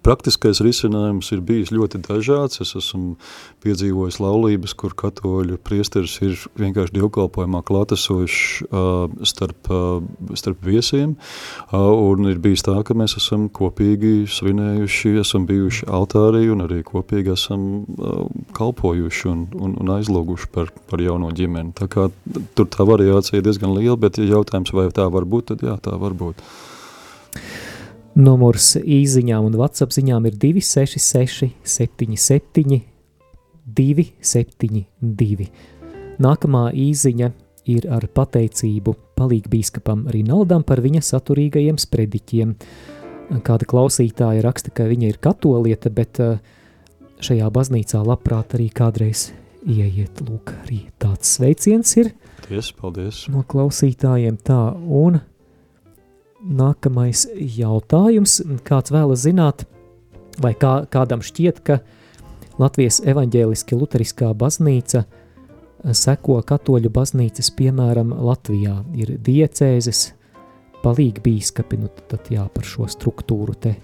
Praktiskais 0.00 0.62
risinājums 0.64 1.28
ir 1.34 1.42
bijis 1.44 1.70
ļoti 1.74 2.00
dažāds. 2.06 2.62
Es 2.64 2.72
esmu 2.78 3.18
piedzīvojis 3.60 4.16
laulības, 4.22 4.72
kur 4.80 4.94
katoļu 4.96 5.58
priesteris 5.60 6.14
ir 6.24 6.38
vienkārši 6.60 6.96
dievkalpojumā 6.96 7.60
klātesošs 7.68 8.64
uh, 8.70 9.12
starp, 9.28 9.68
uh, 9.68 10.00
starp 10.40 10.64
viesiem, 10.64 11.16
uh, 11.68 11.90
un 11.92 12.30
ir 12.32 12.40
bijis 12.40 12.64
tā, 12.64 12.78
ka 12.86 12.96
mēs 12.96 13.18
esam 13.20 13.48
kopīgi 13.52 14.24
svinējuši, 14.32 15.14
esam 15.20 15.44
bijuši 15.50 15.90
altārī 15.92 16.46
un 16.54 16.64
arī 16.64 16.80
kopīgi 16.86 17.34
esam 17.36 17.66
uh, 17.84 18.24
kalpojuši 18.56 19.28
un, 19.28 19.46
un, 19.60 19.76
un 19.84 19.96
aizlūguši 19.98 20.48
par, 20.54 20.72
par 20.88 21.04
jauno 21.04 21.28
ģimeni. 21.36 21.76
Tā 21.76 21.90
kā 21.92 22.08
tur 22.56 22.72
tā 22.72 22.88
variācija 22.88 23.40
ir 23.40 23.44
diezgan 23.44 23.76
liela, 23.76 24.00
bet 24.00 24.16
ja 24.16 24.30
jautājums, 24.32 24.72
vai 24.72 24.88
tā 24.96 25.10
var 25.12 25.28
būt, 25.28 25.52
tad 25.52 25.66
jā, 25.68 25.76
tā 25.84 25.92
var 26.00 26.16
būt. 26.16 26.40
Numurs 28.18 28.74
īsiņām 28.74 29.44
un 29.46 29.54
WhatsApp 29.54 29.94
ziņām 29.94 30.26
ir 30.26 30.34
266, 30.42 31.52
77, 31.62 32.80
272. 33.70 35.46
Nākamā 36.20 36.64
īsiņa 36.74 37.30
ir 37.70 37.86
ar 37.92 38.06
pateicību 38.10 38.96
palīgbīskapam 39.20 40.08
Rinaldam 40.10 40.64
par 40.66 40.82
viņa 40.82 41.04
saturīgajiem 41.06 41.78
sprediķiem. 41.80 42.56
Kāda 43.46 43.68
klausītāja 43.70 44.42
raksta, 44.42 44.72
ka 44.74 44.88
viņa 44.90 45.12
ir 45.12 45.20
katoliete, 45.22 45.92
bet 45.94 46.18
eh, 46.18 46.40
šajā 47.22 47.46
baznīcā 47.54 48.02
labprāt 48.02 48.56
arī 48.58 48.66
kādreiz 48.74 49.28
ieiet. 49.62 50.18
Lūk, 50.26 50.50
arī 50.64 50.82
tāds 50.98 51.36
sveiciens 51.36 51.94
ir. 52.00 52.10
Paldies, 52.40 52.72
paldies. 52.74 53.24
No 53.30 53.44
klausītājiem 53.46 54.40
tā, 54.42 54.58
un 54.74 55.20
Nākamais 56.40 57.26
jautājums. 57.36 58.38
Kāds 58.64 58.92
vēlas 58.94 59.24
zināt, 59.26 59.66
vai 60.40 60.54
kā, 60.56 60.86
kādam 60.88 61.20
šķiet, 61.24 61.60
ka 61.66 61.80
Latvijas 62.60 63.00
evaņģēliski 63.04 63.76
luteriskā 63.76 64.30
baznīca 64.36 65.04
seko 65.96 66.40
katoļu 66.44 66.90
baznīcas, 66.92 67.52
piemēram, 67.56 68.12
Latvijā 68.24 68.80
ir 68.96 69.14
diecēzes, 69.20 70.10
palīgi 70.84 71.22
bīskapi, 71.24 71.78
nu 71.80 71.92
tad 72.08 72.28
jā, 72.32 72.46
par 72.52 72.66
šo 72.68 72.88
struktūru 72.90 73.56
te 73.60 73.74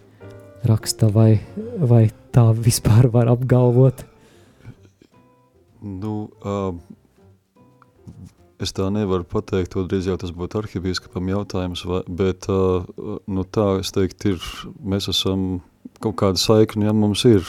raksta, 0.66 1.08
vai, 1.12 1.38
vai 1.80 2.06
tā 2.34 2.48
vispār 2.56 3.10
var 3.12 3.30
apgalvot? 3.32 4.04
Nu, 5.86 6.14
uh, 6.40 6.72
Es 8.62 8.72
tā 8.72 8.86
nevaru 8.88 9.26
pateikt, 9.28 9.74
to 9.74 9.84
drīz 9.84 10.06
jau 10.08 10.16
tas 10.20 10.32
būtu 10.32 10.62
arhibīskapam 10.62 11.28
jautājums, 11.28 11.82
vai, 11.84 12.00
bet 12.08 12.48
nu, 12.48 13.44
tā, 13.52 13.66
es 13.82 13.92
teiktu, 13.92 14.32
ir, 14.32 14.46
mēs 14.80 15.10
esam 15.12 15.58
kaut 16.02 16.16
kāda 16.20 16.40
saikne, 16.40 16.86
ja 16.88 16.94
mums 16.96 17.24
ir 17.28 17.44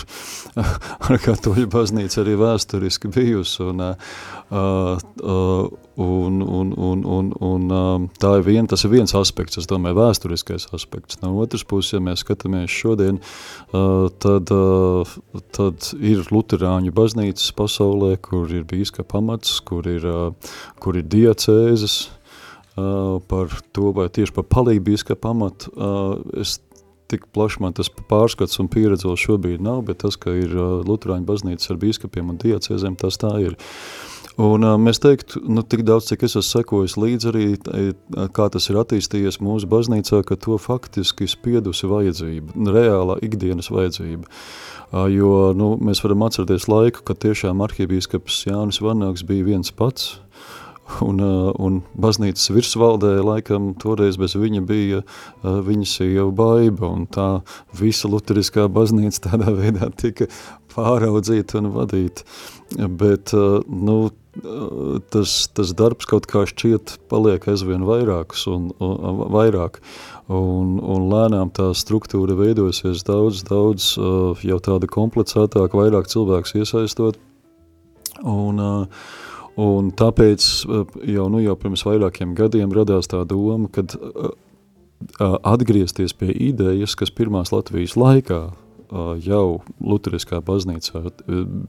ar 1.08 1.20
katoļu 1.24 1.68
baznīca 1.72 2.22
arī 2.24 2.38
vēsturiski 2.40 3.12
bijusi, 3.14 3.62
un, 3.66 3.84
uh, 3.84 4.18
uh, 4.52 5.70
un, 6.04 6.42
un, 6.42 6.74
un, 6.90 7.06
un, 7.18 7.32
un 7.50 7.70
uh, 7.74 8.08
tā 8.22 8.34
ir 8.40 8.46
vien, 8.48 8.70
tas 8.70 8.86
ir 8.86 8.94
viens 8.94 9.16
aspekts, 9.18 9.62
es 9.62 9.70
domāju, 9.70 10.00
vēsturiskais 10.02 10.70
aspekts. 10.78 11.22
No 11.24 11.34
otras 11.42 11.66
puses, 11.68 11.96
ja 11.96 12.04
mēs 12.04 12.26
skatāmies 12.26 12.74
šodien, 12.74 13.22
uh, 13.72 14.08
tad, 14.24 14.54
uh, 14.54 15.18
tad 15.58 15.90
ir 15.98 16.28
luterāņu 16.34 16.94
baznīcas 16.98 17.50
pasaulē, 17.58 18.16
kur 18.22 18.52
ir 18.54 18.68
bīska 18.70 19.08
pamats, 19.08 19.60
kur 19.66 19.88
ir, 19.90 20.06
uh, 20.06 20.54
kur 20.84 21.00
ir 21.00 21.10
diacēzes, 21.10 22.06
par 23.28 23.50
to, 23.74 23.92
vai 23.96 24.06
tieši 24.14 24.34
par 24.36 24.46
palīgbīska 24.54 25.16
pamatu, 25.18 25.72
uh, 25.74 26.20
es 26.38 26.60
tik 27.12 27.26
plaši 27.36 27.64
man 27.64 27.76
tas 27.78 27.90
pārskats 28.10 28.60
un 28.62 28.70
pieredze 28.72 29.08
vēl 29.08 29.18
šobrīd 29.24 29.64
nav, 29.64 29.84
bet 29.88 30.04
tas, 30.04 30.20
ka 30.20 30.34
ir 30.36 30.54
Luterāņu 30.88 31.28
baznīcas 31.28 31.72
ar 31.74 31.82
bīskapiem 31.82 32.34
un 32.34 32.40
diacēzēm, 32.44 33.00
tas 33.00 33.20
tā 33.22 33.34
ir. 33.44 33.58
Un 34.38 34.62
mēs 34.84 35.00
teiktu, 35.02 35.40
nu, 35.50 35.64
tik 35.66 35.82
daudz, 35.82 36.12
cik 36.12 36.28
es 36.28 36.36
esmu 36.36 36.46
sekojis 36.46 36.94
līdz 37.02 37.30
arī, 37.32 37.46
kā 38.38 38.46
tas 38.54 38.70
ir 38.70 38.78
attīstījies 38.78 39.40
mūsu 39.42 39.66
baznīcā, 39.72 40.22
ka 40.28 40.38
to 40.38 40.60
faktiski 40.62 41.26
spiedusi 41.32 41.90
vajadzība, 41.90 42.54
reālā 42.76 43.18
ikdienas 43.26 43.72
vajadzība. 43.74 44.30
Jo, 45.10 45.32
nu, 45.58 45.72
mēs 45.82 46.04
varam 46.06 46.28
atcerēties 46.28 46.70
laiku, 46.70 47.02
kad 47.10 47.20
tiešām 47.26 47.66
arhibīskaps 47.66 48.44
Jānis 48.46 48.78
Varnāks 48.86 49.26
bija 49.28 49.50
viens 49.50 49.74
pats, 49.74 50.20
Un, 51.04 51.20
un 51.20 51.82
baznīcas 52.00 52.48
virsvaldē 52.56 53.18
laikam 53.20 53.74
toreiz 53.82 54.16
bez 54.20 54.38
viņa 54.40 54.62
bija 54.68 55.02
viņa 55.44 55.88
sieva 55.90 56.30
baiba, 56.32 56.88
un 56.88 57.04
tā 57.12 57.28
visa 57.76 58.08
luteriskā 58.08 58.70
baznīca 58.72 59.28
tādā 59.28 59.52
veidā 59.58 59.92
tika 60.00 60.30
pāraudzīta 60.72 61.60
un 61.60 61.74
vadīta. 61.76 62.24
Bet, 63.02 63.34
nu, 63.68 63.98
tas, 65.12 65.36
tas 65.56 65.76
darbs 65.78 66.08
kaut 66.10 66.28
kā 66.32 66.46
šķiet 66.48 66.98
paliek 67.12 67.46
aizvien 67.52 67.86
vairāks 67.88 68.48
un, 68.52 68.72
un 68.80 69.22
vairāk. 69.36 69.82
Un, 70.32 70.76
un 70.80 71.08
lēnām 71.12 71.52
tā 71.56 71.70
struktūra 71.78 72.36
veidosies 72.40 73.04
daudz, 73.08 73.44
daudz 73.48 73.94
jau 74.44 74.60
tāda 74.64 74.90
komplicētāka, 74.92 75.84
vairāk 75.84 76.12
cilvēks 76.12 76.58
iesaistot. 76.60 77.20
Un, 78.26 78.60
uh, 78.60 79.08
Un 79.58 79.90
tāpēc 79.98 80.44
eh, 80.46 80.98
jau, 81.16 81.26
nu, 81.34 81.42
jau 81.42 81.56
pirms 81.58 81.82
vairākiem 81.88 82.36
gadiem 82.38 82.74
radās 82.76 83.10
tā 83.10 83.24
doma, 83.26 83.70
kad 83.74 83.96
eh, 83.98 84.30
eh, 85.18 85.38
atgriezties 85.42 86.14
pie 86.14 86.30
idejas, 86.52 86.94
kas 87.00 87.14
pirmās 87.14 87.54
Latvijas 87.56 87.98
laikā 87.98 88.42
jau 89.24 89.62
Luteriskā 89.84 90.40
baznīcā 90.46 91.02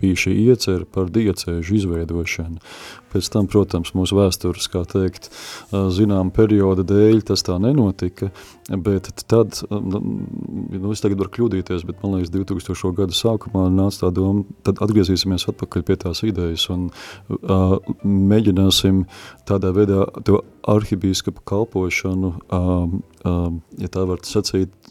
bija 0.00 0.18
šī 0.24 0.34
iecer 0.48 0.84
par 0.92 1.10
diecēžu 1.12 1.78
izveidošanu. 1.80 2.62
Pēc 3.08 3.30
tam, 3.32 3.48
protams, 3.48 3.94
mūsu 3.96 4.18
vēstures, 4.18 4.68
kā 4.68 4.82
teikt, 4.88 5.30
zinām 5.72 6.30
perioda 6.34 6.84
dēļ 6.86 7.22
tas 7.30 7.44
tā 7.46 7.56
nenotika, 7.62 8.28
bet 8.68 9.08
tad, 9.30 9.62
nu 9.70 10.92
es 10.92 11.02
tagad 11.04 11.22
varu 11.22 11.32
kļūdīties, 11.38 11.86
bet 11.88 12.02
man 12.04 12.18
liekas 12.18 12.34
2000. 12.34 12.92
gada 12.98 13.16
sākumā 13.16 13.64
nāca 13.72 14.04
tā 14.04 14.12
doma, 14.18 14.44
tad 14.66 14.82
atgriezīsimies 14.84 15.48
atpakaļ 15.48 15.86
pie 15.88 15.96
tās 16.04 16.22
idejas 16.26 16.68
un 16.74 16.90
uh, 16.90 17.78
mēģināsim 18.04 19.06
tādā 19.48 19.72
veidā 19.76 20.04
to 20.28 20.42
arhibīskapu 20.68 21.42
kalpošanu, 21.48 22.34
um, 22.52 23.00
um, 23.24 23.60
ja 23.80 23.88
tā 23.92 24.04
var 24.08 24.20
sacīt, 24.28 24.87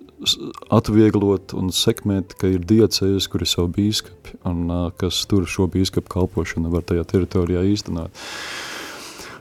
atvieglot 0.73 1.53
un 1.57 1.69
sekmēt, 1.73 2.33
ka 2.39 2.49
ir 2.49 2.65
diecējas, 2.67 3.27
kur 3.29 3.43
ir 3.45 3.49
savu 3.49 3.69
bīskapi, 3.75 4.39
un 4.49 4.71
kas 4.97 5.21
tur 5.29 5.45
šo 5.49 5.67
bīskapu 5.71 6.09
kalpošanu 6.13 6.71
var 6.73 6.85
tajā 6.87 7.05
teritorijā 7.11 7.63
īstenot. 7.73 8.25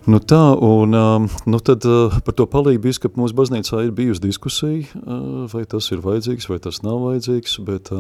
Nu 0.07 0.21
tā, 0.23 0.39
un 0.62 0.95
nu 0.95 1.59
tad 1.67 1.83
par 2.23 2.37
to 2.39 2.47
palīgu 2.47 2.85
bīskapu 2.85 3.19
mūsu 3.19 3.35
baznīcā 3.35 3.87
ir 3.89 3.97
bijusi 3.97 4.23
diskusija, 4.29 5.03
vai 5.51 5.65
tas 5.67 5.91
ir 5.91 6.05
vajadzīgs, 6.05 6.47
vai 6.53 6.61
tas 6.62 6.85
nav 6.87 7.01
vajadzīgs, 7.09 7.59
bet 7.67 7.91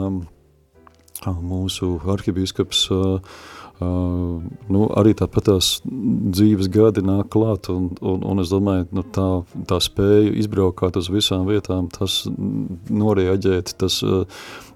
mūsu 1.24 1.96
arhibīskaps 2.12 2.86
uh, 2.94 3.36
Uh, 3.76 4.40
nu, 4.72 4.86
arī 4.96 5.10
tāpat 5.12 5.50
tās 5.50 5.66
dzīves 5.84 6.70
gadi 6.72 7.02
nāk 7.04 7.28
klāt, 7.34 7.68
un, 7.68 7.90
un, 8.00 8.22
un 8.24 8.40
es 8.40 8.48
domāju, 8.48 8.86
nu, 8.96 9.02
tā, 9.12 9.26
tā 9.68 9.76
spēja 9.84 10.30
izbraukāt 10.40 10.96
uz 10.96 11.10
visām 11.12 11.44
vietām, 11.44 11.90
tas 11.92 12.22
norieģēt, 12.88 13.74
tas 13.76 13.98
uh, 14.06 14.24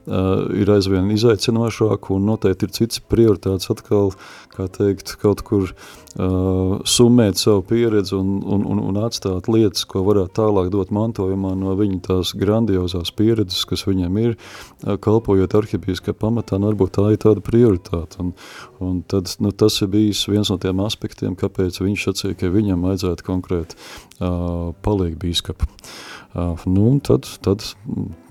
uh, 0.04 0.44
ir 0.52 0.68
aizvien 0.76 1.08
izaicinošāk, 1.16 2.10
un 2.12 2.28
noteikti 2.28 2.68
ir 2.68 2.76
cits 2.76 3.00
prioritāts 3.00 3.72
atkal, 3.72 4.12
teikt, 4.68 5.14
kaut 5.22 5.42
kur 5.46 5.70
uh, 5.70 6.74
summēt 6.88 7.40
savu 7.40 7.62
pieredzi 7.70 8.14
un, 8.18 8.38
un, 8.44 8.64
un, 8.68 8.82
un 8.90 9.00
atstāt 9.04 9.48
lietas, 9.50 9.86
ko 9.88 10.04
varētu 10.06 10.34
tālāk 10.40 10.70
dot 10.74 10.92
mantojumā 10.94 11.54
no 11.58 11.74
viņa 11.78 12.00
tās 12.08 12.34
grandiozās 12.38 13.14
pieredzes, 13.16 13.64
kas 13.70 13.86
viņam 13.88 14.20
ir, 14.22 14.36
uh, 14.36 14.98
kalpojot 15.00 15.56
arhibīskā 15.60 16.14
pamatā, 16.18 16.58
un 16.60 16.68
varbūt 16.70 16.96
tā 16.98 17.08
ir 17.14 17.22
tāda 17.24 17.44
prioritāte. 17.44 18.20
Un, 18.20 18.32
un 18.84 19.02
tad, 19.08 19.32
nu, 19.40 19.52
tas 19.52 19.80
ir 19.80 19.92
bijis 19.92 20.26
viens 20.30 20.52
no 20.52 20.60
tiem 20.60 20.84
aspektiem, 20.84 21.36
kāpēc 21.38 21.80
viņš 21.80 22.08
sacīja, 22.10 22.38
ka 22.40 22.52
viņam 22.52 22.88
vajadzētu 22.88 23.26
konkrēti 23.26 23.78
uh, 23.78 24.72
palīgt 24.84 25.20
bīskapu. 25.22 25.70
Nu, 26.30 26.84
tad, 27.02 27.26
tad 27.42 27.64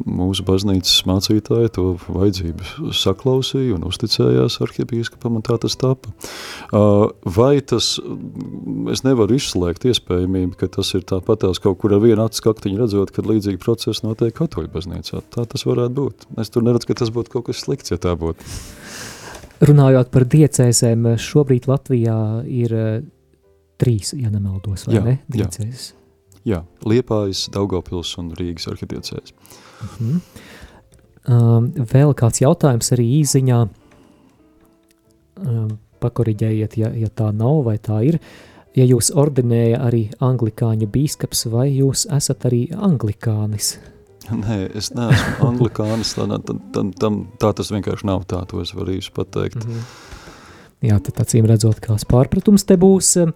mūsu 0.07 0.45
baznīcas 0.47 1.01
mācītāji 1.03 1.71
to 1.75 1.85
vajadzību 2.07 2.93
saklausīja 2.95 3.75
un 3.75 3.83
uzticējās 3.89 4.55
arhibīskapam, 4.63 5.35
un 5.35 5.43
tā 5.43 5.57
tas 5.59 5.75
tapa. 5.79 6.13
Vai 7.39 7.59
tas, 7.59 7.91
es 8.93 9.03
nevaru 9.03 9.35
izslēgt 9.35 9.89
iespējamību, 9.91 10.55
ka 10.61 10.71
tas 10.79 10.93
ir 10.95 11.03
tāpatās 11.11 11.59
kaut 11.59 11.81
kur 11.83 11.97
ar 11.97 12.03
vienu 12.05 12.23
acu 12.23 12.39
skaktiņu 12.39 12.79
redzot, 12.85 13.11
kad 13.15 13.27
līdzīgi 13.27 13.59
procesi 13.59 14.07
notiek 14.07 14.31
katoļu 14.39 14.71
baznīcā. 14.77 15.19
Tā 15.35 15.43
tas 15.51 15.67
varētu 15.67 15.95
būt. 15.99 16.27
Es 16.39 16.55
tur 16.55 16.63
neredzu, 16.63 16.87
ka 16.87 17.01
tas 17.03 17.11
būtu 17.11 17.35
kaut 17.35 17.49
kas 17.51 17.65
slikts, 17.65 17.91
ja 17.91 17.99
tā 17.99 18.15
būtu. 18.19 18.47
Runājot 19.67 20.15
par 20.15 20.23
diecēsēm, 20.31 21.17
šobrīd 21.19 21.67
Latvijā 21.67 22.19
ir 22.47 22.75
trīs, 23.79 24.15
ja 24.15 24.31
nemaldos, 24.31 24.87
vai 24.87 25.01
jā, 25.01 25.03
ne? 25.03 25.21
Diecēs. 25.27 25.89
Jā. 25.91 25.98
Jā, 26.49 26.63
Liepājas, 26.87 27.45
Daugavpils 27.53 28.15
un 28.21 28.31
Rīgas 28.37 28.69
arhidiecēs. 28.71 29.33
Mm 29.81 29.89
-hmm. 29.99 30.21
um, 31.33 31.69
vēl 31.93 32.13
kāds 32.17 32.41
jautājums 32.41 32.91
arī 32.95 33.05
īziņā, 33.19 33.59
um, 35.45 35.77
pakoriģējiet, 35.99 36.77
ja, 36.77 36.89
ja 36.95 37.09
tā 37.09 37.31
nav 37.35 37.63
vai 37.65 37.77
tā 37.77 38.01
ir, 38.07 38.19
ja 38.75 38.85
jūs 38.85 39.11
ordinēja 39.15 39.81
arī 39.83 40.09
anglikāņu 40.19 40.87
bīskaps 40.87 41.45
vai 41.51 41.69
jūs 41.75 42.07
esat 42.17 42.45
arī 42.45 42.67
anglikānis? 42.73 43.77
Nē, 44.43 44.69
es 44.75 44.93
neesmu 44.93 45.47
anglikānis, 45.51 46.15
tā, 46.15 46.27
tā, 46.27 46.55
tā, 46.73 46.85
tā, 46.99 47.09
tā 47.39 47.53
tas 47.53 47.71
vienkārši 47.71 48.05
nav 48.05 48.23
tā, 48.25 48.45
to 48.45 48.61
es 48.61 48.73
varu 48.73 48.91
īsti 48.97 49.11
pateikt. 49.13 49.65
Mm 49.65 49.71
-hmm. 49.71 49.83
Jā, 50.81 50.99
tad 50.99 51.19
acīm 51.19 51.45
redzot, 51.45 51.79
kāds 51.79 52.05
pārpratums 52.07 52.65
te 52.65 52.77
būs. 52.77 53.17
Uh, 53.23 53.31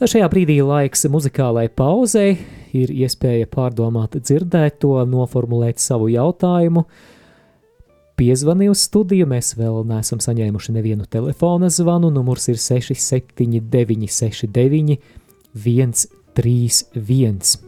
Šajā 0.00 0.30
brīdī 0.32 0.54
laiks 0.64 1.02
muzikālai 1.12 1.66
pauzei, 1.76 2.38
ir 2.72 2.88
iespēja 2.88 3.44
pārdomāt 3.52 4.16
dzirdēto, 4.16 4.96
noformulēt 5.04 5.76
savu 5.76 6.08
jautājumu. 6.08 6.88
Piezvani 8.16 8.72
uz 8.72 8.88
studiju, 8.88 9.28
mēs 9.28 9.52
vēl 9.60 9.84
neesam 9.92 10.16
saņēmuši 10.24 10.72
nevienu 10.78 11.04
telefona 11.04 11.68
zvanu, 11.68 12.08
numurs 12.16 12.48
ir 12.48 12.56
679 12.56 14.08
69 14.08 14.96
131. 15.52 17.60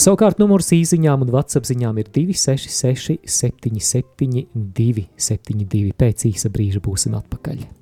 Savukārt 0.00 0.40
numurs 0.40 0.72
īsiņām 0.72 1.26
un 1.26 1.32
WhatsApp 1.34 1.68
ziņām 1.68 2.00
ir 2.00 2.08
266 2.16 3.20
77 3.28 4.48
272. 4.56 5.92
Pēc 5.92 6.24
īsa 6.32 6.48
brīža 6.48 6.80
būsim 6.80 7.12
atpakaļ. 7.20 7.77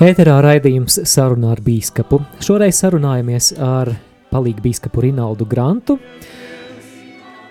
Ēterā 0.00 0.38
raidījums 0.40 0.94
sarunā 1.04 1.50
ar 1.52 1.60
bīskapu. 1.60 2.22
Šoreiz 2.40 2.78
sarunājamies 2.80 3.50
ar 3.60 3.90
palīgu 4.30 4.62
bīskapu 4.64 5.02
Rinaldu 5.04 5.44
Grantu. 5.44 5.98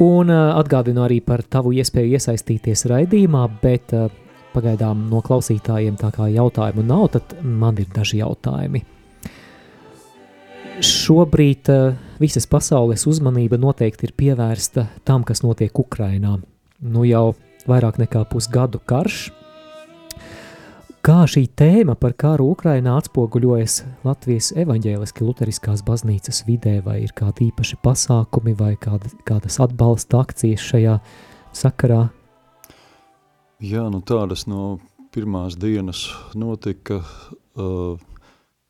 Un 0.02 0.34
atgādinu 0.34 1.04
arī 1.06 1.20
par 1.22 1.43
tavu 1.45 1.76
iespēju 1.78 2.18
iesaistīties 2.18 2.88
raidījumā, 2.89 3.43
bet 3.62 3.93
pagaidām 4.56 5.06
no 5.12 5.22
klausītājiem 5.22 6.02
tā 6.02 6.10
kā 6.16 6.26
jautājumu 6.34 6.88
nav, 6.89 7.12
tad 7.14 7.38
man 7.45 7.78
ir 7.78 7.91
daži 7.93 8.24
jautājumi. 8.24 8.82
Šobrīd 10.89 11.70
visas 12.18 12.50
pasaules 12.50 13.06
uzmanība 13.14 13.62
noteikti 13.62 14.10
ir 14.10 14.18
pievērsta 14.18 14.88
tam, 15.06 15.22
kas 15.22 15.45
notiek 15.45 15.86
Ukrainā. 15.86 16.39
Nu 16.82 17.06
jau 17.06 17.28
vairāk 17.70 18.02
nekā 18.02 18.26
pusgadu 18.34 18.82
karš, 18.82 19.28
Kā 21.10 21.24
šī 21.26 21.47
tēma 21.57 21.95
par 21.97 22.12
karu 22.14 22.51
Ukrainā 22.53 22.91
atspoguļojas 22.99 23.80
Latvijas 24.05 24.51
evaņģēliski 24.62 25.24
luteriskās 25.26 25.82
baznīcas 25.88 26.43
vidē, 26.45 26.76
vai 26.86 26.99
ir 27.01 27.16
kādi 27.18 27.47
īpaši 27.47 27.80
pasākumi 27.82 28.53
vai 28.60 28.76
kāda, 28.78 29.10
kādas 29.26 29.57
atbalsta 29.66 30.20
akcijas 30.22 30.68
šajā 30.68 30.93
sakarā? 31.57 32.03
Jā, 33.57 33.88
nu 33.89 34.03
tādas 34.05 34.45
no 34.45 34.78
pirmās 35.10 35.57
dienas 35.57 36.03
notika 36.38 36.99
uh, 37.01 37.97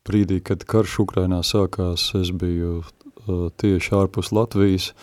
brīdī, 0.08 0.40
kad 0.40 0.64
karš 0.64 0.96
Ukrainā 1.04 1.44
sākās, 1.44 2.08
es 2.22 2.32
biju 2.32 2.80
uh, 2.80 3.52
tieši 3.60 3.98
ārpus 4.00 4.32
Latvijas, 4.32 4.94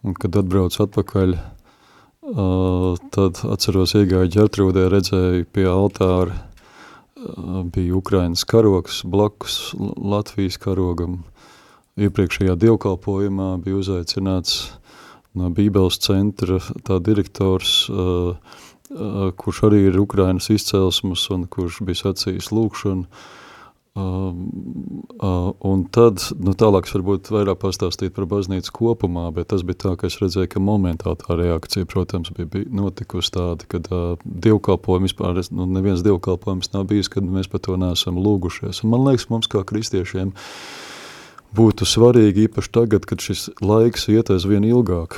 un 0.00 0.16
kad 0.16 0.40
atbraucu 0.40 0.86
atpakaļ, 0.88 1.36
uh, 1.36 3.08
tad 3.12 3.44
atceros 3.44 3.98
iegāju 4.00 4.36
ģertrūdē, 4.40 4.88
redzēju 4.96 5.52
pie 5.52 5.68
altāra 5.68 6.47
bija 7.74 7.96
Ukrainas 7.96 8.44
karoks 8.44 9.02
blakus 9.04 9.74
Latvijas 9.96 10.58
karogam. 10.62 11.22
Iepriekšējā 11.98 12.54
dievkalpojumā 12.54 13.56
bija 13.64 13.80
uzaicināts 13.80 14.58
no 15.38 15.50
Bībeles 15.50 15.98
centra 16.02 16.60
tā 16.86 17.00
direktors, 17.02 17.88
kurš 18.88 19.62
arī 19.66 19.88
ir 19.88 19.98
Ukrainas 20.00 20.48
izcelsmes 20.54 21.26
un 21.34 21.48
kurš 21.50 21.82
bija 21.84 22.04
sacījis 22.04 22.52
lūkšanu, 22.54 23.04
Uh, 23.98 24.34
uh, 25.22 25.48
un 25.66 25.80
tad, 25.90 26.22
nu 26.38 26.52
tālāk 26.54 26.86
es 26.86 26.94
varbūt 26.94 27.30
vairāk 27.34 27.58
pastāstīt 27.64 28.14
par 28.14 28.28
baznīcu 28.30 28.70
kopumā, 28.76 29.24
bet 29.34 29.48
tas 29.50 29.64
bija 29.66 29.80
tā, 29.82 29.94
ka 29.98 30.06
es 30.06 30.20
redzēju, 30.22 30.50
ka 30.52 30.62
momentā 30.62 31.16
tā 31.18 31.34
reakcija, 31.40 31.88
protams, 31.90 32.30
bija, 32.36 32.46
bija 32.52 32.68
notikusi 32.78 33.32
tāda, 33.34 33.66
kad 33.72 33.88
uh, 33.90 34.12
dievkalpojumi 34.22 35.10
vispār, 35.10 35.42
nu 35.50 35.66
neviens 35.72 36.04
dievkalpojums 36.06 36.70
nav 36.76 36.86
bijis, 36.92 37.10
kad 37.10 37.26
mēs 37.26 37.50
par 37.50 37.64
to 37.66 37.74
neesam 37.80 38.20
lūgušies. 38.22 38.84
Un 38.84 38.94
man 38.94 39.08
liekas, 39.08 39.26
mums 39.32 39.50
kā 39.50 39.64
kristiešiem, 39.66 40.30
uh, 40.30 40.97
būtu 41.56 41.86
svarīgi 41.88 42.46
īpaši 42.48 42.70
tagad, 42.74 43.06
kad 43.08 43.22
šis 43.24 43.48
laiks 43.64 44.08
iet 44.12 44.30
aizvien 44.32 44.66
ilgāk, 44.68 45.16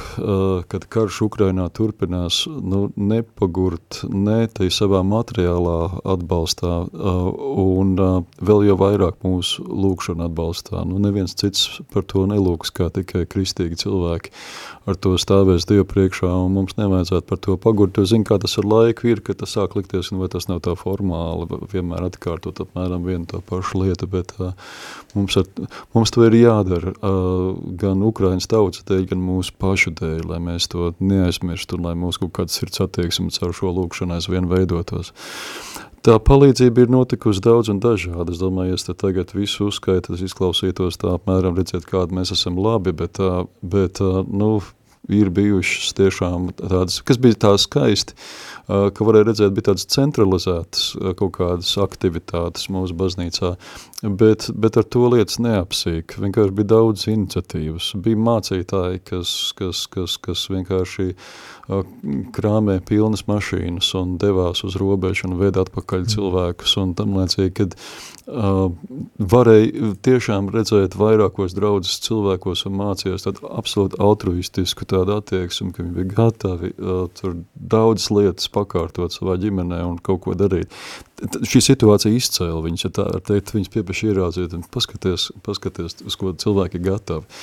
kad 0.71 0.87
karš 0.93 1.23
Ukrainā 1.27 1.67
turpinās, 1.75 2.45
nu, 2.47 2.89
nepagurt 2.97 4.03
ne 4.09 4.45
tai 4.55 4.71
savā 4.75 5.03
materiālā 5.07 6.03
atbalstā 6.15 6.75
un 6.95 7.95
vēl 8.39 8.67
jau 8.71 8.79
vairāk 8.81 9.21
mūsu 9.27 9.67
lūkšana 9.67 10.31
atbalstā. 10.31 10.85
Nu, 10.87 11.01
neviens 11.03 11.35
cits 11.35 11.81
par 11.93 12.07
to 12.07 12.27
nelūks, 12.31 12.73
kā 12.75 12.91
tikai 12.95 13.27
kristīgi 13.31 13.83
cilvēki 13.85 14.35
ar 14.91 14.99
to 15.01 15.15
stāvēs 15.21 15.67
Dievu 15.69 15.87
priekšā, 15.89 16.29
un 16.45 16.55
mums 16.57 16.77
nevajadzētu 16.79 17.27
par 17.29 17.41
to 17.47 17.57
pagurt, 17.61 17.99
jo 17.99 18.05
zin, 18.09 18.25
kā 18.27 18.39
tas 18.43 18.57
ar 18.61 18.69
laiku 18.69 19.11
ir, 19.11 19.23
ka 19.25 19.37
tas 19.39 19.55
sāk 19.57 19.77
likties, 19.79 20.13
nu, 20.13 20.21
vai 20.23 20.31
tas 20.33 20.49
nav 20.51 20.63
tā 20.67 20.75
formāli, 20.79 21.49
vienmēr 21.73 22.09
atkārtot 22.11 22.63
apmēram 22.65 23.07
vienu 23.07 23.29
to 23.31 23.43
pašu 23.47 23.85
lietu, 23.85 24.09
bet 24.11 24.35
uh, 24.39 24.55
mums, 25.17 25.39
ar, 25.41 25.49
mums 25.97 26.15
to 26.15 26.27
ir 26.29 26.39
jādara 26.41 26.95
uh, 26.95 27.53
gan 27.81 28.03
Ukrainas 28.07 28.51
tautas 28.51 28.87
dēļ, 28.89 29.07
gan 29.13 29.23
mūsu 29.25 29.55
pašu 29.61 29.95
dēļ, 30.01 30.25
lai 30.31 30.41
mēs 30.51 30.71
to 30.73 30.93
neaizmirstu, 31.01 31.79
un 31.79 31.91
lai 31.91 31.95
mūsu 31.99 32.27
kaut 32.27 32.37
kāds 32.41 32.59
sirds 32.59 32.83
attieksme 32.83 33.31
caur 33.35 33.55
šo 33.57 33.73
lūkšanu 33.77 34.19
aizvien 34.19 34.51
veidotos. 34.51 35.15
Tā 36.01 36.15
palīdzība 36.25 36.87
ir 36.87 36.93
notikusi 36.95 37.43
daudz 37.45 37.69
un 37.69 37.81
dažāda. 37.85 38.33
Es 38.33 38.41
domāju, 38.41 38.79
ja 38.79 38.95
tagad 38.97 39.35
visu 39.37 39.67
uzskaitu, 39.69 40.15
tas 40.15 40.23
izklausītos 40.25 40.97
tā 41.01 41.13
apmēram 41.19 41.59
redzēt, 41.59 41.85
kāda 41.89 42.17
mēs 42.17 42.33
esam 42.33 42.57
labi, 42.57 42.95
bet, 42.97 43.21
bet 43.61 44.01
nu, 44.01 44.55
ir 45.11 45.31
bijušas 45.35 45.95
tiešām 45.99 46.51
tādas, 46.61 47.01
kas 47.07 47.21
bija 47.23 47.39
tā 47.47 47.53
skaisti, 47.61 48.17
ka 48.69 49.07
varēja 49.07 49.29
redzēt, 49.31 49.55
bija 49.57 49.71
tādas 49.71 49.89
centralizētas 49.91 50.91
kaut 51.19 51.33
kādas 51.39 51.73
aktivitātes 51.81 52.69
mūsu 52.73 52.97
baznīcā, 52.99 53.55
bet, 54.21 54.49
bet 54.55 54.79
ar 54.81 54.89
to 54.89 55.07
lietas 55.13 55.41
neapsīk. 55.43 56.17
Vienkārši 56.23 56.57
bija 56.61 56.73
daudz 56.75 57.07
iniciatīvas. 57.11 57.93
Bija 58.05 58.21
mācītāji, 58.29 59.03
kas, 59.11 59.35
kas, 59.59 59.87
kas, 59.91 60.19
kas 60.23 60.47
vienkārši 60.53 61.11
krāmē 62.35 62.81
pilnas 62.87 63.27
mašīnas 63.29 63.91
un 63.99 64.17
devās 64.21 64.65
uz 64.67 64.77
robežu 64.81 65.29
un 65.29 65.37
veda 65.41 65.65
atpakaļ 65.65 66.03
mm. 66.03 66.11
cilvēkus 66.15 66.77
un 66.81 66.95
tam 66.99 67.15
liecīgi, 67.19 67.53
kad 67.61 67.77
uh, 67.77 68.73
varēja 69.35 69.93
tiešām 70.07 70.51
redzēt 70.55 70.97
vairākos 70.99 71.55
draudzes 71.57 72.01
cilvēkos 72.07 72.65
un 72.69 72.77
mācījās 72.81 73.27
tādu 73.27 73.47
absolūti 73.51 74.01
altruistisku 74.03 74.89
tādu 74.91 75.19
attieksmi, 75.21 75.71
ka 75.77 75.85
viņi 75.85 75.97
bija 76.01 76.11
gatavi 76.17 76.73
uh, 76.75 77.05
tur 77.21 77.39
daudzas 77.55 78.11
lietas 78.15 78.51
pakārtot 78.61 79.17
savā 79.17 79.37
ģimenē 79.41 79.83
un 79.89 79.99
kaut 80.05 80.23
ko 80.27 80.37
darīt. 80.39 80.71
Šī 81.21 81.61
situācija 81.65 82.17
izcēla 82.17 82.63
viņus, 82.65 82.87
ja 82.87 82.91
tā 82.97 83.05
var 83.11 83.21
teikt, 83.27 83.53
viņus 83.53 83.73
piepaši 83.75 84.09
ierāziet 84.09 84.55
un 84.57 84.63
paskaties, 84.73 85.27
paskaties, 85.45 85.99
uz 86.09 86.17
ko 86.17 86.33
cilvēki 86.33 86.81
ir 86.81 86.87
gatavi. 86.87 87.43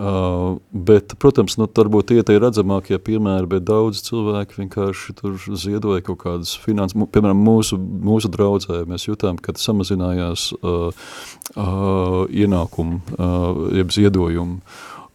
Uh, 0.00 0.60
bet, 0.72 1.16
protams, 1.20 1.58
nu, 1.60 1.66
varbūt 1.76 2.12
tie 2.12 2.22
ir 2.22 2.40
redzamākie 2.40 2.96
piemēri, 3.02 3.48
bet 3.50 3.66
daudz 3.68 4.00
cilvēki 4.06 4.62
vienkārši 4.62 5.16
tur 5.18 5.34
ziedoja 5.36 6.04
kaut 6.06 6.22
kādas 6.22 6.54
finanses, 6.62 6.96
piemēram, 7.12 7.42
mūsu, 7.44 7.76
mūsu 7.76 8.30
draudzē 8.32 8.84
mēs 8.88 9.08
jutām, 9.08 9.36
kad 9.42 9.60
samazinājās 9.60 10.46
uh, 10.60 10.94
uh, 11.56 12.22
ienākumu, 12.30 13.02
uh, 13.18 13.66
jeb 13.76 13.92
ziedojumu, 13.92 14.62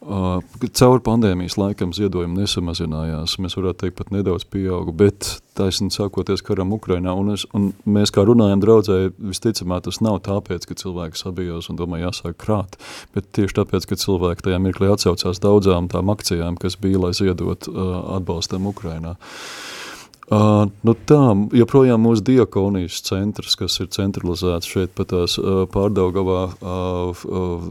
Uh, 0.06 0.38
caur 0.78 1.00
pandēmijas 1.02 1.56
laikam 1.58 1.90
ziedojumi 1.96 2.38
nesamazinājās, 2.44 3.40
mēs 3.42 3.56
varētu 3.58 3.80
teikt 3.82 3.96
pat 3.98 4.12
nedaudz 4.14 4.46
pieauga, 4.54 4.94
bet 4.94 5.30
taisni 5.58 5.90
sākoties 5.90 6.44
karam 6.46 6.76
Ukrainā, 6.76 7.16
un, 7.18 7.32
es, 7.34 7.48
un 7.58 7.72
mēs 7.90 8.14
kā 8.14 8.22
runājam 8.28 8.62
draudzē, 8.62 9.00
visticamāk 9.18 9.88
tas 9.88 10.02
nav 10.06 10.20
tāpēc, 10.28 10.68
ka 10.70 10.78
cilvēki 10.78 11.18
sabijos 11.18 11.72
un 11.74 11.80
domā 11.82 12.04
jāsāk 12.04 12.38
krāt, 12.38 12.78
bet 13.18 13.32
tieši 13.34 13.58
tāpēc, 13.64 13.90
ka 13.90 13.98
cilvēki 14.04 14.46
tajā 14.46 14.62
mirklī 14.62 14.92
atsaucās 14.94 15.42
daudzām 15.42 15.90
tām 15.90 16.14
akcijām, 16.14 16.60
kas 16.62 16.78
bija, 16.78 17.02
lai 17.08 17.16
ziedot 17.18 17.66
uh, 17.72 17.96
atbalstam 18.20 18.70
Ukrainā. 18.70 19.18
Uh, 19.18 19.85
nu 20.32 20.96
tā, 21.06 21.22
joprojām 21.54 22.02
mūsu 22.02 22.24
diakonijas 22.26 23.02
centrs, 23.06 23.56
kas 23.60 23.78
ir 23.84 23.92
centralizēts 23.94 24.70
šeit 24.72 24.96
pat 24.98 25.12
tās 25.14 25.38
uh, 25.38 25.66
pārdaugavā, 25.70 26.42
uh, 26.58 27.26
uh, 27.30 27.70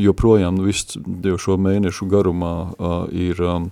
joprojām 0.00 0.62
visu 0.64 1.02
šo 1.38 1.58
mēnešu 1.60 2.08
garumā 2.10 2.54
uh, 2.72 3.04
ir 3.12 3.42
um, 3.44 3.68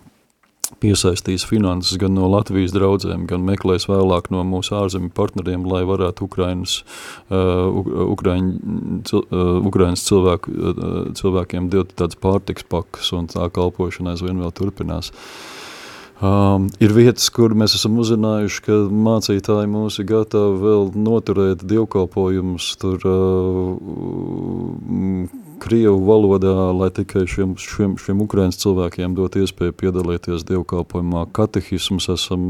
piesaistījis 0.83 1.47
finanses 1.49 1.97
gan 2.01 2.13
no 2.17 2.29
Latvijas 2.29 2.75
draudzēm, 2.77 3.25
gan 3.31 3.45
meklēs 3.47 3.89
vēlāk 3.89 4.29
no 4.35 4.43
mūsu 4.47 4.77
ārzemju 4.79 5.11
partneriem, 5.17 5.65
lai 5.69 5.83
varētu 5.89 6.27
Ukrainas, 6.29 6.83
uh, 7.33 7.73
Ukraiņ, 8.13 8.51
cil, 9.09 9.25
uh, 9.33 9.55
Ukrainas 9.65 10.05
cilvēku, 10.07 10.53
uh, 10.53 10.99
cilvēkiem 11.19 11.71
dot 11.73 11.97
tāds 11.99 12.21
pārtiks 12.21 12.69
pakas 12.69 13.15
un 13.17 13.31
tā 13.33 13.49
kalpošana 13.55 14.15
aizvien 14.15 14.45
vēl 14.45 14.53
turpinās. 14.53 15.15
Um, 16.19 16.65
ir 16.83 16.91
vietas, 16.97 17.29
kur 17.31 17.53
mēs 17.55 17.77
esam 17.79 18.01
uzzinājuši, 18.03 18.63
ka 18.67 18.77
mācītāji 18.91 19.69
mūs 19.71 20.01
ir 20.03 20.07
gatavi 20.09 20.57
vēl 20.65 20.89
noturēt 20.99 21.63
dievkalpojumus 21.63 22.73
tur 22.83 23.05
uh, 23.07 23.79
Krievu 25.63 26.01
valodā, 26.07 26.55
lai 26.75 26.89
tikai 26.95 27.23
šiem, 27.31 27.53
šiem, 27.59 27.95
šiem 28.03 28.23
Ukrainas 28.23 28.59
cilvēkiem 28.59 29.15
dot 29.19 29.39
iespēju 29.39 29.75
piedalīties 29.79 30.43
dievkalpojumā. 30.49 31.25
Katehismus 31.35 32.09
esam 32.15 32.43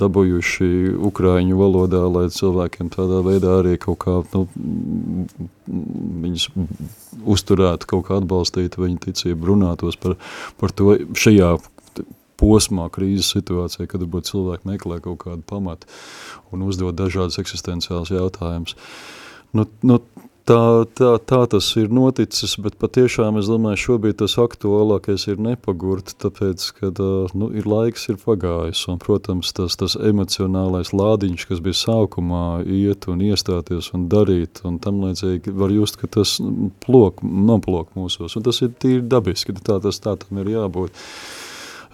dabūjuši 0.00 0.70
Ukraiņu 1.10 1.60
valodā, 1.60 2.00
lai 2.08 2.26
cilvēkiem 2.32 2.92
tādā 2.96 3.20
veidā 3.28 3.58
arī 3.60 3.76
kaut 3.80 4.00
kā, 4.04 4.18
nu, 4.32 4.46
viņus 6.24 6.48
uzturētu, 7.36 7.92
kaut 7.92 8.08
kā 8.08 8.20
atbalstītu 8.20 8.84
viņu 8.84 9.04
ticību, 9.08 9.52
runātos 9.52 10.00
par, 10.00 10.16
par 10.60 10.76
to 10.76 10.98
šajā 11.12 11.54
posmā, 12.44 12.90
krīzes 12.92 13.32
situācijā, 13.38 13.88
kad 13.88 14.04
varbūt 14.04 14.30
cilvēki 14.30 14.68
meklē 14.68 15.00
kaut 15.04 15.24
kādu 15.24 15.42
pamatu 15.48 15.90
un 16.52 16.68
uzdod 16.68 16.96
dažādas 17.00 17.40
eksistenciālas 17.42 18.12
jautājumus. 18.12 18.76
Nu, 19.54 19.66
nu, 19.86 20.00
tā, 20.48 20.84
tā, 20.98 21.10
tā 21.24 21.40
tas 21.50 21.68
ir 21.80 21.92
noticis, 21.94 22.56
bet 22.62 22.76
patiešām 22.80 23.38
es 23.40 23.48
domāju, 23.50 23.80
šobrīd 23.84 24.18
tas 24.20 24.36
aktuālākais 24.40 25.26
ir 25.32 25.40
nepagurt, 25.42 26.14
tāpēc, 26.20 26.66
kad 26.80 27.00
nu, 27.38 27.50
ir 27.56 27.68
laiks 27.70 28.08
ir 28.12 28.18
pagājis, 28.22 28.84
un, 28.92 29.00
protams, 29.02 29.52
tas, 29.56 29.78
tas 29.80 29.96
emocionālais 29.96 30.92
lādiņš, 30.96 31.46
kas 31.50 31.62
bija 31.64 31.80
sākumā 31.80 32.44
iet 32.66 33.08
un 33.12 33.24
iestāties 33.30 33.92
un 33.96 34.08
darīt, 34.12 34.64
un 34.68 34.80
tam 34.84 35.00
līdzīgi 35.06 35.54
var 35.54 35.74
just, 35.74 36.00
ka 36.00 36.10
tas 36.18 36.36
plok, 36.84 37.24
noplok 37.24 37.94
mūsos, 37.98 38.36
un 38.36 38.46
tas 38.46 38.60
ir 38.64 38.74
tīri 38.74 39.06
dabiski, 39.08 39.56
tā 39.64 39.80
tas 39.84 40.02
tā 40.02 40.18
tam 40.20 40.44
ir 40.44 40.54
jābūt. 40.58 41.04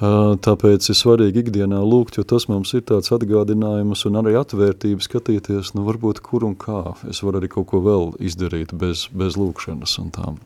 Tāpēc 0.00 0.86
ir 0.88 0.96
svarīgi 0.96 1.42
ikdienā 1.44 1.80
lūgt, 1.84 2.16
jo 2.16 2.24
tas 2.24 2.46
mums 2.48 2.72
ir 2.72 2.86
tāds 2.88 3.12
atgādinājums 3.12 4.06
un 4.08 4.16
arī 4.22 4.32
atvērtība 4.40 5.04
skatīties, 5.04 5.74
nu 5.76 5.84
varbūt 5.84 6.22
kur 6.24 6.46
un 6.48 6.54
kā. 6.56 6.94
Es 7.10 7.20
varu 7.20 7.42
arī 7.42 7.50
kaut 7.52 7.68
ko 7.68 7.82
vēl 7.84 8.14
izdarīt 8.16 8.72
bez, 8.72 9.10
bez 9.12 9.36
lūkšanas 9.36 9.98
un 10.00 10.08
tām. 10.16 10.40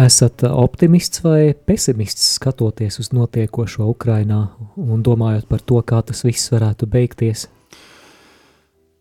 Esat 0.00 0.42
optimists 0.48 1.22
vai 1.22 1.54
pesimists 1.54 2.34
skatoties 2.38 2.98
uz 3.02 3.12
notiekošo 3.14 3.86
Ukrainā 3.90 4.42
un 4.74 5.06
domājot 5.06 5.46
par 5.50 5.62
to, 5.62 5.78
kā 5.86 6.02
tas 6.06 6.24
viss 6.26 6.50
varētu 6.50 6.90
beigties? 6.90 7.46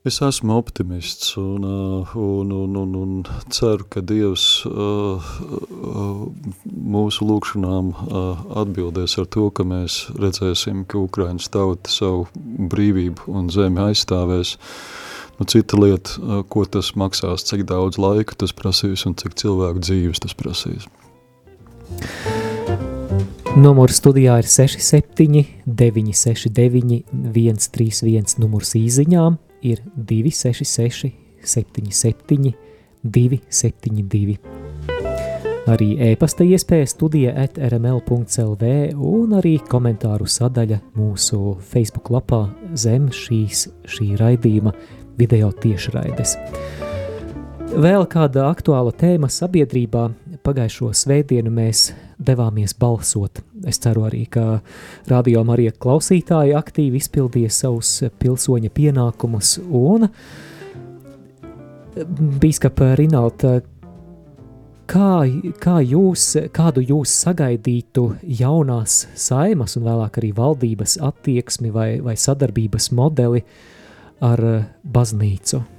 Es 0.08 0.22
esmu 0.24 0.54
optimists 0.56 1.34
un, 1.36 1.64
uh, 1.64 2.16
un, 2.16 2.52
un, 2.52 2.76
un, 2.76 2.94
un 2.96 3.24
ceru, 3.52 3.84
ka 3.92 4.00
Dievs 4.00 4.64
uh, 4.64 5.20
uh, 5.20 6.22
mūsu 6.64 7.26
lūkšanām 7.28 7.90
uh, 7.92 8.46
atbildēs 8.62 9.18
ar 9.20 9.28
to, 9.28 9.50
ka 9.52 9.66
mēs 9.68 10.06
redzēsim, 10.16 10.86
ka 10.88 11.02
Ukrainas 11.04 11.52
tauta 11.52 11.92
savu 11.92 12.30
brīvību 12.72 13.28
un 13.28 13.50
zemi 13.52 13.84
aizstāvēs. 13.90 14.54
Nu, 15.36 15.50
cita 15.52 15.76
lieta, 15.76 16.16
ko 16.48 16.64
tas 16.64 16.94
maksās, 16.96 17.44
cik 17.52 17.66
daudz 17.68 18.00
laika 18.00 18.40
tas 18.40 18.56
prasīs 18.56 19.04
un 19.04 19.18
cik 19.20 19.36
cilvēku 19.44 19.84
dzīves 19.84 20.24
tas 20.24 20.38
prasīs. 20.40 20.88
Numurs 23.60 24.00
studijā 24.00 24.40
ir 24.40 24.48
67 24.48 25.44
969 25.68 27.04
131 27.12 28.40
numurs 28.40 28.76
īziņām 28.80 29.40
ir 29.62 29.82
266, 29.96 31.12
77, 31.44 32.54
272. 33.04 34.38
Arī 35.70 35.90
e-pasta 36.02 36.46
iespēja 36.48 36.88
studija 36.90 37.34
at 37.38 37.60
rml.clv 37.62 38.70
un 38.96 39.36
arī 39.38 39.60
komentāru 39.70 40.26
sadaļa 40.26 40.80
mūsu 40.98 41.60
Facebook 41.62 42.10
lapā 42.16 42.48
zem 42.74 43.12
šīs 43.14 43.68
šī 43.86 44.16
raidījuma 44.18 44.74
video 45.20 45.52
tiešraides. 45.54 46.34
Vēl 47.70 48.08
kāda 48.10 48.48
aktuāla 48.50 48.96
tēma 48.98 49.30
sabiedrībā 49.30 50.08
pagājušo 50.46 50.92
svētdienu 50.96 51.52
mēs 51.54 51.90
devāmies 52.20 52.76
balsot. 52.80 53.42
Es 53.68 53.80
ceru 53.84 54.06
arī, 54.08 54.26
ka 54.32 54.60
radio 55.10 55.44
Marija 55.48 55.74
klausītāji 55.76 56.56
aktīvi 56.58 57.02
izpildīja 57.02 57.52
savus 57.54 57.96
pilsoņa 58.20 58.72
pienākumus 58.76 59.58
un 59.66 60.08
Bīskapa 62.40 62.94
Rinalda, 63.00 63.58
kā, 64.90 65.14
kā 65.60 65.80
jūs, 65.84 66.28
kādu 66.56 66.84
jūs 66.86 67.16
sagaidītu 67.26 68.06
jaunās 68.40 69.02
saimas 69.20 69.76
un 69.80 69.90
vēlāk 69.90 70.22
arī 70.22 70.32
valdības 70.38 71.00
attieksmi 71.10 71.74
vai, 71.76 71.90
vai 72.06 72.16
sadarbības 72.20 72.92
modeli 72.96 73.44
ar 74.24 74.46
baznīcu? 74.84 75.79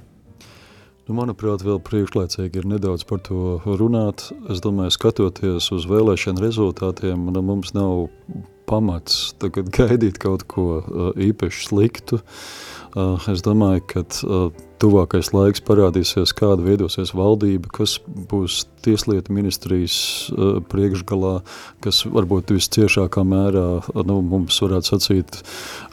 Nu, 1.09 1.15
manuprāt, 1.17 1.63
vēl 1.65 1.79
priekšlaicīgi 1.83 2.61
ir 2.61 2.67
nedaudz 2.75 3.03
par 3.09 3.23
to 3.25 3.59
runāt. 3.65 4.27
Es 4.53 4.61
domāju, 4.63 4.93
skatoties 4.95 5.71
uz 5.73 5.87
vēlēšanu 5.89 6.43
rezultātiem, 6.43 7.25
nu, 7.33 7.41
mums 7.45 7.73
nav 7.77 8.05
pamats 8.69 9.33
tagad 9.41 9.71
gaidīt 9.75 10.21
kaut 10.21 10.45
ko 10.47 10.67
īpaši 11.19 11.65
sliktu. 11.67 12.21
Uh, 12.21 12.80
es 13.31 13.41
domāju, 13.45 13.81
ka 13.87 14.03
uh, 14.03 14.49
tuvākais 14.81 15.31
laiks 15.31 15.63
parādīsies, 15.63 16.33
kāda 16.35 16.65
veidosies 16.65 17.13
valdība, 17.15 17.69
kas 17.71 17.97
būs 18.03 18.65
tieslietu 18.83 19.33
ministrijas 19.35 19.95
uh, 20.33 20.59
priekšgalā, 20.71 21.39
kas 21.85 22.03
varbūt 22.03 22.51
visciešākā 22.55 23.23
mērā, 23.23 23.65
nu, 24.07 24.19
mums 24.21 24.59
varētu 24.63 24.91
sacīt, 24.91 25.41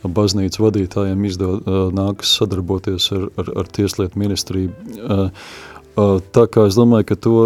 baznīcas 0.03 0.63
vadītājiem 0.63 1.27
izdod, 1.31 1.67
uh, 1.67 1.89
nākas 1.95 2.35
sadarboties 2.41 3.11
ar, 3.15 3.29
ar, 3.39 3.53
ar 3.63 3.75
tieslietu 3.79 4.25
ministriju. 4.25 4.75
Uh, 4.99 5.75
Tā 5.99 6.45
kā 6.47 6.69
es 6.69 6.77
domāju, 6.79 7.09
ka 7.09 7.17
to 7.19 7.39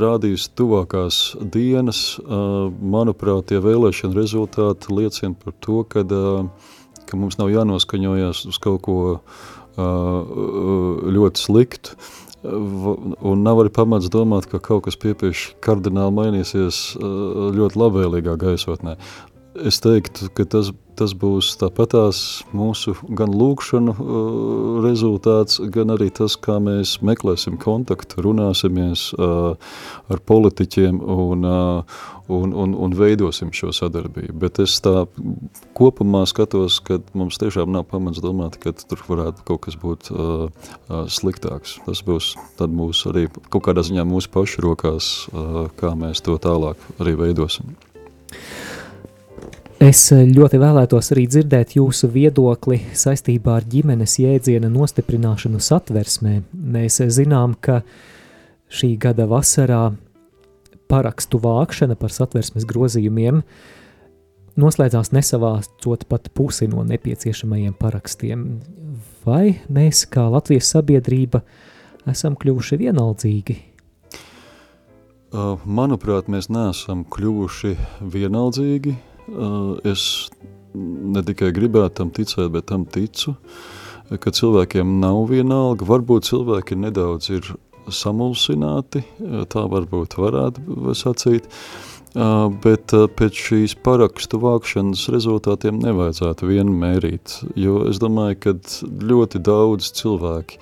rādīs 0.00 0.46
tuvākās 0.56 1.34
dienas, 1.52 2.16
manuprāt, 2.24 3.50
tie 3.50 3.58
vēlēšana 3.60 4.16
rezultāti 4.16 4.94
liecina 4.96 5.36
par 5.36 5.52
to, 5.60 5.82
ka, 5.92 6.06
ka 7.08 7.18
mums 7.20 7.38
nav 7.40 7.50
jānoskaņojas 7.52 8.46
uz 8.50 8.60
kaut 8.62 8.82
ko 8.86 8.96
ļoti 11.18 11.42
sliktu. 11.42 11.98
Un 12.48 13.42
nav 13.42 13.64
arī 13.64 13.72
pamats 13.74 14.10
domāt, 14.14 14.46
ka 14.50 14.60
kaut 14.62 14.84
kas 14.86 14.98
piepieši 15.00 15.56
kardināli 15.64 16.14
mainīsies 16.14 16.82
ļoti 16.98 17.80
labvēlīgā 17.82 18.36
gaisotnē. 18.38 18.94
Es 19.66 19.80
teiktu, 19.82 20.28
ka 20.34 20.44
tas, 20.46 20.68
tas 20.98 21.14
būs 21.18 21.54
tāpatās 21.58 22.18
mūsu 22.54 22.92
gan 23.16 23.32
lūkšanu 23.34 23.94
uh, 23.94 24.76
rezultāts, 24.84 25.58
gan 25.74 25.94
arī 25.94 26.10
tas, 26.14 26.36
kā 26.38 26.58
mēs 26.62 26.98
meklēsim 27.02 27.56
kontaktu, 27.58 28.22
runāsimies 28.26 29.08
uh, 29.16 29.56
ar 30.12 30.22
politiķiem 30.30 31.00
un, 31.00 31.48
uh, 31.48 31.98
un, 32.28 32.52
un, 32.52 32.76
un 32.76 32.94
veidosim 32.98 33.50
šo 33.56 33.72
sadarbību. 33.74 34.36
Bet 34.44 34.60
es 34.62 34.76
tā 34.84 35.06
kopumā 35.78 36.22
skatos, 36.30 36.78
ka 36.84 37.00
mums 37.18 37.40
tiešām 37.42 37.72
nav 37.74 37.88
pamats 37.90 38.22
domāt, 38.22 38.60
ka 38.62 38.76
tur 38.78 39.02
varētu 39.08 39.46
kaut 39.48 39.64
kas 39.66 39.80
būt 39.80 40.12
uh, 40.12 40.46
uh, 40.46 41.02
sliktāks. 41.10 41.78
Tas 41.88 42.04
būs 42.06 42.34
tad 42.60 42.74
mūs 42.74 43.02
arī 43.10 43.26
kaut 43.48 43.66
kādā 43.66 43.86
ziņā 43.86 44.06
mūsu 44.06 44.30
pašu 44.34 44.62
rokās, 44.68 45.12
uh, 45.32 45.66
kā 45.80 45.96
mēs 45.98 46.22
to 46.22 46.38
tālāk 46.42 46.90
arī 47.00 47.18
veidosim. 47.26 47.74
Es 49.78 50.08
ļoti 50.10 50.58
vēlētos 50.58 51.12
arī 51.14 51.28
dzirdēt 51.30 51.76
jūsu 51.76 52.08
viedokli 52.10 52.80
saistībā 52.98 53.60
ar 53.60 53.66
ģimenes 53.70 54.16
jēdziena 54.18 54.66
nostiprināšanu 54.74 55.60
satversmē. 55.62 56.40
Mēs 56.50 56.98
zinām, 57.14 57.54
ka 57.62 57.84
šī 58.74 58.96
gada 58.98 59.28
vasarā 59.30 59.92
parakstu 60.90 61.38
vākšana 61.44 61.94
par 61.94 62.10
satversmes 62.10 62.66
grozījumiem 62.66 63.38
noslēdzās 64.58 65.12
nesavācot 65.14 66.08
pat 66.10 66.26
pusi 66.34 66.66
no 66.66 66.82
nepieciešamajiem 66.82 67.78
parakstiem. 67.78 68.46
Vai 69.22 69.60
mēs, 69.70 70.08
kā 70.10 70.26
Latvijas 70.26 70.72
sabiedrība, 70.74 71.44
esam 72.10 72.34
kļuvuši 72.34 72.80
vienaldzīgi? 72.82 73.60
Uh, 75.28 75.54
manuprāt, 75.62 76.26
mēs 76.26 76.50
neesam 76.50 77.06
kļuvuši 77.06 77.76
vienaldzīgi. 78.10 78.96
Uh, 79.28 79.76
es 79.88 80.28
ne 80.74 81.22
tikai 81.24 81.50
gribētu 81.56 82.02
tam 82.02 82.12
ticēt, 82.14 82.48
bet 82.54 82.68
tam 82.70 82.84
ticu, 82.88 83.34
ka 84.08 84.32
cilvēkiem 84.32 84.98
nav 85.02 85.26
vienalga. 85.30 85.86
Varbūt 85.88 86.28
cilvēki 86.30 86.78
nedaudz 86.80 87.30
ir 87.34 87.52
samulsināti, 87.92 89.02
tā 89.52 89.64
varbūt 89.72 90.18
varētu 90.20 90.94
sacīt, 90.98 91.48
bet 92.64 92.94
pēc 93.16 93.40
šīs 93.48 93.76
parakstu 93.84 94.40
vākšanas 94.42 95.06
rezultātiem 95.12 95.80
nevajadzētu 95.84 96.50
vien 96.50 96.72
mērīt, 96.82 97.38
jo 97.56 97.84
es 97.88 98.00
domāju, 98.02 98.40
ka 98.44 98.56
ļoti 99.12 99.40
daudz 99.44 99.92
cilvēki 100.00 100.60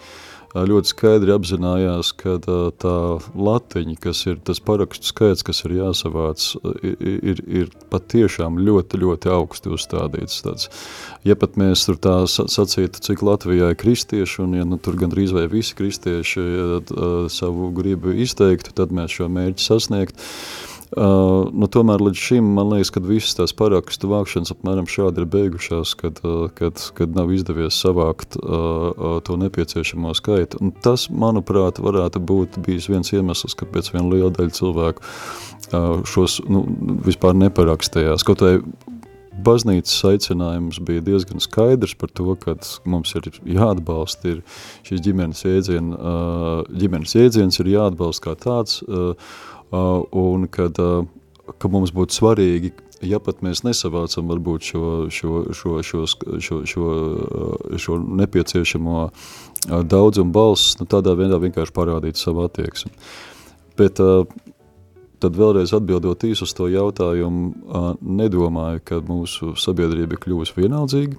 ļoti 0.65 0.93
skaidri 0.93 1.35
apzinājās, 1.35 2.13
ka 2.17 2.37
tā 2.41 2.97
latiņa, 3.37 3.97
kas 4.01 4.23
ir 4.31 4.39
tas 4.47 4.61
parakstu 4.63 5.11
skaits, 5.11 5.45
kas 5.47 5.65
ir 5.67 5.77
jāsavāc, 5.81 6.47
ir, 6.83 7.43
ir 7.47 7.73
patiešām 7.93 8.61
ļoti, 8.65 9.01
ļoti 9.03 9.33
augsti 9.33 9.73
uzstādīts. 9.77 10.39
Tāds. 10.47 10.71
Ja 11.27 11.37
pat 11.39 11.59
mēs 11.61 11.87
tur 11.89 11.99
tā 12.01 12.17
sacītu, 12.31 13.03
cik 13.09 13.25
Latvijā 13.27 13.73
ir 13.73 13.81
kristieši, 13.81 14.41
un 14.47 14.57
ja 14.61 14.69
nu, 14.69 14.81
tur 14.81 14.99
gandrīz 15.01 15.35
vai 15.37 15.47
visi 15.53 15.77
kristieši 15.77 16.47
savu 17.33 17.73
gribu 17.77 18.15
izteiktu, 18.15 18.75
tad 18.77 18.95
mēs 18.95 19.19
šo 19.19 19.29
mērķi 19.33 19.67
sasniegt. 19.67 20.25
Uh, 20.97 21.51
nu, 21.53 21.67
tomēr 21.69 22.01
līdz 22.01 22.17
šim 22.17 22.47
man 22.57 22.71
liekas, 22.73 22.89
ka 22.95 23.03
visas 23.05 23.37
tās 23.37 23.53
parakstu 23.53 24.09
vākšanas 24.09 24.55
apmēram 24.55 24.87
šādi 24.89 25.21
ir 25.21 25.27
beigušās, 25.29 25.93
kad, 26.01 26.23
uh, 26.25 26.47
kad, 26.57 26.81
kad 26.97 27.13
nav 27.13 27.35
izdevies 27.37 27.77
savākt 27.85 28.39
uh, 28.41 29.19
to 29.27 29.37
nepieciešamo 29.37 30.15
skaitu. 30.17 30.63
Un 30.65 30.73
tas, 30.87 31.11
manuprāt, 31.13 31.83
varētu 31.85 32.23
būt 32.25 32.57
bijis 32.65 32.89
viens 32.89 33.13
iemesls, 33.13 33.59
kāpēc 33.61 33.93
viena 33.93 34.09
liela 34.09 34.33
daļa 34.33 34.57
cilvēku 34.57 35.05
šos 36.07 36.39
nu, 36.49 36.63
vispār 37.05 37.35
neparakstējās. 37.35 38.25
Kaut 38.25 38.45
vai 38.45 38.55
baznīcas 39.45 39.99
aicinājums 40.11 40.79
bija 40.87 41.05
diezgan 41.05 41.43
skaidrs 41.43 41.97
par 41.99 42.13
to, 42.17 42.33
ka 42.41 42.55
mums 42.89 43.13
ir 43.19 43.29
jāatbalsta 43.45 44.37
ir 44.37 44.41
šīs 44.87 45.03
ģimenes 45.05 45.45
jēdzien, 45.45 45.93
ģimenes 46.73 47.17
jēdziens 47.19 47.61
ir 47.61 47.73
jāatbalsta 47.75 48.31
kā 48.31 48.37
tāds, 48.47 48.81
un 49.73 50.47
kad, 50.53 50.79
ka 51.59 51.71
mums 51.73 51.93
būtu 51.95 52.17
svarīgi, 52.17 52.73
ja 53.07 53.21
pat 53.21 53.43
mēs 53.45 53.63
nesavācam 53.67 54.31
varbūt 54.31 54.71
šo, 54.71 54.85
šo, 55.13 55.45
šo, 55.53 55.77
šo, 55.83 56.05
šo, 56.41 56.61
šo, 56.71 56.89
šo 57.77 57.99
nepieciešamo 58.23 59.07
daudzumu 59.85 60.33
balss, 60.33 60.77
nu, 60.81 60.89
tādā 60.89 61.17
veidā 61.19 61.41
vienkārši 61.43 61.75
parādīt 61.77 62.21
savu 62.21 62.47
attieksmi. 62.47 62.93
Bet 63.77 64.01
tad 64.01 65.39
vēlreiz 65.41 65.73
atbildot 65.77 66.25
īsi 66.29 66.45
uz 66.47 66.53
to 66.57 66.69
jautājumu, 66.73 67.97
nedomāju, 68.01 68.85
ka 68.85 69.01
mūsu 69.05 69.55
sabiedrība 69.61 70.21
kļuvusi 70.23 70.57
vienaldzīga, 70.61 71.19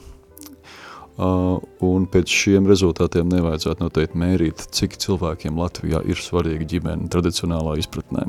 un 1.18 2.06
pēc 2.12 2.30
šiem 2.30 2.68
rezultātiem 2.70 3.30
nevajadzētu 3.32 3.84
noteikti 3.84 4.20
mērīt, 4.22 4.66
cik 4.74 4.98
cilvēkiem 5.02 5.58
Latvijā 5.58 6.04
ir 6.06 6.22
svarīga 6.22 6.68
ģimene 6.70 7.10
tradicionālā 7.14 7.78
izpratnē. 7.82 8.28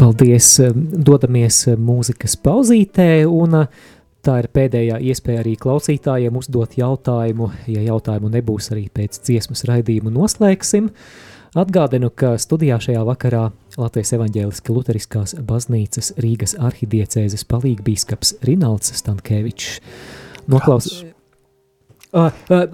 Paldies! 0.00 0.56
Dodamies 0.74 1.66
mūzikas 1.80 2.34
pauzītē, 2.40 3.26
un 3.28 3.60
tā 4.24 4.38
ir 4.40 4.48
pēdējā 4.56 4.98
iespēja 5.12 5.44
arī 5.44 5.54
klausītājiem 5.60 6.40
uzdot 6.40 6.78
jautājumu. 6.80 7.50
Ja 7.70 7.84
jautājumu 7.92 8.32
nebūs 8.32 8.72
arī 8.74 8.88
pēc 8.92 9.20
dziesmas 9.20 9.66
raidījumu 9.68 10.12
noslēgsim. 10.16 10.90
Atgādinu, 11.54 12.08
ka 12.10 12.32
studijā 12.42 12.80
šajā 12.82 13.04
vakarā 13.06 13.44
Latvijas 13.78 14.10
evaņģēliski 14.16 14.74
luteriskās 14.74 15.36
baznīcas 15.46 16.16
Rīgas 16.18 16.56
arhidiecēzes 16.58 17.46
palīgbīskaps 17.52 18.40
Rinalds 18.48 18.96
Stankēvičs. 18.98 19.78
Noklaus... 20.50 21.04
Uh, 22.14 22.30
uh, 22.50 22.66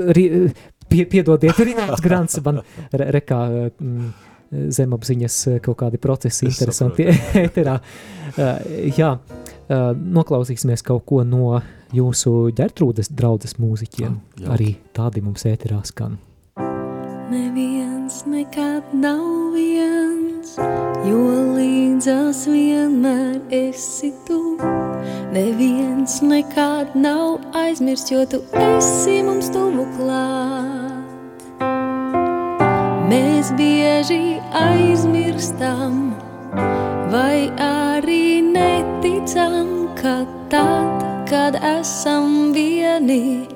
pie, 0.91 1.05
piedodiet, 1.07 1.59
Rinalds 1.69 2.03
Grants, 2.07 2.41
man 2.45 2.63
re, 2.93 3.13
rekā... 3.19 3.45
Mm, 3.79 4.11
zemapziņas 4.51 5.35
kaut 5.63 5.77
kādi 5.79 5.99
procesi 6.03 6.49
es 6.49 6.57
interesanti 6.57 7.07
ēterā. 7.39 7.79
Uh, 8.31 8.61
jā, 8.95 9.09
uh, 9.19 9.89
noklausīsimies 9.91 10.85
kaut 10.87 11.03
ko 11.09 11.25
no 11.27 11.57
jūsu 11.91 12.53
ģertrūdes 12.55 13.11
draudzes 13.11 13.57
mūziķiem. 13.59 14.13
Ah, 14.45 14.53
Arī 14.55 14.69
tādi 14.95 15.19
mums 15.25 15.43
ēterā 15.51 15.81
skan. 15.89 16.15
Neviens 17.31 18.23
nekad 18.31 18.95
nav 18.95 19.51
viens, 19.57 20.10
jo 20.59 21.21
līdzās 21.57 22.45
vienmēr 22.51 23.41
esi 23.55 24.11
tu. 24.27 24.57
Neviens 25.35 26.19
nekad 26.27 26.97
nav 26.99 27.39
aizmirst, 27.55 28.11
jo 28.11 28.25
tu 28.27 28.41
esi 28.59 29.21
mums 29.27 29.51
tuvu 29.55 29.87
klāt. 29.99 31.45
Mēs 33.11 33.51
bieži 33.59 34.39
aizmirstam, 34.55 36.13
vai 37.15 37.51
arī 37.67 38.41
neticam, 38.47 39.91
ka 39.99 40.21
tad, 40.53 41.07
kad 41.31 41.59
esam 41.77 42.53
vieni, 42.55 43.47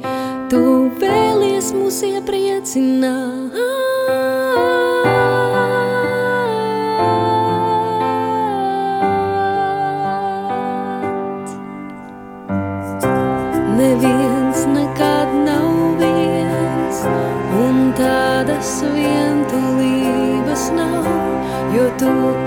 tu 0.50 0.90
vēlies 1.02 1.70
mūs 1.74 2.02
iepriecināt. 2.10 3.62
Tu 22.04 22.43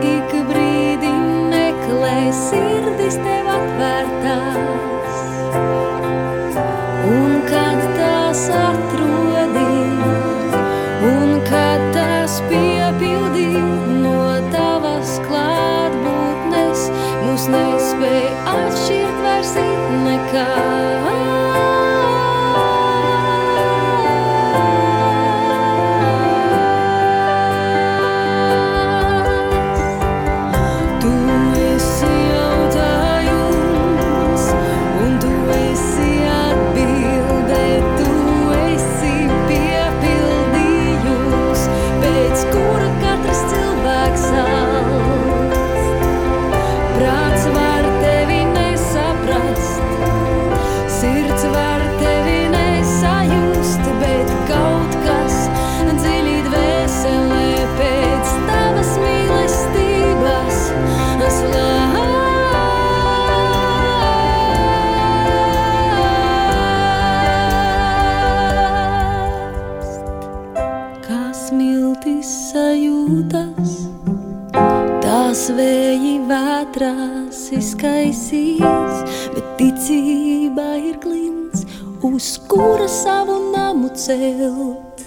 izkaisīs, 77.58 79.02
bet 79.34 79.46
ticībā 79.60 80.70
ir 80.90 80.98
klints, 81.04 81.66
uz 82.06 82.38
kura 82.50 82.88
savu 82.90 83.38
namu 83.54 83.90
celt. 83.98 85.04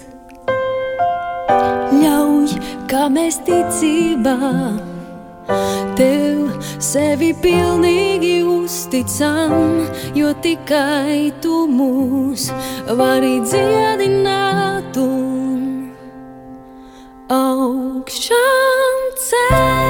Ļauj, 2.01 2.55
kā 2.91 3.07
mēs 3.11 3.41
ticībā 3.47 4.37
tev 5.99 6.55
sevi 6.81 7.33
pilnīgi 7.43 8.37
uzticam, 8.47 9.53
jo 10.15 10.31
tikai 10.45 11.31
tu 11.43 11.65
mūs 11.71 12.49
vari 13.01 13.37
dziedināt 13.45 14.97
un 15.03 15.93
augšām 17.31 19.07
celt. 19.27 19.80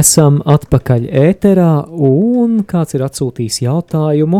Esam 0.00 0.38
atpakaļ 0.48 1.08
ēterā, 1.12 1.72
un 1.90 2.60
kāds 2.68 2.94
ir 2.96 3.02
atsūtījis 3.04 3.58
jautājumu, 3.66 4.38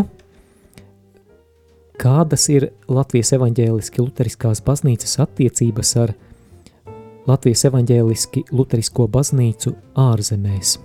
kādas 2.01 2.47
ir 2.49 2.69
Latvijas 2.89 3.33
evaņģēliski 3.37 4.01
luteriskās 4.01 4.63
baznīcas 4.65 5.19
attiecības 5.21 5.93
ar 6.01 6.15
Latvijas 7.29 7.67
evaņģēliski 7.69 8.47
luterisko 8.55 9.05
baznīcu 9.11 9.75
ārzemēs. 10.09 10.79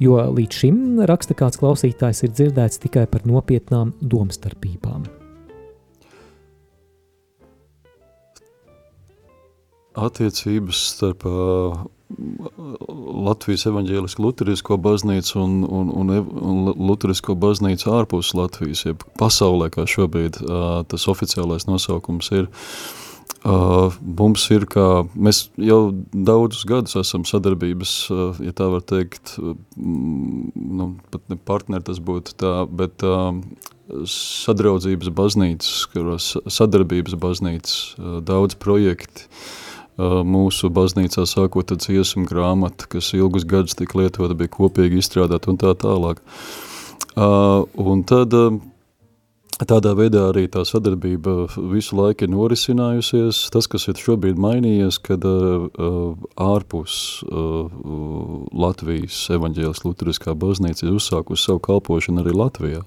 jo 0.00 0.18
līdz 0.38 0.58
šim 0.60 0.80
raksta 1.08 1.34
kāds 1.34 1.56
klausītājs 1.56 2.24
ir 2.26 2.34
dzirdēts 2.34 2.82
tikai 2.82 3.06
par 3.06 3.24
nopietnām 3.24 3.94
domstarpībām. 4.00 5.06
Attiecības 9.96 10.80
starp 10.92 11.24
uh, 11.24 11.86
Latvijas 13.26 13.64
evaņģēlisku 13.70 14.22
luterisko 14.22 14.76
baznīcu 14.78 15.40
un, 15.40 15.56
un, 15.64 15.88
un, 15.90 16.12
un 16.12 16.68
luterisko 16.88 17.34
baznīcu 17.40 17.90
ārpus 17.96 18.34
Latvijas, 18.38 18.84
jeb 18.86 19.02
pasaulē, 19.18 19.70
kā 19.74 19.86
šobrīd 19.90 20.38
uh, 20.44 20.84
tas 20.90 21.08
oficiālais 21.10 21.66
nosaukums 21.66 22.30
ir. 22.36 22.46
Uh, 23.46 23.94
mums 24.02 24.44
ir 24.54 24.68
kā, 24.70 25.06
mēs 25.14 25.46
jau 25.58 25.80
daudzus 26.12 26.64
gadus 26.66 26.96
esam 26.98 27.26
sadarbības, 27.26 27.98
uh, 28.10 28.38
ja 28.42 28.54
tā 28.56 28.68
var 28.70 28.82
teikt, 28.86 29.36
uh, 29.40 29.54
nu, 29.76 30.92
pat 31.10 31.26
ne 31.30 31.38
partneri 31.38 31.86
tas 31.86 32.00
būtu 32.02 32.38
tā, 32.42 32.54
bet 32.70 33.06
uh, 33.06 33.34
sadraudzības 34.10 35.12
baznīcas, 35.14 36.26
sadarbības 36.54 37.18
baznīcas, 37.22 37.78
uh, 37.98 38.18
daudz 38.26 38.58
projekti, 38.58 39.30
uh, 39.30 39.54
mūsu 39.96 40.70
baznīcā 40.70 41.24
sākot 41.28 41.72
dziesmu 41.72 42.26
grāmatu, 42.28 42.88
kas 42.96 43.12
ilgus 43.16 43.46
gadus 43.48 43.76
tika 43.78 44.02
lietota, 44.02 44.36
bija 44.36 44.52
kopīgi 44.52 45.00
izstrādāt 45.00 45.48
un 45.48 45.60
tā 45.60 45.72
tālāk. 45.78 46.20
Un 47.16 48.02
tad 48.04 48.34
tādā 49.56 49.94
veidā 49.96 50.26
arī 50.28 50.44
tā 50.52 50.66
sadarbība 50.68 51.46
visu 51.72 51.96
laiku 51.96 52.26
ir 52.26 52.34
norisinājusies. 52.34 53.46
Tas, 53.54 53.64
kas 53.72 53.88
ir 53.88 53.96
šobrīd 53.96 54.36
mainījies, 54.36 55.00
kad 55.00 55.24
ārpus 55.24 57.24
Latvijas 58.52 59.22
evaņģēlis 59.38 59.84
Luteriskā 59.86 60.36
baznīca 60.36 60.84
ir 60.84 61.00
uzsākusi 61.00 61.48
savu 61.48 61.64
kalpošanu 61.70 62.20
arī 62.20 62.36
Latvijā. 62.36 62.84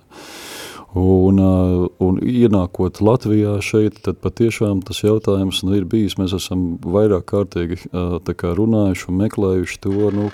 Un, 0.98 1.38
uh, 1.38 1.86
un 2.02 2.18
ienākot 2.26 2.98
Latvijā 3.06 3.60
šeit, 3.62 4.00
tad 4.06 4.18
patiešām 4.24 4.82
tas 4.88 5.04
jautājums 5.04 5.62
nu, 5.62 5.76
ir 5.78 5.86
bijis, 5.86 6.16
mēs 6.18 6.34
esam 6.34 6.80
vairāk 6.82 7.28
kārtīgi 7.30 7.78
uh, 7.92 8.18
kā 8.34 8.56
runājuši 8.58 9.06
un 9.12 9.20
meklējuši 9.22 9.78
to, 9.86 10.10
nu, 10.16 10.32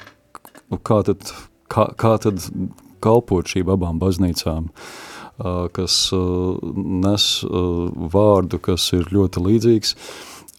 nu 0.71 0.79
kā, 0.79 1.01
tad, 1.03 1.27
kā, 1.67 1.89
kā 1.99 2.13
tad 2.23 2.39
kalpot 3.03 3.51
šīm 3.51 3.73
abām 3.75 3.99
baznīcām, 3.99 4.69
uh, 4.71 5.67
kas 5.75 5.97
nes 6.15 7.27
vārdu, 8.15 8.61
kas 8.63 8.87
ir 8.95 9.11
ļoti 9.11 9.43
līdzīgs, 9.49 9.95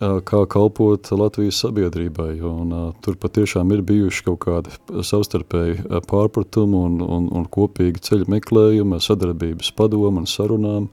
kā 0.00 0.42
kalpot 0.52 1.08
Latvijas 1.16 1.62
sabiedrībai. 1.64 2.34
Un, 2.44 2.72
uh, 2.72 2.88
tur 3.04 3.16
patiešām 3.20 3.72
ir 3.72 3.84
bijuši 3.86 4.26
kaut 4.26 4.42
kādi 4.44 5.02
savstarpēji 5.06 6.02
pārpratumi 6.10 6.76
un, 6.76 6.98
un, 7.00 7.30
un 7.32 7.46
kopīgi 7.48 8.02
ceļu 8.08 8.28
meklējumi, 8.36 9.00
sadarbības 9.00 9.72
padomu 9.78 10.24
un 10.24 10.28
sarunām. 10.30 10.90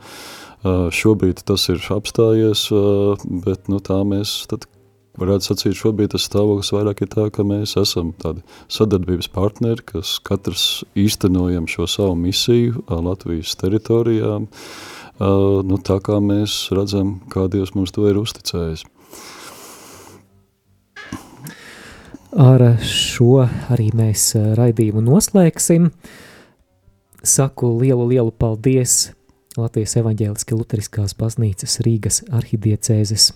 Uh, 0.63 0.87
šobrīd 0.95 1.43
tas 1.43 1.67
ir 1.73 1.83
apstājies, 1.91 2.69
uh, 2.71 3.19
bet 3.43 3.67
nu, 3.67 3.83
tā 3.83 3.99
mēs 4.07 4.45
tad 4.51 4.69
varētu 5.19 5.49
sacīt, 5.49 5.75
šobrīd 5.77 6.13
tas 6.13 6.25
stāvoklis 6.29 6.71
vairāk 6.73 7.03
ir 7.03 7.11
tā, 7.11 7.27
ka 7.33 7.45
mēs 7.45 7.75
esam 7.79 8.13
tādi 8.21 8.41
sadarbības 8.71 9.29
partneri, 9.33 9.83
kas 9.93 10.15
katrs 10.25 10.83
īstenojam 10.97 11.67
šo 11.69 11.87
savu 11.89 12.15
misiju 12.17 12.85
Latvijas 12.89 13.53
teritorijām, 13.59 14.47
nu, 15.19 15.77
tā 15.77 15.99
kā 16.03 16.17
mēs 16.23 16.71
redzam, 16.73 17.19
kā 17.29 17.45
Dievs 17.51 17.75
mums 17.77 17.93
to 17.93 18.07
ir 18.09 18.17
uzticējis. 18.21 18.85
Ar 22.33 22.63
šo 22.81 23.43
arī 23.69 23.91
mēs 23.93 24.31
raidījumu 24.57 25.03
noslēgsim. 25.05 25.91
Saku 27.23 27.69
lielu, 27.77 28.07
lielu 28.09 28.33
paldies 28.33 29.11
Latvijas 29.53 29.93
evaņģēliski 30.01 30.57
luteriskās 30.57 31.13
baznīcas 31.13 31.77
Rīgas 31.85 32.23
arhidiecēzes 32.33 33.29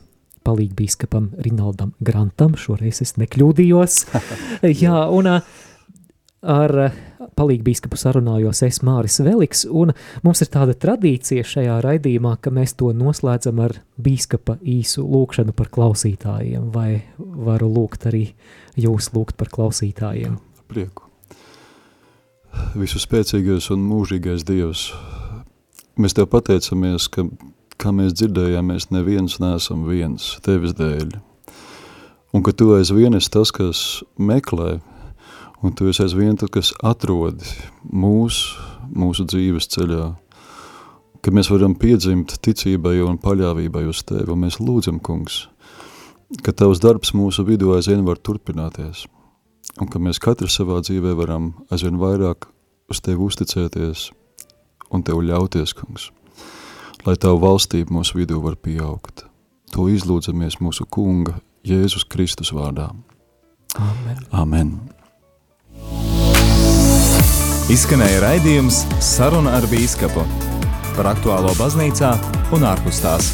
palīgbīskapam 0.48 1.30
Rinaldam 1.46 1.94
Grantam, 2.02 2.56
šoreiz 2.58 3.04
es 3.06 3.14
nekļūdījos. 3.22 4.00
Jā, 4.82 5.04
un 5.14 5.30
uh, 5.30 5.56
ar 6.48 6.74
eh, 6.88 6.98
palīgu 7.38 7.66
bīskapu 7.68 8.00
sarunājos 8.00 8.64
es 8.66 8.80
Māris 8.86 9.20
Veliks, 9.24 9.66
un 9.68 9.94
mums 10.26 10.42
ir 10.44 10.52
tāda 10.54 10.76
tradīcija 10.78 11.46
šajā 11.48 11.80
raidījumā, 11.84 12.38
ka 12.42 12.54
mēs 12.54 12.78
to 12.80 12.94
noslēdzam 12.96 13.62
ar 13.66 13.78
bīskapa 14.02 14.58
īsu 14.64 15.06
lūkšanu 15.06 15.56
par 15.58 15.70
klausītājiem, 15.74 16.72
vai 16.74 17.04
varu 17.18 17.70
lūgt 17.74 18.08
arī 18.10 18.24
jūs 18.80 19.12
lūgt 19.16 19.38
par 19.40 19.52
klausītājiem? 19.54 20.40
Prieku. 20.72 21.06
Visu 22.78 23.00
spēcīgais 23.02 23.70
un 23.76 23.84
mūžīgais 23.86 24.46
Dievs, 24.48 24.90
mēs 26.00 26.16
Tev 26.18 26.30
pateicamies, 26.32 27.06
ka, 27.14 27.28
kā 27.78 27.94
mēs 27.94 28.16
dzirdējām, 28.18 28.74
mēs 28.74 28.90
neviens 28.90 29.38
neesam 29.44 29.86
viens 29.90 30.36
Tevis 30.46 30.74
dēļ, 30.78 31.20
un 32.34 32.46
ka 32.46 32.56
Tu 32.58 32.72
aizvien 32.80 33.18
esi 33.20 33.30
tas, 33.34 33.54
kas 33.54 33.84
meklē, 34.18 34.80
un 35.62 35.74
tu 35.74 35.88
esi 35.90 36.04
aizvien 36.06 36.38
tas, 36.38 36.52
kas 36.54 36.72
atrod 36.86 37.42
mūs, 37.84 38.42
mūsu 38.94 39.26
dzīves 39.28 39.70
ceļā, 39.74 40.08
ka 41.22 41.34
mēs 41.34 41.50
varam 41.52 41.76
piedzimt 41.80 42.38
ticībai 42.44 43.00
un 43.06 43.20
paļāvībai 43.22 43.86
uz 43.90 44.04
Tevi, 44.08 44.30
un 44.32 44.46
mēs 44.46 44.60
lūdzam, 44.62 45.00
kungs, 45.04 45.46
ka 46.44 46.54
Tavs 46.54 46.82
darbs 46.84 47.14
mūsu 47.18 47.46
vidū 47.48 47.74
aizvien 47.76 48.06
var 48.08 48.22
turpināties, 48.22 49.06
un 49.82 49.90
ka 49.92 50.02
mēs 50.02 50.22
katru 50.24 50.50
savā 50.52 50.80
dzīvē 50.86 51.16
varam 51.18 51.54
aizvien 51.72 52.00
vairāk 52.02 52.50
uz 52.92 53.02
Tevi 53.04 53.26
uzticēties 53.28 54.12
un 54.94 55.04
Tev 55.04 55.24
ļauties, 55.26 55.74
kungs, 55.78 56.12
lai 57.06 57.18
Tavu 57.20 57.42
valstību 57.44 57.98
mūsu 58.00 58.22
vidū 58.22 58.40
var 58.44 58.56
pieaugt. 58.56 59.26
To 59.76 59.90
izlūdzamies 59.92 60.62
mūsu 60.64 60.88
kunga 60.88 61.42
Jēzus 61.68 62.08
Kristus 62.08 62.54
vārdā. 62.56 62.94
Amen. 63.76 64.24
Amen. 64.32 64.97
Izskanēja 67.74 68.22
raidījums 68.24 68.86
Saruna 69.04 69.58
ar 69.58 69.68
Bīskapu 69.68 70.24
par 70.96 71.12
aktuālo 71.12 71.52
baznīcā 71.60 72.16
un 72.56 72.64
ārpus 72.70 73.04
tās. 73.04 73.34